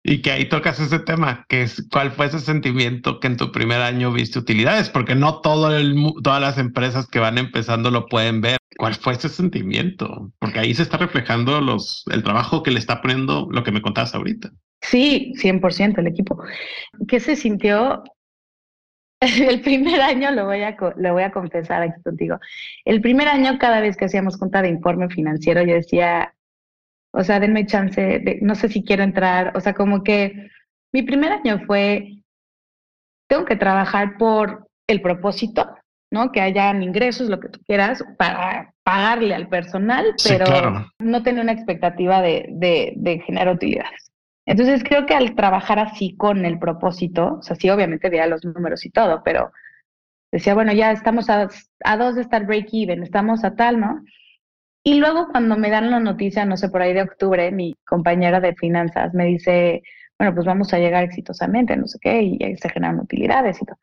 Y 0.03 0.21
que 0.21 0.31
ahí 0.31 0.47
tocas 0.47 0.79
ese 0.79 0.99
tema, 0.99 1.45
que 1.49 1.63
es 1.63 1.85
cuál 1.91 2.11
fue 2.11 2.27
ese 2.27 2.39
sentimiento 2.39 3.19
que 3.19 3.27
en 3.27 3.37
tu 3.37 3.51
primer 3.51 3.81
año 3.81 4.13
viste 4.13 4.39
utilidades, 4.39 4.89
porque 4.89 5.13
no 5.13 5.41
todas 5.41 6.41
las 6.41 6.57
empresas 6.57 7.07
que 7.07 7.19
van 7.19 7.37
empezando 7.37 7.91
lo 7.91 8.05
pueden 8.05 8.41
ver. 8.41 8.57
¿Cuál 8.77 8.95
fue 8.95 9.13
ese 9.13 9.27
sentimiento? 9.27 10.31
Porque 10.39 10.59
ahí 10.59 10.73
se 10.73 10.83
está 10.83 10.97
reflejando 10.97 11.59
el 11.59 12.23
trabajo 12.23 12.63
que 12.63 12.71
le 12.71 12.79
está 12.79 13.01
poniendo 13.01 13.49
lo 13.51 13.63
que 13.63 13.71
me 13.71 13.81
contabas 13.81 14.15
ahorita. 14.15 14.51
Sí, 14.81 15.33
100% 15.35 15.99
el 15.99 16.07
equipo. 16.07 16.41
¿Qué 17.07 17.19
se 17.19 17.35
sintió? 17.35 18.03
El 19.21 19.59
primer 19.61 19.99
año, 19.99 20.31
lo 20.31 20.45
voy, 20.45 20.61
a, 20.61 20.77
lo 20.95 21.11
voy 21.11 21.23
a 21.23 21.31
confesar 21.31 21.81
aquí 21.81 22.01
contigo, 22.01 22.39
el 22.85 23.01
primer 23.01 23.27
año 23.27 23.57
cada 23.59 23.81
vez 23.81 23.97
que 23.97 24.05
hacíamos 24.05 24.37
junta 24.37 24.61
de 24.61 24.69
informe 24.69 25.09
financiero, 25.09 25.61
yo 25.61 25.73
decía, 25.73 26.33
o 27.11 27.23
sea, 27.23 27.39
denme 27.39 27.65
chance, 27.65 28.01
de, 28.01 28.39
no 28.41 28.55
sé 28.55 28.69
si 28.69 28.83
quiero 28.83 29.03
entrar, 29.03 29.55
o 29.55 29.61
sea, 29.61 29.73
como 29.73 30.03
que 30.03 30.49
mi 30.93 31.03
primer 31.03 31.31
año 31.31 31.61
fue, 31.65 32.21
tengo 33.27 33.45
que 33.45 33.55
trabajar 33.55 34.17
por 34.17 34.67
el 34.87 35.01
propósito, 35.01 35.75
¿no? 36.11 36.31
Que 36.31 36.41
hayan 36.41 36.81
ingresos, 36.81 37.29
lo 37.29 37.39
que 37.39 37.49
tú 37.49 37.59
quieras, 37.67 38.03
para 38.17 38.73
pagarle 38.83 39.35
al 39.35 39.47
personal, 39.47 40.15
pero 40.23 40.87
no 40.99 41.23
tener 41.23 41.43
una 41.43 41.51
expectativa 41.51 42.21
de, 42.21 42.47
de, 42.49 42.93
de, 42.95 43.19
generar 43.19 43.53
utilidades. 43.53 44.11
Entonces 44.47 44.83
creo 44.83 45.05
que 45.05 45.13
al 45.13 45.35
trabajar 45.35 45.77
así 45.77 46.15
con 46.17 46.43
el 46.43 46.57
propósito, 46.57 47.37
o 47.39 47.41
sea, 47.43 47.55
sí, 47.55 47.69
obviamente 47.69 48.09
veía 48.09 48.25
los 48.25 48.43
números 48.43 48.83
y 48.85 48.89
todo, 48.89 49.21
pero 49.23 49.51
decía, 50.31 50.55
bueno, 50.55 50.73
ya 50.73 50.91
estamos 50.91 51.29
a, 51.29 51.49
a 51.83 51.97
dos 51.97 52.15
de 52.15 52.21
estar 52.21 52.47
break-even, 52.47 53.03
estamos 53.03 53.43
a 53.43 53.55
tal, 53.55 53.79
¿no? 53.79 54.03
Y 54.83 54.95
luego 54.95 55.27
cuando 55.29 55.57
me 55.57 55.69
dan 55.69 55.91
la 55.91 55.99
noticia, 55.99 56.45
no 56.45 56.57
sé, 56.57 56.69
por 56.69 56.81
ahí 56.81 56.93
de 56.93 57.01
octubre, 57.01 57.51
mi 57.51 57.75
compañera 57.85 58.39
de 58.39 58.55
finanzas 58.55 59.13
me 59.13 59.25
dice, 59.25 59.83
bueno, 60.17 60.33
pues 60.33 60.45
vamos 60.45 60.73
a 60.73 60.79
llegar 60.79 61.03
exitosamente, 61.03 61.75
no 61.75 61.87
sé 61.87 61.99
qué, 62.01 62.21
y 62.21 62.57
se 62.57 62.69
generan 62.69 62.99
utilidades 62.99 63.61
y 63.61 63.65
todo. 63.65 63.77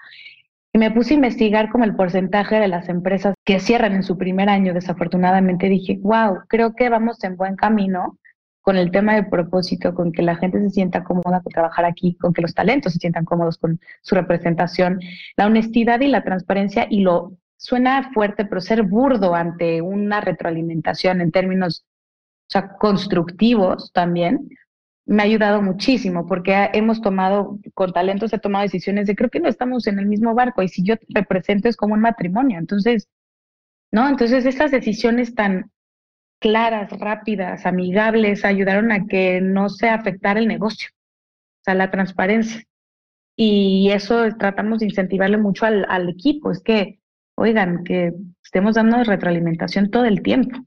Y 0.72 0.78
me 0.78 0.90
puse 0.90 1.14
a 1.14 1.16
investigar 1.16 1.70
como 1.70 1.84
el 1.84 1.96
porcentaje 1.96 2.60
de 2.60 2.68
las 2.68 2.90
empresas 2.90 3.34
que 3.44 3.60
cierran 3.60 3.94
en 3.94 4.02
su 4.02 4.18
primer 4.18 4.50
año. 4.50 4.74
Desafortunadamente 4.74 5.70
dije, 5.70 5.98
wow, 6.02 6.40
creo 6.48 6.74
que 6.74 6.90
vamos 6.90 7.24
en 7.24 7.36
buen 7.36 7.56
camino 7.56 8.18
con 8.60 8.76
el 8.76 8.90
tema 8.90 9.14
de 9.14 9.22
propósito, 9.22 9.94
con 9.94 10.12
que 10.12 10.22
la 10.22 10.36
gente 10.36 10.60
se 10.60 10.68
sienta 10.70 11.04
cómoda 11.04 11.40
con 11.40 11.52
trabajar 11.52 11.86
aquí, 11.86 12.16
con 12.16 12.34
que 12.34 12.42
los 12.42 12.52
talentos 12.52 12.92
se 12.92 12.98
sientan 12.98 13.24
cómodos 13.24 13.56
con 13.56 13.80
su 14.02 14.14
representación, 14.16 15.00
la 15.36 15.46
honestidad 15.46 16.00
y 16.00 16.08
la 16.08 16.24
transparencia 16.24 16.86
y 16.90 17.00
lo 17.00 17.38
suena 17.56 18.10
fuerte, 18.12 18.44
pero 18.44 18.60
ser 18.60 18.82
burdo 18.82 19.34
ante 19.34 19.80
una 19.82 20.20
retroalimentación 20.20 21.20
en 21.20 21.30
términos 21.32 21.84
o 22.48 22.52
sea, 22.52 22.76
constructivos 22.78 23.92
también, 23.92 24.48
me 25.04 25.22
ha 25.22 25.26
ayudado 25.26 25.62
muchísimo 25.62 26.26
porque 26.26 26.70
hemos 26.72 27.00
tomado, 27.00 27.58
con 27.74 27.92
talentos 27.92 28.32
he 28.32 28.38
tomado 28.38 28.62
decisiones 28.62 29.06
de 29.06 29.16
creo 29.16 29.30
que 29.30 29.40
no 29.40 29.48
estamos 29.48 29.86
en 29.86 29.98
el 29.98 30.06
mismo 30.06 30.34
barco 30.34 30.62
y 30.62 30.68
si 30.68 30.84
yo 30.84 30.94
represento 31.08 31.68
es 31.68 31.76
como 31.76 31.94
un 31.94 32.00
matrimonio. 32.00 32.58
Entonces, 32.58 33.08
¿no? 33.92 34.08
Entonces 34.08 34.46
esas 34.46 34.70
decisiones 34.70 35.34
tan 35.34 35.70
claras, 36.40 36.90
rápidas, 36.98 37.66
amigables, 37.66 38.44
ayudaron 38.44 38.92
a 38.92 39.06
que 39.06 39.40
no 39.40 39.68
se 39.68 39.88
afectara 39.88 40.40
el 40.40 40.48
negocio, 40.48 40.90
o 40.92 41.64
sea, 41.64 41.74
la 41.74 41.90
transparencia. 41.90 42.62
Y 43.36 43.90
eso 43.92 44.28
tratamos 44.38 44.80
de 44.80 44.86
incentivarle 44.86 45.36
mucho 45.36 45.66
al, 45.66 45.86
al 45.88 46.08
equipo. 46.08 46.50
Es 46.50 46.62
que 46.62 47.00
oigan, 47.36 47.84
que 47.84 48.12
estemos 48.44 48.74
dando 48.74 49.02
retroalimentación 49.04 49.90
todo 49.90 50.04
el 50.04 50.22
tiempo, 50.22 50.66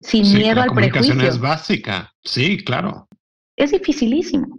sin 0.00 0.22
miedo 0.34 0.60
al 0.60 0.70
prejuicio. 0.70 1.14
La 1.14 1.20
comunicación 1.20 1.20
es 1.20 1.38
básica, 1.38 2.12
sí, 2.24 2.58
claro. 2.64 3.08
Es 3.56 3.70
dificilísimo. 3.70 4.58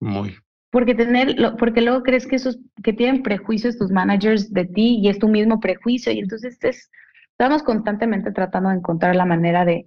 Muy. 0.00 0.36
Porque 0.70 0.94
tener, 0.94 1.36
porque 1.58 1.80
luego 1.80 2.02
crees 2.02 2.26
que 2.26 2.36
esos 2.36 2.58
que 2.82 2.92
tienen 2.92 3.22
prejuicios 3.22 3.78
tus 3.78 3.90
managers 3.90 4.52
de 4.52 4.66
ti 4.66 4.98
y 5.00 5.08
es 5.08 5.18
tu 5.18 5.28
mismo 5.28 5.58
prejuicio 5.58 6.12
y 6.12 6.18
entonces 6.18 6.58
es, 6.62 6.90
estamos 7.30 7.62
constantemente 7.62 8.30
tratando 8.32 8.68
de 8.68 8.76
encontrar 8.76 9.16
la 9.16 9.24
manera 9.24 9.64
de, 9.64 9.86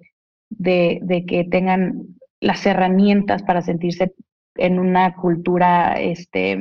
de, 0.50 1.00
de 1.04 1.26
que 1.26 1.44
tengan 1.44 2.18
las 2.42 2.66
herramientas 2.66 3.44
para 3.44 3.62
sentirse 3.62 4.14
en 4.56 4.80
una 4.80 5.16
cultura 5.16 6.00
este, 6.00 6.58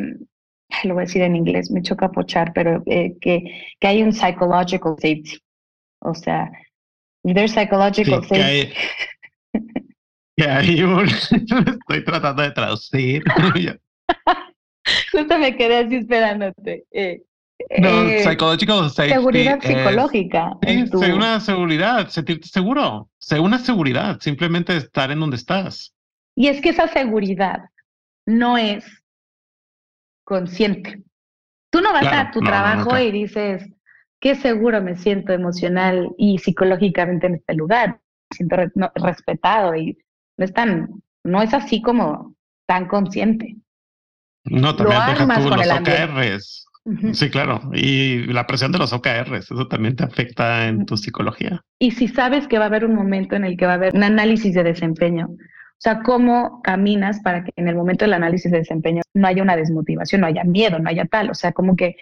lo 0.85 0.95
voy 0.95 1.03
a 1.03 1.07
decir 1.07 1.23
en 1.23 1.37
inglés, 1.37 1.71
me 1.71 1.83
choca 1.83 2.11
pochar, 2.11 2.53
pero 2.53 2.83
eh, 2.87 3.16
que, 3.21 3.43
que 3.81 3.87
hay 3.87 4.03
un 4.03 4.12
psychological 4.12 4.95
safety. 4.97 5.39
O 6.01 6.14
sea, 6.14 6.51
there's 7.25 7.53
psychological 7.53 8.25
safety. 8.25 8.73
Que 10.37 10.45
hay, 10.45 10.81
un, 10.85 11.05
estoy 11.09 12.05
tratando 12.05 12.45
de 12.45 12.53
traducir. 12.53 13.25
Justo 15.11 15.37
me 15.37 15.57
quedé 15.57 15.79
así 15.79 15.97
esperándote. 15.97 16.85
Eh, 16.93 17.23
no, 17.81 18.09
eh, 18.09 18.23
psychological 18.23 18.89
safety. 18.89 19.14
Seguridad 19.14 19.61
psicológica. 19.61 20.57
Sí, 20.64 21.11
una 21.11 21.41
seguridad, 21.41 22.09
sentirte 22.09 22.47
seguro. 22.47 23.09
Una 23.41 23.59
seguridad, 23.59 24.21
simplemente 24.21 24.77
estar 24.77 25.11
en 25.11 25.19
donde 25.19 25.35
estás. 25.37 25.93
Y 26.37 26.47
es 26.47 26.61
que 26.61 26.69
esa 26.69 26.87
seguridad 26.87 27.64
no 28.25 28.57
es 28.57 28.85
consciente. 30.29 31.03
Tú 31.70 31.81
no 31.81 31.91
vas 31.91 32.07
a 32.07 32.31
tu 32.31 32.41
trabajo 32.41 32.99
y 32.99 33.11
dices, 33.11 33.66
qué 34.20 34.35
seguro 34.35 34.83
me 34.83 34.95
siento 34.95 35.33
emocional 35.33 36.11
y 36.18 36.37
psicológicamente 36.37 37.26
en 37.26 37.37
este 37.37 37.55
lugar, 37.55 38.01
me 38.31 38.37
siento 38.37 38.57
respetado 38.95 39.74
y 39.74 39.97
no 40.37 40.45
es 40.45 40.53
tan, 40.53 41.03
no 41.24 41.41
es 41.41 41.55
así 41.55 41.81
como 41.81 42.35
tan 42.66 42.89
consciente. 42.89 43.57
No, 44.45 44.76
también 44.76 45.01
deja 45.09 45.41
tú 45.41 45.49
los 45.49 45.70
OKRs. 45.70 46.66
Sí, 47.12 47.31
claro. 47.31 47.61
Y 47.72 48.24
la 48.26 48.47
presión 48.47 48.72
de 48.72 48.79
los 48.79 48.93
OKRs, 48.93 49.51
eso 49.51 49.66
también 49.66 49.97
te 49.97 50.05
afecta 50.05 50.68
en 50.68 50.85
tu 50.85 50.99
psicología. 50.99 51.64
Y 51.79 51.93
si 51.93 52.09
sabes 52.09 52.47
que 52.49 52.59
va 52.59 52.64
a 52.64 52.68
haber 52.68 52.85
un 52.85 52.95
momento 52.95 53.35
en 53.35 53.45
el 53.45 53.57
que 53.57 53.66
va 53.66 53.72
a 53.72 53.76
haber 53.76 53.95
un 53.95 54.03
análisis 54.03 54.55
de 54.55 54.62
desempeño, 54.62 55.29
o 55.79 55.81
sea, 55.81 56.03
cómo 56.03 56.61
caminas 56.62 57.20
para 57.20 57.45
que 57.45 57.53
en 57.55 57.68
el 57.68 57.76
momento 57.76 58.05
del 58.05 58.14
análisis 58.14 58.51
de 58.51 58.59
desempeño 58.59 59.03
no 59.14 59.29
haya 59.29 59.45
una 59.45 59.55
desmotivación, 59.55 60.22
no 60.22 60.26
haya 60.26 60.43
miedo, 60.43 60.81
no 60.81 60.89
haya 60.91 61.05
tal. 61.05 61.31
O 61.31 61.35
sea, 61.35 61.53
como 61.53 61.76
que 61.76 61.97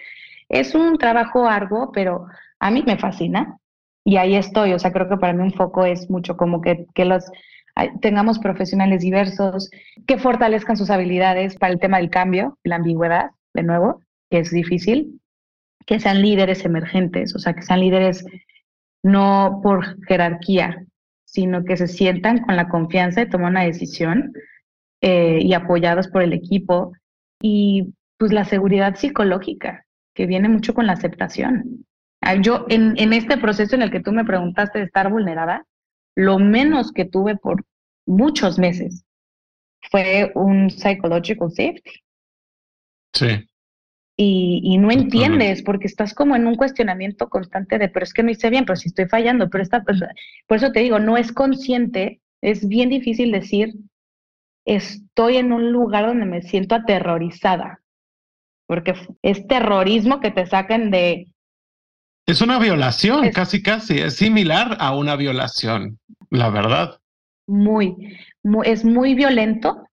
es 0.49 0.73
un 0.73 0.97
trabajo 0.97 1.47
arduo, 1.47 1.91
pero 1.91 2.25
a 2.59 2.71
mí 2.71 2.83
me 2.87 2.97
fascina 2.97 3.59
y 4.03 4.17
ahí 4.17 4.35
estoy. 4.35 4.73
O 4.73 4.79
sea, 4.79 4.91
creo 4.91 5.07
que 5.07 5.17
para 5.17 5.33
mí 5.33 5.43
un 5.43 5.53
foco 5.53 5.85
es 5.85 6.09
mucho 6.09 6.37
como 6.37 6.59
que, 6.59 6.87
que 6.95 7.05
los 7.05 7.25
tengamos 8.01 8.39
profesionales 8.39 9.01
diversos, 9.01 9.69
que 10.07 10.17
fortalezcan 10.17 10.75
sus 10.75 10.89
habilidades 10.89 11.55
para 11.55 11.71
el 11.71 11.79
tema 11.79 11.97
del 11.97 12.09
cambio, 12.09 12.57
la 12.63 12.77
ambigüedad, 12.77 13.29
de 13.53 13.61
nuevo, 13.61 14.01
que 14.31 14.39
es 14.39 14.49
difícil, 14.49 15.21
que 15.85 15.99
sean 15.99 16.23
líderes 16.23 16.65
emergentes, 16.65 17.35
o 17.35 17.39
sea, 17.39 17.53
que 17.53 17.61
sean 17.61 17.81
líderes 17.81 18.25
no 19.03 19.59
por 19.61 20.03
jerarquía, 20.07 20.86
sino 21.27 21.65
que 21.65 21.77
se 21.77 21.87
sientan 21.87 22.39
con 22.39 22.55
la 22.55 22.69
confianza 22.69 23.19
de 23.19 23.27
tomar 23.27 23.51
una 23.51 23.63
decisión 23.63 24.33
eh, 25.01 25.39
y 25.41 25.53
apoyados 25.53 26.07
por 26.07 26.23
el 26.23 26.33
equipo. 26.33 26.93
Y 27.41 27.93
pues 28.17 28.31
la 28.31 28.45
seguridad 28.45 28.95
psicológica, 28.95 29.85
que 30.15 30.25
viene 30.25 30.49
mucho 30.49 30.73
con 30.73 30.87
la 30.87 30.93
aceptación. 30.93 31.85
Ah, 32.21 32.35
yo, 32.35 32.65
en, 32.69 32.97
en 32.97 33.13
este 33.13 33.37
proceso 33.37 33.75
en 33.75 33.83
el 33.83 33.91
que 33.91 33.99
tú 33.99 34.11
me 34.11 34.25
preguntaste 34.25 34.79
de 34.79 34.85
estar 34.85 35.11
vulnerada, 35.11 35.65
lo 36.15 36.39
menos 36.39 36.91
que 36.91 37.05
tuve 37.05 37.35
por 37.35 37.63
muchos 38.07 38.57
meses 38.57 39.03
fue 39.91 40.31
un 40.33 40.69
psychological 40.69 41.51
safety. 41.51 41.91
Sí 43.13 43.46
y, 44.19 44.77
no 44.79 44.89
entiendes 44.89 45.61
porque 45.61 45.85
estás 45.85 46.15
como 46.15 46.35
en 46.35 46.47
un 46.47 46.55
cuestionamiento 46.55 47.29
constante 47.29 47.77
de, 47.77 47.87
pero 47.87 48.03
es 48.03 48.13
que 48.13 48.23
no 48.23 48.31
hice 48.31 48.49
bien, 48.49 48.65
pero 48.65 48.75
si 48.75 48.87
estoy 48.87 49.05
fallando, 49.05 49.47
pero 49.49 49.63
está, 49.63 49.83
por 49.83 50.57
eso 50.57 50.71
te 50.71 50.79
digo, 50.79 50.97
no 50.97 51.17
es 51.17 51.31
consciente, 51.31 52.19
es 52.41 52.67
bien 52.67 52.89
difícil 52.89 53.31
decir, 53.31 53.75
estoy 54.65 55.37
en 55.37 55.53
un 55.53 55.71
lugar 55.71 56.07
donde 56.07 56.25
me 56.25 56.41
siento 56.41 56.73
aterrorizada, 56.73 57.81
porque 58.65 58.95
es 59.21 59.45
terrorismo 59.45 60.19
que 60.19 60.31
te 60.31 60.47
sacan 60.47 60.89
de... 60.89 61.27
Es 62.25 62.41
una 62.41 62.57
violación, 62.57 63.29
casi, 63.29 63.61
casi, 63.61 63.99
es 63.99 64.15
similar 64.15 64.77
a 64.79 64.95
una 64.95 65.15
violación, 65.15 65.99
la 66.31 66.49
verdad. 66.49 66.99
Muy, 67.45 68.17
muy 68.43 68.67
es 68.67 68.83
muy 68.83 69.13
violento. 69.13 69.83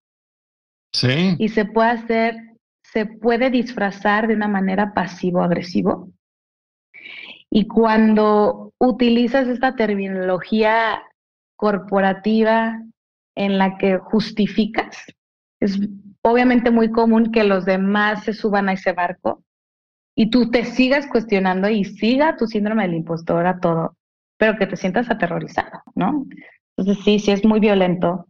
Sí. 0.91 1.35
Y 1.37 1.49
se 1.49 1.65
puede 1.65 1.91
hacer 1.91 2.44
se 2.95 3.05
puede 3.05 3.49
disfrazar 3.49 4.25
de 4.25 4.35
una 4.35 4.47
manera 4.47 4.93
pasivo-agresivo. 4.93 6.13
Y 7.51 7.67
cuando 7.67 8.71
utilizas 8.79 9.49
esta 9.49 9.75
terminología 9.75 11.03
corporativa 11.57 12.81
en 13.35 13.57
la 13.57 13.77
que 13.77 13.97
justificas, 13.97 14.95
es 15.59 15.77
obviamente 16.21 16.71
muy 16.71 16.89
común 16.89 17.33
que 17.33 17.43
los 17.43 17.65
demás 17.65 18.23
se 18.23 18.31
suban 18.31 18.69
a 18.69 18.73
ese 18.73 18.93
barco 18.93 19.43
y 20.15 20.29
tú 20.29 20.49
te 20.49 20.63
sigas 20.63 21.05
cuestionando 21.07 21.67
y 21.67 21.83
siga 21.83 22.37
tu 22.37 22.47
síndrome 22.47 22.83
del 22.83 22.95
impostor 22.95 23.45
a 23.45 23.59
todo, 23.59 23.97
pero 24.37 24.57
que 24.57 24.67
te 24.67 24.77
sientas 24.77 25.09
aterrorizado, 25.11 25.81
¿no? 25.95 26.25
Entonces 26.77 27.03
sí, 27.03 27.19
sí 27.19 27.31
es 27.31 27.43
muy 27.43 27.59
violento. 27.59 28.29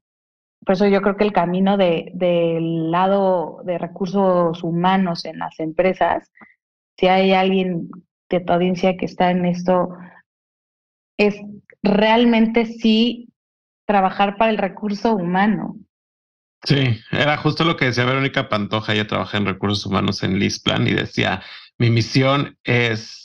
Por 0.65 0.73
eso 0.73 0.87
yo 0.87 1.01
creo 1.01 1.15
que 1.15 1.23
el 1.23 1.33
camino 1.33 1.77
de, 1.77 2.11
del 2.13 2.89
lado 2.89 3.61
de 3.63 3.77
recursos 3.77 4.63
humanos 4.63 5.25
en 5.25 5.39
las 5.39 5.59
empresas, 5.59 6.31
si 6.97 7.07
hay 7.07 7.33
alguien 7.33 7.89
de 8.29 8.39
tu 8.39 8.53
audiencia 8.53 8.97
que 8.97 9.05
está 9.05 9.29
en 9.31 9.45
esto, 9.45 9.89
es 11.17 11.35
realmente 11.83 12.65
sí 12.65 13.29
trabajar 13.85 14.37
para 14.37 14.51
el 14.51 14.57
recurso 14.57 15.15
humano. 15.15 15.77
Sí, 16.63 16.99
era 17.11 17.37
justo 17.37 17.63
lo 17.63 17.77
que 17.77 17.85
decía 17.85 18.05
Verónica 18.05 18.49
Pantoja. 18.49 18.93
Ella 18.93 19.05
trabaja 19.05 19.37
en 19.37 19.45
recursos 19.45 19.85
humanos 19.85 20.23
en 20.23 20.39
Lisplan 20.39 20.87
y 20.87 20.93
decía, 20.93 21.43
mi 21.77 21.91
misión 21.91 22.57
es 22.63 23.24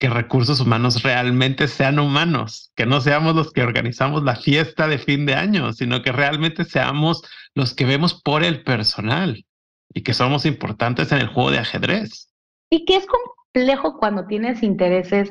que 0.00 0.08
recursos 0.08 0.60
humanos 0.60 1.02
realmente 1.02 1.68
sean 1.68 1.98
humanos, 1.98 2.72
que 2.74 2.86
no 2.86 3.02
seamos 3.02 3.36
los 3.36 3.52
que 3.52 3.62
organizamos 3.62 4.22
la 4.24 4.34
fiesta 4.34 4.88
de 4.88 4.98
fin 4.98 5.26
de 5.26 5.34
año, 5.34 5.74
sino 5.74 6.02
que 6.02 6.10
realmente 6.10 6.64
seamos 6.64 7.22
los 7.54 7.74
que 7.74 7.84
vemos 7.84 8.20
por 8.20 8.42
el 8.42 8.64
personal 8.64 9.44
y 9.92 10.02
que 10.02 10.14
somos 10.14 10.46
importantes 10.46 11.12
en 11.12 11.18
el 11.18 11.28
juego 11.28 11.50
de 11.50 11.58
ajedrez. 11.58 12.32
Y 12.70 12.86
que 12.86 12.96
es 12.96 13.06
complejo 13.06 13.98
cuando 13.98 14.26
tienes 14.26 14.62
intereses 14.62 15.30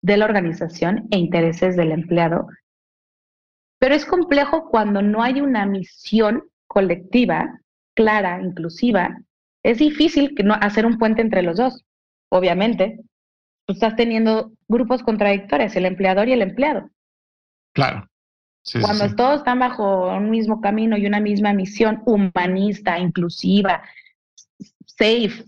de 0.00 0.16
la 0.16 0.26
organización 0.26 1.08
e 1.10 1.18
intereses 1.18 1.76
del 1.76 1.90
empleado, 1.90 2.46
pero 3.80 3.96
es 3.96 4.06
complejo 4.06 4.70
cuando 4.70 5.02
no 5.02 5.24
hay 5.24 5.40
una 5.40 5.66
misión 5.66 6.44
colectiva, 6.68 7.60
clara, 7.94 8.40
inclusiva. 8.40 9.18
Es 9.64 9.78
difícil 9.78 10.36
que 10.36 10.44
no 10.44 10.54
hacer 10.54 10.86
un 10.86 10.98
puente 10.98 11.20
entre 11.20 11.42
los 11.42 11.56
dos 11.56 11.84
obviamente, 12.34 12.98
tú 13.66 13.72
estás 13.74 13.96
teniendo 13.96 14.52
grupos 14.68 15.02
contradictorios, 15.02 15.74
el 15.76 15.86
empleador 15.86 16.28
y 16.28 16.32
el 16.32 16.42
empleado. 16.42 16.90
Claro. 17.74 18.08
Cuando 18.80 19.14
todos 19.14 19.38
están 19.38 19.58
bajo 19.58 20.08
un 20.08 20.30
mismo 20.30 20.60
camino 20.60 20.96
y 20.96 21.06
una 21.06 21.20
misma 21.20 21.52
misión 21.52 22.02
humanista, 22.06 22.98
inclusiva, 22.98 23.82
safe, 24.86 25.44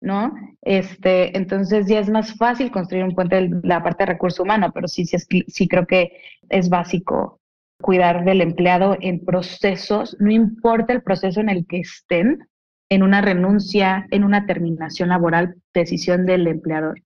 ¿no? 0.00 0.34
Este, 0.62 1.36
entonces 1.36 1.86
ya 1.86 1.98
es 1.98 2.08
más 2.08 2.34
fácil 2.36 2.70
construir 2.70 3.04
un 3.04 3.14
puente 3.14 3.36
de 3.36 3.60
la 3.62 3.82
parte 3.82 4.04
de 4.04 4.12
recurso 4.12 4.42
humano, 4.42 4.70
pero 4.72 4.88
sí, 4.88 5.04
sí, 5.04 5.18
sí 5.46 5.68
creo 5.68 5.86
que 5.86 6.20
es 6.48 6.70
básico 6.70 7.40
cuidar 7.82 8.24
del 8.24 8.40
empleado 8.40 8.96
en 9.00 9.22
procesos, 9.22 10.16
no 10.18 10.30
importa 10.30 10.94
el 10.94 11.02
proceso 11.02 11.40
en 11.40 11.50
el 11.50 11.66
que 11.66 11.80
estén, 11.80 12.48
en 12.88 13.02
una 13.02 13.20
renuncia, 13.20 14.06
en 14.10 14.24
una 14.24 14.46
terminación 14.46 15.10
laboral, 15.10 15.56
decisión 15.74 16.24
del 16.24 16.46
empleador. 16.46 17.02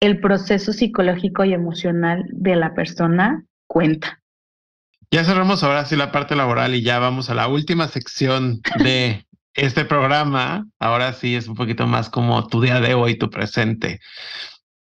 El 0.00 0.20
proceso 0.20 0.72
psicológico 0.72 1.44
y 1.44 1.54
emocional 1.54 2.24
de 2.28 2.56
la 2.56 2.74
persona 2.74 3.44
cuenta. 3.66 4.20
Ya 5.10 5.24
cerramos 5.24 5.62
ahora 5.62 5.84
sí 5.84 5.96
la 5.96 6.12
parte 6.12 6.36
laboral 6.36 6.74
y 6.74 6.82
ya 6.82 6.98
vamos 6.98 7.30
a 7.30 7.34
la 7.34 7.48
última 7.48 7.88
sección 7.88 8.60
de 8.82 9.26
este 9.54 9.84
programa. 9.84 10.66
Ahora 10.78 11.12
sí 11.12 11.34
es 11.36 11.48
un 11.48 11.54
poquito 11.54 11.86
más 11.86 12.10
como 12.10 12.46
tu 12.48 12.60
día 12.60 12.80
de 12.80 12.94
hoy, 12.94 13.16
tu 13.16 13.30
presente. 13.30 14.00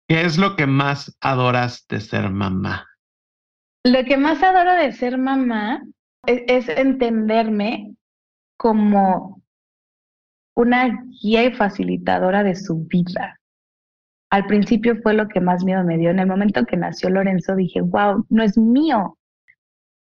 ¿Qué 0.09 0.23
es 0.23 0.39
lo 0.39 0.57
que 0.57 0.67
más 0.67 1.17
adoras 1.21 1.87
de 1.89 2.01
ser 2.01 2.31
mamá? 2.31 2.87
Lo 3.85 4.05
que 4.05 4.17
más 4.17 4.43
adoro 4.43 4.75
de 4.75 4.93
ser 4.93 5.19
mamá 5.19 5.83
es, 6.27 6.43
es 6.47 6.69
entenderme 6.69 7.97
como 8.57 9.43
una 10.55 11.05
guía 11.21 11.45
y 11.45 11.53
facilitadora 11.53 12.45
de 12.45 12.55
su 12.55 12.85
vida. 12.85 13.41
Al 14.33 14.47
principio 14.47 14.97
fue 15.03 15.13
lo 15.13 15.29
que 15.29 15.43
más 15.43 15.63
miedo 15.63 15.85
me 15.85 15.99
dio. 15.99 16.09
En 16.09 16.19
el 16.19 16.27
momento 16.27 16.65
que 16.65 16.79
nació 16.79 17.11
Lorenzo 17.11 17.55
dije, 17.55 17.83
wow, 17.83 18.25
no 18.31 18.43
es 18.43 18.57
mío. 18.57 19.19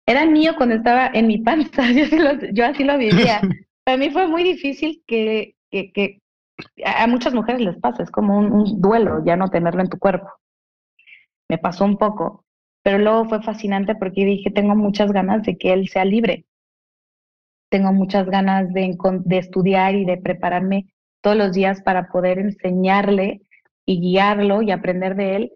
Era 0.06 0.24
mío 0.24 0.54
cuando 0.56 0.76
estaba 0.76 1.10
en 1.12 1.26
mi 1.26 1.38
panza, 1.38 1.82
yo 2.52 2.64
así 2.64 2.84
lo, 2.84 2.96
vivía. 2.96 3.40
Para 3.84 3.96
mí 3.96 4.08
fue 4.10 4.28
muy 4.28 4.44
difícil 4.44 5.02
que, 5.08 5.56
que, 5.72 6.20
a 6.84 7.08
muchas 7.08 7.34
mujeres 7.34 7.60
les 7.60 7.76
pasa, 7.78 8.04
es 8.04 8.10
como 8.12 8.38
un 8.38 8.80
duelo 8.80 9.24
ya 9.24 9.34
no 9.34 9.48
tenerlo 9.48 9.80
en 9.80 9.88
tu 9.88 9.98
cuerpo. 9.98 10.28
Me 11.48 11.58
pasó 11.58 11.84
un 11.84 11.96
poco, 11.96 12.44
pero 12.84 12.98
luego 12.98 13.24
fue 13.24 13.42
fascinante 13.42 13.96
porque 13.96 14.24
dije, 14.24 14.52
tengo 14.52 14.76
muchas 14.76 15.10
ganas 15.10 15.42
de 15.42 15.58
que 15.58 15.72
él 15.72 15.88
sea 15.88 16.04
libre, 16.04 16.44
tengo 17.68 17.92
muchas 17.92 18.30
ganas 18.30 18.72
de, 18.72 18.96
estudiar 19.30 19.96
y 19.96 20.04
de 20.04 20.18
prepararme 20.18 20.86
todos 21.20 21.36
los 21.36 21.52
días 21.52 21.82
para 21.82 22.12
poder 22.12 22.38
enseñarle 22.38 23.40
y 23.86 24.00
guiarlo 24.00 24.62
y 24.62 24.70
aprender 24.70 25.16
de 25.16 25.36
él 25.36 25.52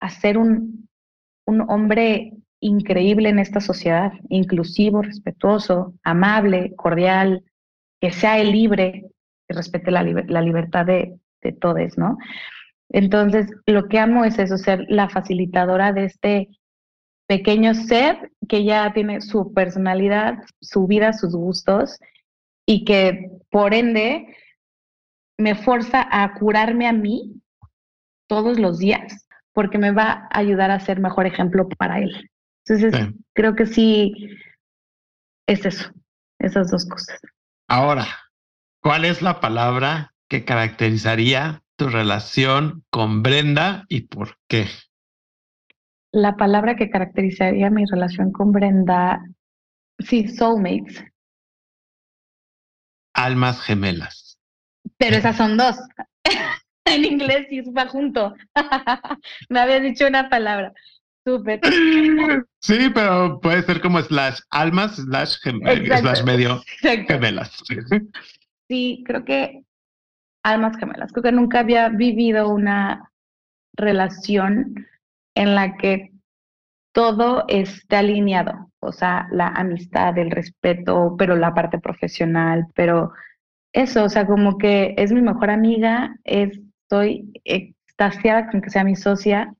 a 0.00 0.10
ser 0.10 0.38
un, 0.38 0.88
un 1.46 1.60
hombre 1.70 2.32
increíble 2.60 3.28
en 3.28 3.38
esta 3.38 3.60
sociedad, 3.60 4.12
inclusivo, 4.28 5.02
respetuoso, 5.02 5.94
amable, 6.02 6.74
cordial, 6.76 7.44
que 8.00 8.12
sea 8.12 8.42
libre, 8.42 9.06
que 9.48 9.54
respete 9.54 9.90
la, 9.90 10.02
la 10.02 10.40
libertad 10.40 10.86
de, 10.86 11.18
de 11.42 11.52
todos, 11.52 11.98
¿no? 11.98 12.18
Entonces, 12.90 13.50
lo 13.66 13.88
que 13.88 13.98
amo 13.98 14.24
es 14.24 14.38
eso, 14.38 14.58
ser 14.58 14.84
la 14.88 15.08
facilitadora 15.08 15.92
de 15.92 16.04
este 16.04 16.48
pequeño 17.26 17.74
ser 17.74 18.30
que 18.48 18.64
ya 18.64 18.92
tiene 18.92 19.20
su 19.20 19.54
personalidad, 19.54 20.34
su 20.60 20.86
vida, 20.86 21.12
sus 21.12 21.34
gustos 21.34 21.98
y 22.66 22.84
que 22.84 23.30
por 23.50 23.72
ende 23.72 24.26
me 25.42 25.54
fuerza 25.54 26.06
a 26.10 26.34
curarme 26.34 26.86
a 26.86 26.92
mí 26.92 27.40
todos 28.28 28.58
los 28.58 28.78
días 28.78 29.26
porque 29.52 29.78
me 29.78 29.90
va 29.90 30.28
a 30.30 30.38
ayudar 30.38 30.70
a 30.70 30.80
ser 30.80 31.00
mejor 31.00 31.26
ejemplo 31.26 31.68
para 31.68 31.98
él. 31.98 32.30
Entonces, 32.66 33.12
creo 33.34 33.54
que 33.54 33.66
sí 33.66 34.14
es 35.46 35.66
eso, 35.66 35.92
esas 36.38 36.70
dos 36.70 36.86
cosas. 36.86 37.20
Ahora, 37.68 38.06
¿cuál 38.80 39.04
es 39.04 39.20
la 39.20 39.40
palabra 39.40 40.14
que 40.28 40.44
caracterizaría 40.44 41.62
tu 41.76 41.88
relación 41.88 42.84
con 42.90 43.22
Brenda 43.22 43.84
y 43.88 44.02
por 44.02 44.38
qué? 44.48 44.68
la 46.12 46.36
palabra 46.36 46.76
que 46.76 46.90
caracterizaría 46.90 47.70
mi 47.70 47.86
relación 47.86 48.32
con 48.32 48.52
Brenda, 48.52 49.24
sí, 49.98 50.28
soulmates. 50.28 51.04
Almas 53.14 53.60
gemelas. 53.62 54.21
Pero 55.02 55.16
esas 55.16 55.36
son 55.36 55.56
dos. 55.56 55.76
en 56.84 57.04
inglés 57.04 57.46
sí 57.50 57.60
va 57.72 57.88
junto. 57.88 58.34
Me 59.48 59.58
había 59.58 59.80
dicho 59.80 60.06
una 60.06 60.28
palabra. 60.28 60.72
Súper. 61.24 61.60
Sí, 62.60 62.90
pero 62.94 63.40
puede 63.40 63.62
ser 63.62 63.80
como 63.80 64.00
slash 64.00 64.38
almas 64.50 64.96
slash, 64.96 65.38
slash 65.40 66.24
medio 66.24 66.62
gemelas. 66.80 67.62
Sí, 68.68 69.02
creo 69.04 69.24
que 69.24 69.64
almas 70.44 70.76
gemelas. 70.76 71.12
Creo 71.12 71.24
que 71.24 71.32
nunca 71.32 71.60
había 71.60 71.88
vivido 71.88 72.48
una 72.48 73.10
relación 73.76 74.86
en 75.36 75.54
la 75.56 75.76
que 75.76 76.12
todo 76.92 77.44
está 77.48 78.00
alineado, 78.00 78.70
o 78.80 78.92
sea, 78.92 79.26
la 79.32 79.48
amistad, 79.48 80.16
el 80.18 80.30
respeto, 80.30 81.16
pero 81.18 81.36
la 81.36 81.54
parte 81.54 81.78
profesional, 81.78 82.66
pero 82.74 83.12
eso, 83.72 84.04
o 84.04 84.08
sea, 84.08 84.26
como 84.26 84.58
que 84.58 84.94
es 84.98 85.12
mi 85.12 85.22
mejor 85.22 85.50
amiga, 85.50 86.16
estoy 86.24 87.32
extasiada 87.44 88.50
con 88.50 88.60
que 88.60 88.70
sea 88.70 88.84
mi 88.84 88.96
socia 88.96 89.54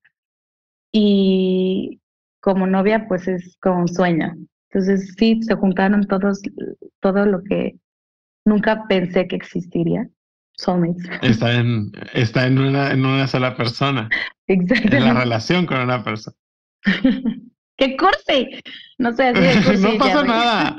y 0.92 2.00
como 2.40 2.66
novia, 2.66 3.06
pues 3.08 3.28
es 3.28 3.56
como 3.60 3.80
un 3.80 3.88
sueño. 3.88 4.34
Entonces 4.70 5.14
sí, 5.16 5.40
se 5.42 5.54
juntaron 5.54 6.06
todos, 6.06 6.42
todo 7.00 7.26
lo 7.26 7.42
que 7.42 7.76
nunca 8.44 8.86
pensé 8.88 9.26
que 9.28 9.36
existiría. 9.36 10.08
Está 11.22 11.54
en, 11.54 11.92
está 12.12 12.46
en 12.46 12.58
una, 12.58 12.92
en 12.92 13.04
una 13.04 13.26
sola 13.26 13.56
persona. 13.56 14.08
Exacto. 14.46 14.96
En 14.96 15.04
la 15.04 15.14
relación 15.14 15.66
con 15.66 15.80
una 15.80 16.04
persona. 16.04 16.36
¡Qué 17.76 17.96
corte! 17.96 18.62
No 18.98 19.12
sé, 19.14 19.32
No 19.80 19.98
pasa 19.98 20.24
nada. 20.24 20.76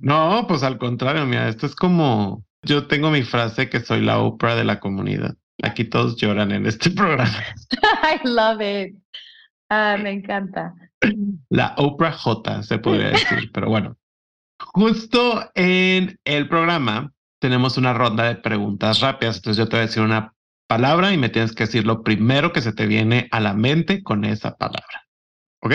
No, 0.00 0.46
pues 0.48 0.62
al 0.62 0.78
contrario, 0.78 1.26
mira, 1.26 1.48
esto 1.48 1.66
es 1.66 1.74
como. 1.74 2.44
Yo 2.62 2.86
tengo 2.86 3.10
mi 3.10 3.22
frase 3.22 3.68
que 3.70 3.80
soy 3.80 4.02
la 4.02 4.18
Oprah 4.18 4.54
de 4.54 4.64
la 4.64 4.80
comunidad. 4.80 5.36
Aquí 5.62 5.84
todos 5.84 6.16
lloran 6.16 6.52
en 6.52 6.66
este 6.66 6.90
programa. 6.90 7.38
I 8.02 8.26
love 8.26 8.60
it. 8.60 8.96
Ah, 9.68 9.96
me 10.02 10.10
encanta. 10.10 10.74
La 11.48 11.74
Oprah 11.76 12.12
J, 12.12 12.62
se 12.62 12.78
podría 12.78 13.10
decir, 13.10 13.50
pero 13.52 13.68
bueno. 13.68 13.96
Justo 14.58 15.50
en 15.54 16.18
el 16.24 16.48
programa 16.48 17.12
tenemos 17.40 17.78
una 17.78 17.94
ronda 17.94 18.24
de 18.24 18.36
preguntas 18.36 19.00
rápidas. 19.00 19.36
Entonces 19.36 19.58
yo 19.58 19.68
te 19.68 19.76
voy 19.76 19.84
a 19.84 19.86
decir 19.86 20.02
una 20.02 20.34
palabra 20.68 21.12
y 21.12 21.18
me 21.18 21.30
tienes 21.30 21.52
que 21.52 21.64
decir 21.64 21.86
lo 21.86 22.02
primero 22.02 22.52
que 22.52 22.60
se 22.60 22.72
te 22.72 22.86
viene 22.86 23.28
a 23.30 23.40
la 23.40 23.54
mente 23.54 24.02
con 24.02 24.24
esa 24.24 24.56
palabra. 24.56 25.08
¿Ok? 25.62 25.74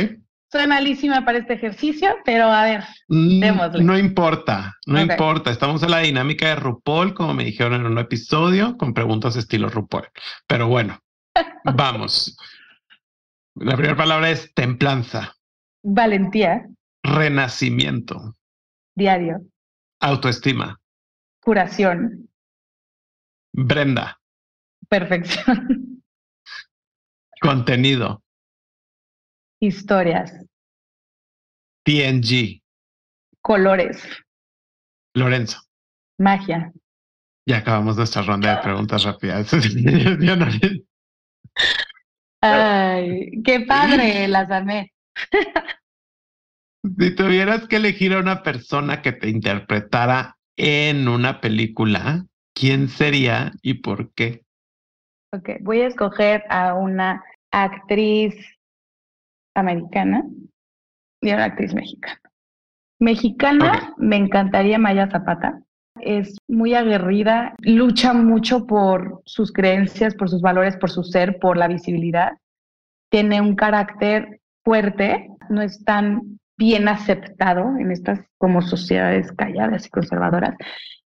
Soy 0.52 0.68
malísima 0.68 1.26
para 1.26 1.40
este 1.40 1.54
ejercicio, 1.54 2.16
pero 2.24 2.46
a 2.46 2.64
ver, 2.64 2.84
Mm, 3.08 3.40
démosle. 3.40 3.84
No 3.84 3.98
importa, 3.98 4.76
no 4.88 5.00
importa. 5.00 5.52
Estamos 5.52 5.84
en 5.84 5.92
la 5.92 6.00
dinámica 6.00 6.48
de 6.48 6.56
RuPaul, 6.56 7.14
como 7.14 7.34
me 7.34 7.44
dijeron 7.44 7.74
en 7.74 7.86
un 7.86 8.00
episodio, 8.00 8.78
con 8.78 8.94
preguntas 8.94 9.36
estilo 9.36 9.70
RuPaul. 9.70 10.08
Pero 10.48 10.68
bueno, 10.68 11.00
vamos. 11.64 12.36
La 13.56 13.76
primera 13.76 13.96
palabra 13.96 14.32
es 14.32 14.54
templanza, 14.54 15.36
Valentía, 15.84 16.68
renacimiento, 17.04 18.36
diario, 18.96 19.42
autoestima, 20.02 20.80
curación, 21.40 22.28
Brenda, 23.54 24.20
perfección, 24.90 26.04
contenido, 27.42 28.25
historias, 29.60 30.34
TNG, 31.84 32.62
colores, 33.42 34.04
Lorenzo. 35.14 35.60
magia. 36.18 36.72
Ya 37.48 37.58
acabamos 37.58 37.96
nuestra 37.96 38.24
ronda 38.24 38.56
de 38.56 38.64
preguntas 38.64 39.04
rápidas. 39.04 39.54
Ay, 42.42 43.32
qué 43.44 43.60
padre, 43.62 44.28
las 44.28 44.50
amé. 44.52 44.92
Si 47.00 47.16
tuvieras 47.16 47.68
que 47.68 47.78
elegir 47.78 48.14
a 48.14 48.20
una 48.20 48.44
persona 48.44 49.02
que 49.02 49.12
te 49.12 49.28
interpretara 49.28 50.38
en 50.56 51.08
una 51.08 51.42
película, 51.42 52.28
¿quién 52.54 52.90
sería 52.90 53.54
y 53.64 53.76
por 53.76 54.14
qué? 54.14 54.44
Ok, 55.34 55.50
voy 55.62 55.82
a 55.82 55.88
escoger 55.88 56.44
a 56.48 56.76
una 56.76 57.24
actriz 57.52 58.36
americana 59.56 60.24
y 61.22 61.32
a 61.32 61.36
una 61.36 61.46
actriz 61.46 61.74
mexicana. 61.74 62.20
Mexicana, 63.00 63.94
me 63.98 64.18
encantaría 64.18 64.78
Maya 64.78 65.10
Zapata. 65.10 65.62
Es 66.00 66.38
muy 66.48 66.76
aguerrida, 66.76 67.56
lucha 67.60 68.14
mucho 68.14 68.68
por 68.68 69.22
sus 69.26 69.52
creencias, 69.52 70.16
por 70.16 70.30
sus 70.30 70.42
valores, 70.42 70.78
por 70.78 70.92
su 70.92 71.04
ser, 71.04 71.40
por 71.40 71.58
la 71.58 71.68
visibilidad. 71.68 72.34
Tiene 73.10 73.42
un 73.42 73.56
carácter 73.56 74.42
fuerte, 74.64 75.30
no 75.50 75.62
es 75.62 75.84
tan 75.84 76.40
bien 76.58 76.88
aceptado 76.88 77.78
en 77.78 77.92
estas 77.92 78.20
como 78.38 78.62
sociedades 78.62 79.32
calladas 79.34 79.88
y 79.88 79.90
conservadoras. 79.90 80.56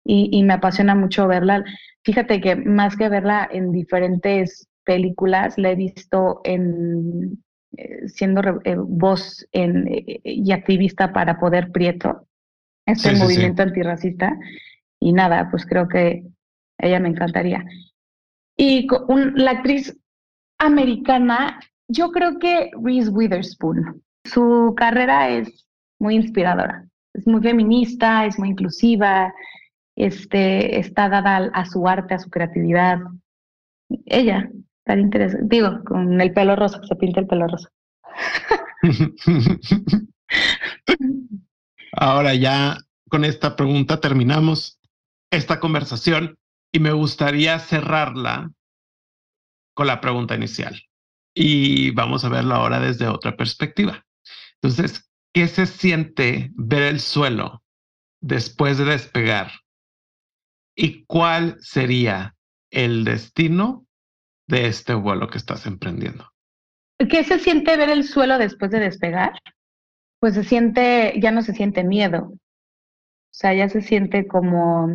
Y, 0.05 0.31
y 0.33 0.43
me 0.43 0.55
apasiona 0.55 0.95
mucho 0.95 1.27
verla. 1.27 1.65
Fíjate 2.05 2.41
que 2.41 2.57
más 2.57 2.97
que 2.97 3.09
verla 3.09 3.49
en 3.51 3.73
diferentes 3.73 4.69
películas, 4.85 5.59
la 5.59 5.71
he 5.71 5.75
visto 5.75 6.41
en 6.45 7.43
siendo 8.07 8.43
re- 8.43 8.61
eh, 8.65 8.77
voz 8.79 9.47
en, 9.53 9.87
eh, 9.89 10.21
y 10.25 10.53
activista 10.53 11.13
para 11.13 11.39
Poder 11.39 11.71
Prieto, 11.71 12.27
este 12.87 13.11
Sí, 13.11 13.17
sí, 13.17 13.17
sí. 13.17 13.23
movimiento 13.25 13.63
antirracista. 13.63 14.39
Y 15.01 15.13
nada, 15.13 15.49
pues 15.51 15.65
creo 15.67 15.87
que 15.89 16.25
ella 16.79 16.99
me 17.01 17.09
encantaría. 17.11 17.65
Y 18.57 18.87
co- 18.87 19.05
un- 19.09 19.35
la 19.37 19.53
actriz 19.53 19.97
americana, 20.59 21.61
yo 21.89 22.11
creo 22.11 22.39
que 22.39 22.71
Reese 22.83 23.11
Witherspoon. 23.11 24.03
Su 24.25 24.75
carrera 24.77 25.29
es 25.31 25.67
muy 26.01 26.17
inspiradora. 26.17 26.87
Es 27.15 27.27
muy 27.27 27.41
feminista, 27.41 28.27
es 28.27 28.39
muy 28.39 28.51
inclusiva, 28.51 29.33
este, 29.97 30.79
está 30.79 31.09
dada 31.09 31.37
al- 31.37 31.51
a 31.55 31.65
su 31.65 31.87
arte, 31.89 32.15
a 32.15 32.19
su 32.19 32.31
creatividad. 32.31 32.99
Ella, 34.07 34.51
interesante. 34.97 35.47
Digo, 35.49 35.83
con 35.85 36.21
el 36.21 36.33
pelo 36.33 36.57
rosa, 36.57 36.81
se 36.87 36.97
pinta 36.97 37.21
el 37.21 37.27
pelo 37.27 37.47
rosa. 37.49 37.69
Ahora 41.93 42.35
ya 42.35 42.79
con 43.09 43.25
esta 43.25 43.57
pregunta 43.57 44.01
terminamos 44.01 44.79
esta 45.31 45.61
conversación 45.61 46.39
y 46.73 46.81
me 46.81 46.93
gustaría 46.93 47.59
cerrarla 47.59 48.51
con 49.75 49.87
la 49.87 50.01
pregunta 50.01 50.35
inicial. 50.35 50.81
Y 51.35 51.91
vamos 51.93 52.25
a 52.25 52.29
verlo 52.29 52.55
ahora 52.55 52.81
desde 52.81 53.07
otra 53.07 53.37
perspectiva. 53.37 54.05
Entonces, 54.61 55.09
¿qué 55.33 55.47
se 55.47 55.67
siente 55.67 56.51
ver 56.55 56.83
el 56.83 57.01
suelo 57.01 57.63
después 58.21 58.79
de 58.79 58.85
despegar? 58.85 59.53
¿Y 60.77 61.05
cuál 61.05 61.57
sería 61.61 62.37
el 62.71 63.05
destino 63.05 63.88
de 64.49 64.67
este 64.67 64.95
vuelo 64.95 65.29
que 65.29 65.39
estás 65.39 65.67
emprendiendo? 65.67 66.27
¿Qué 67.11 67.25
se 67.25 67.39
siente 67.39 67.77
ver 67.77 67.91
el 67.91 68.05
suelo 68.05 68.39
después 68.39 68.71
de 68.71 68.81
despegar? 68.81 69.33
Pues 70.21 70.35
se 70.35 70.45
siente, 70.45 71.15
ya 71.21 71.31
no 71.31 71.43
se 71.43 71.55
siente 71.55 71.85
miedo. 71.85 72.33
O 72.35 72.39
sea, 73.31 73.55
ya 73.55 73.69
se 73.69 73.83
siente 73.83 74.27
como, 74.27 74.89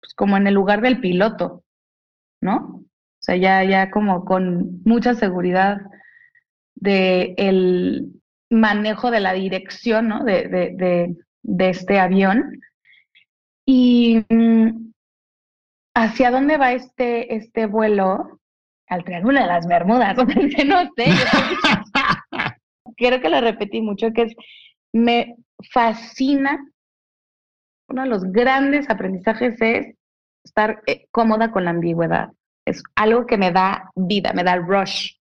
pues 0.00 0.14
como 0.14 0.36
en 0.36 0.46
el 0.46 0.54
lugar 0.54 0.80
del 0.82 1.00
piloto, 1.00 1.64
¿no? 2.42 2.56
O 2.82 2.86
sea, 3.20 3.36
ya, 3.36 3.64
ya 3.64 3.90
como 3.90 4.24
con 4.24 4.82
mucha 4.84 5.14
seguridad 5.14 5.78
de 6.74 7.34
el 7.38 8.22
manejo 8.50 9.10
de 9.10 9.20
la 9.20 9.32
dirección, 9.32 10.08
¿no? 10.08 10.24
De, 10.24 10.48
de, 10.48 10.72
de, 10.76 11.16
de 11.42 11.70
este 11.70 11.98
avión. 11.98 12.60
Y 13.66 14.24
mm, 14.28 14.92
hacia 15.94 16.30
dónde 16.30 16.56
va 16.56 16.72
este, 16.72 17.34
este 17.34 17.66
vuelo, 17.66 18.40
al 18.88 19.04
Triángulo 19.04 19.40
de 19.40 19.46
las 19.46 19.66
Bermudas, 19.66 20.16
no 20.66 20.90
sé, 20.96 21.06
creo 22.96 23.20
que 23.20 23.30
lo 23.30 23.40
repetí 23.40 23.80
mucho, 23.80 24.12
que 24.12 24.22
es, 24.22 24.34
me 24.92 25.36
fascina, 25.72 26.58
uno 27.88 28.02
de 28.02 28.08
los 28.08 28.24
grandes 28.24 28.90
aprendizajes 28.90 29.60
es 29.60 29.94
estar 30.44 30.82
eh, 30.86 31.06
cómoda 31.10 31.50
con 31.50 31.64
la 31.64 31.70
ambigüedad. 31.70 32.30
Es 32.66 32.82
algo 32.94 33.26
que 33.26 33.36
me 33.36 33.52
da 33.52 33.90
vida, 33.94 34.32
me 34.32 34.42
da 34.42 34.56
rush. 34.56 35.16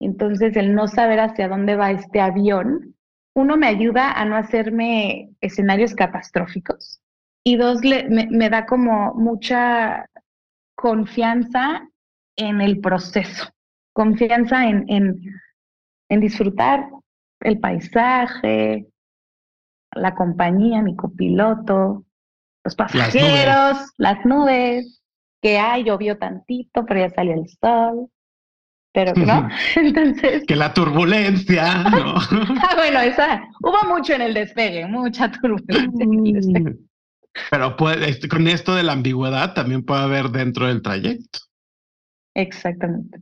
Entonces, 0.00 0.56
el 0.56 0.74
no 0.74 0.88
saber 0.88 1.20
hacia 1.20 1.48
dónde 1.48 1.76
va 1.76 1.92
este 1.92 2.20
avión, 2.20 2.96
uno 3.34 3.56
me 3.56 3.68
ayuda 3.68 4.12
a 4.12 4.24
no 4.24 4.36
hacerme 4.36 5.30
escenarios 5.40 5.94
catastróficos 5.94 7.00
y 7.44 7.56
dos, 7.56 7.84
le- 7.84 8.08
me, 8.08 8.26
me 8.30 8.50
da 8.50 8.66
como 8.66 9.14
mucha 9.14 10.06
confianza 10.74 11.88
en 12.36 12.60
el 12.60 12.80
proceso, 12.80 13.48
confianza 13.92 14.66
en, 14.66 14.84
en, 14.88 15.20
en 16.08 16.20
disfrutar 16.20 16.88
el 17.40 17.60
paisaje, 17.60 18.86
la 19.94 20.14
compañía, 20.14 20.82
mi 20.82 20.96
copiloto, 20.96 22.04
los 22.64 22.74
pasajeros, 22.74 23.92
las 23.98 24.24
nubes, 24.24 25.02
que 25.42 25.58
hay, 25.58 25.84
llovió 25.84 26.18
tantito, 26.18 26.84
pero 26.86 27.00
ya 27.00 27.10
salió 27.10 27.34
el 27.34 27.48
sol, 27.48 28.08
pero 28.92 29.12
no. 29.26 29.48
Entonces, 29.76 30.44
que 30.46 30.56
la 30.56 30.72
turbulencia, 30.72 31.84
¿no? 31.84 32.14
ah, 32.62 32.74
bueno, 32.76 33.00
esa, 33.00 33.46
hubo 33.60 33.94
mucho 33.94 34.14
en 34.14 34.22
el 34.22 34.34
despegue, 34.34 34.86
mucha 34.86 35.30
turbulencia 35.30 36.04
en 36.04 36.26
el 36.26 36.32
despegue. 36.32 36.76
Pero 37.50 37.76
puede, 37.76 38.28
con 38.28 38.46
esto 38.48 38.74
de 38.74 38.82
la 38.82 38.92
ambigüedad 38.92 39.54
también 39.54 39.84
puede 39.84 40.02
haber 40.02 40.28
dentro 40.28 40.66
del 40.66 40.82
trayecto. 40.82 41.40
Exactamente. 42.34 43.20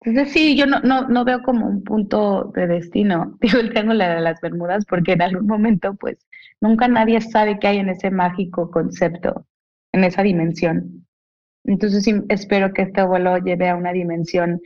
Entonces 0.00 0.32
sí, 0.32 0.56
yo 0.56 0.66
no 0.66 1.24
veo 1.24 1.42
como 1.42 1.66
un 1.66 1.82
punto 1.82 2.52
de 2.54 2.66
destino, 2.66 3.36
digo 3.40 3.58
el 3.58 3.70
triángulo 3.70 4.04
de 4.04 4.20
las 4.20 4.40
Bermudas, 4.40 4.84
porque 4.86 5.12
en 5.12 5.22
algún 5.22 5.46
momento 5.46 5.94
pues 5.94 6.18
nunca 6.60 6.86
nadie 6.86 7.20
sabe 7.20 7.58
qué 7.58 7.68
hay 7.68 7.78
en 7.78 7.88
ese 7.88 8.10
mágico 8.10 8.70
concepto, 8.70 9.46
en 9.92 10.04
esa 10.04 10.22
dimensión. 10.22 11.06
Entonces 11.64 12.04
sí, 12.04 12.14
espero 12.28 12.72
que 12.72 12.82
este 12.82 13.02
vuelo 13.02 13.38
lleve 13.38 13.68
a 13.68 13.74
una 13.74 13.92
dimensión 13.92 14.60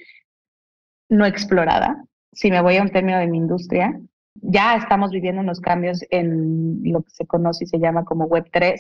no 1.09 1.25
explorada. 1.25 2.05
Si 2.33 2.51
me 2.51 2.61
voy 2.61 2.77
a 2.77 2.83
un 2.83 2.91
término 2.91 3.19
de 3.19 3.27
mi 3.27 3.39
industria, 3.39 3.99
ya 4.35 4.77
estamos 4.77 5.11
viviendo 5.11 5.41
unos 5.43 5.61
cambios 5.61 6.05
en 6.11 6.81
lo 6.85 7.03
que 7.03 7.11
se 7.11 7.27
conoce 7.27 7.65
y 7.65 7.69
se 7.69 7.79
llama 7.79 8.05
como 8.05 8.29
Web3, 8.29 8.79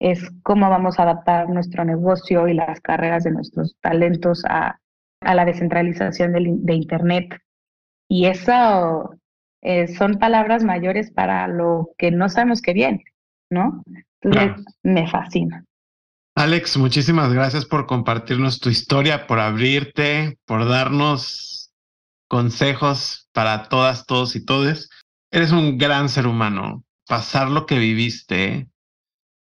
es 0.00 0.30
cómo 0.42 0.70
vamos 0.70 0.98
a 0.98 1.02
adaptar 1.02 1.48
nuestro 1.48 1.84
negocio 1.84 2.46
y 2.48 2.54
las 2.54 2.80
carreras 2.80 3.24
de 3.24 3.32
nuestros 3.32 3.76
talentos 3.80 4.44
a, 4.48 4.78
a 5.20 5.34
la 5.34 5.44
descentralización 5.44 6.36
in- 6.38 6.64
de, 6.64 6.74
Internet. 6.74 7.36
Y 8.08 8.26
eso 8.26 9.10
eh, 9.62 9.88
son 9.88 10.18
palabras 10.18 10.62
mayores 10.64 11.10
para 11.10 11.48
lo 11.48 11.90
que 11.98 12.10
no 12.10 12.28
sabemos 12.28 12.62
que 12.62 12.72
viene, 12.74 13.04
¿no? 13.50 13.82
Entonces, 14.22 14.52
Claro. 14.52 14.62
me 14.84 15.08
fascina. 15.08 15.64
Alex, 16.36 16.76
muchísimas 16.76 17.32
gracias 17.32 17.66
por 17.66 17.86
compartirnos 17.86 18.60
tu 18.60 18.68
historia, 18.68 19.26
por 19.26 19.40
abrirte, 19.40 20.38
por 20.46 20.68
darnos 20.68 21.57
consejos 22.28 23.28
para 23.32 23.68
todas, 23.68 24.06
todos 24.06 24.36
y 24.36 24.44
todes. 24.44 24.88
Eres 25.30 25.50
un 25.50 25.78
gran 25.78 26.08
ser 26.08 26.26
humano. 26.26 26.84
Pasar 27.06 27.50
lo 27.50 27.66
que 27.66 27.78
viviste 27.78 28.68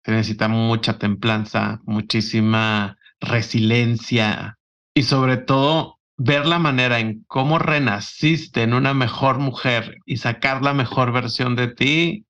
se 0.04 0.12
necesita 0.12 0.48
mucha 0.48 0.98
templanza, 0.98 1.80
muchísima 1.84 2.96
resiliencia 3.20 4.58
y 4.94 5.02
sobre 5.02 5.36
todo 5.36 5.98
ver 6.16 6.46
la 6.46 6.58
manera 6.58 7.00
en 7.00 7.24
cómo 7.26 7.58
renaciste 7.58 8.62
en 8.62 8.74
una 8.74 8.94
mejor 8.94 9.38
mujer 9.38 9.98
y 10.06 10.18
sacar 10.18 10.62
la 10.62 10.74
mejor 10.74 11.12
versión 11.12 11.56
de 11.56 11.68
ti 11.68 12.26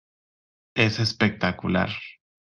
es 0.75 0.99
espectacular. 1.01 1.91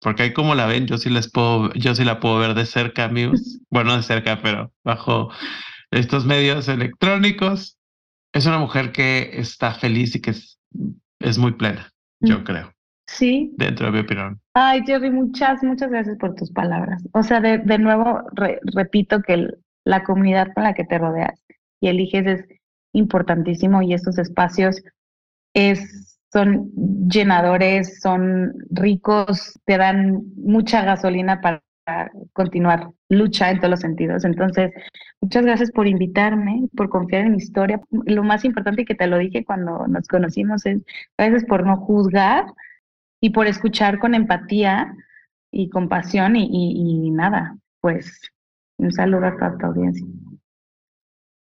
Porque 0.01 0.22
ahí 0.22 0.32
como 0.32 0.55
la 0.55 0.66
ven, 0.66 0.86
yo 0.86 0.97
sí 0.99 1.11
les 1.11 1.30
puedo, 1.30 1.72
yo 1.74 1.95
sí 1.95 2.05
la 2.05 2.20
puedo 2.20 2.38
ver 2.38 2.55
de 2.55 2.66
cerca, 2.66 3.05
amigos. 3.05 3.59
Bueno, 3.72 3.97
de 3.97 4.03
cerca, 4.03 4.43
pero 4.43 4.72
bajo 4.82 5.30
estos 5.93 6.24
medios 6.24 6.66
electrónicos. 6.66 7.78
Es 8.32 8.46
una 8.46 8.58
mujer 8.58 8.92
que 8.92 9.30
está 9.34 9.72
feliz 9.74 10.14
y 10.14 10.20
que 10.20 10.30
es, 10.30 11.38
muy 11.38 11.52
plena, 11.52 11.90
yo 12.20 12.44
creo. 12.44 12.72
Sí. 13.06 13.52
Dentro 13.56 13.86
de 13.86 13.92
mi 13.92 13.98
opinión. 14.00 14.40
Ay, 14.54 14.82
Jerry, 14.86 15.10
muchas, 15.10 15.62
muchas 15.62 15.90
gracias 15.90 16.16
por 16.18 16.34
tus 16.36 16.52
palabras. 16.52 17.02
O 17.12 17.22
sea, 17.22 17.40
de, 17.40 17.58
de 17.58 17.78
nuevo, 17.78 18.22
repito 18.74 19.20
que 19.22 19.34
el, 19.34 19.58
la 19.84 20.04
comunidad 20.04 20.48
con 20.54 20.64
la 20.64 20.74
que 20.74 20.84
te 20.84 20.98
rodeas 20.98 21.42
y 21.80 21.88
eliges 21.88 22.26
es 22.26 22.44
importantísimo 22.92 23.82
y 23.82 23.94
estos 23.94 24.18
espacios 24.18 24.82
es, 25.54 26.18
son 26.32 26.70
llenadores, 27.08 28.00
son 28.00 28.52
ricos, 28.70 29.58
te 29.64 29.76
dan 29.76 30.22
mucha 30.36 30.82
gasolina 30.82 31.40
para 31.40 31.62
continuar 32.32 32.91
lucha 33.09 33.51
en 33.51 33.59
todos 33.59 33.70
los 33.70 33.80
sentidos. 33.80 34.24
Entonces, 34.24 34.72
muchas 35.20 35.45
gracias 35.45 35.70
por 35.70 35.86
invitarme, 35.86 36.68
por 36.76 36.88
confiar 36.88 37.26
en 37.26 37.32
mi 37.32 37.38
historia. 37.38 37.80
Lo 37.91 38.22
más 38.22 38.45
importante 38.45 38.84
que 38.84 38.95
te 38.95 39.07
lo 39.07 39.18
dije 39.18 39.45
cuando 39.45 39.86
nos 39.86 40.07
conocimos 40.09 40.66
es 40.66 40.82
gracias 41.16 41.45
por 41.45 41.66
no 41.66 41.76
juzgar 41.76 42.45
y 43.20 43.30
por 43.30 43.47
escuchar 43.47 43.99
con 43.99 44.14
empatía 44.14 44.95
y 45.51 45.68
compasión 45.68 46.36
y, 46.36 46.49
y 46.51 47.11
nada, 47.11 47.57
pues 47.80 48.20
un 48.78 48.93
saludo 48.93 49.26
a 49.26 49.36
toda 49.36 49.59
tu 49.59 49.66
audiencia. 49.66 50.07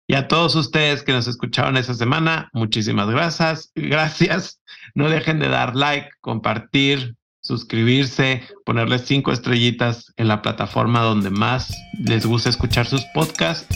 Y 0.10 0.16
a 0.16 0.28
todos 0.28 0.56
ustedes 0.56 1.04
que 1.04 1.12
nos 1.14 1.28
escucharon 1.28 1.78
esta 1.78 1.93
semana, 1.93 2.50
muchísimas 2.52 3.08
gracias. 3.12 3.72
Gracias. 3.76 4.60
No 4.95 5.08
dejen 5.08 5.38
de 5.38 5.50
dar 5.50 5.76
like, 5.76 6.10
compartir, 6.20 7.16
suscribirse, 7.50 8.43
ponerles 8.64 9.06
cinco 9.08 9.32
estrellitas 9.32 10.14
en 10.18 10.28
la 10.28 10.43
plataforma 10.43 11.02
donde 11.02 11.32
más 11.32 11.76
les 11.97 12.28
gusta 12.28 12.47
escuchar 12.47 12.86
sus 12.86 13.04
podcasts. 13.06 13.76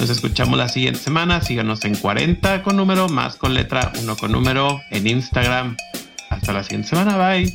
Nos 0.00 0.10
escuchamos 0.10 0.58
la 0.58 0.68
siguiente 0.68 0.98
semana. 0.98 1.40
Síganos 1.40 1.84
en 1.84 1.94
40 1.94 2.64
con 2.64 2.76
número, 2.76 3.08
más 3.08 3.36
con 3.36 3.54
letra, 3.54 3.92
uno 4.02 4.16
con 4.16 4.32
número 4.32 4.80
en 4.90 5.06
Instagram. 5.06 5.76
Hasta 6.30 6.52
la 6.52 6.64
siguiente 6.64 6.88
semana. 6.88 7.16
Bye. 7.16 7.54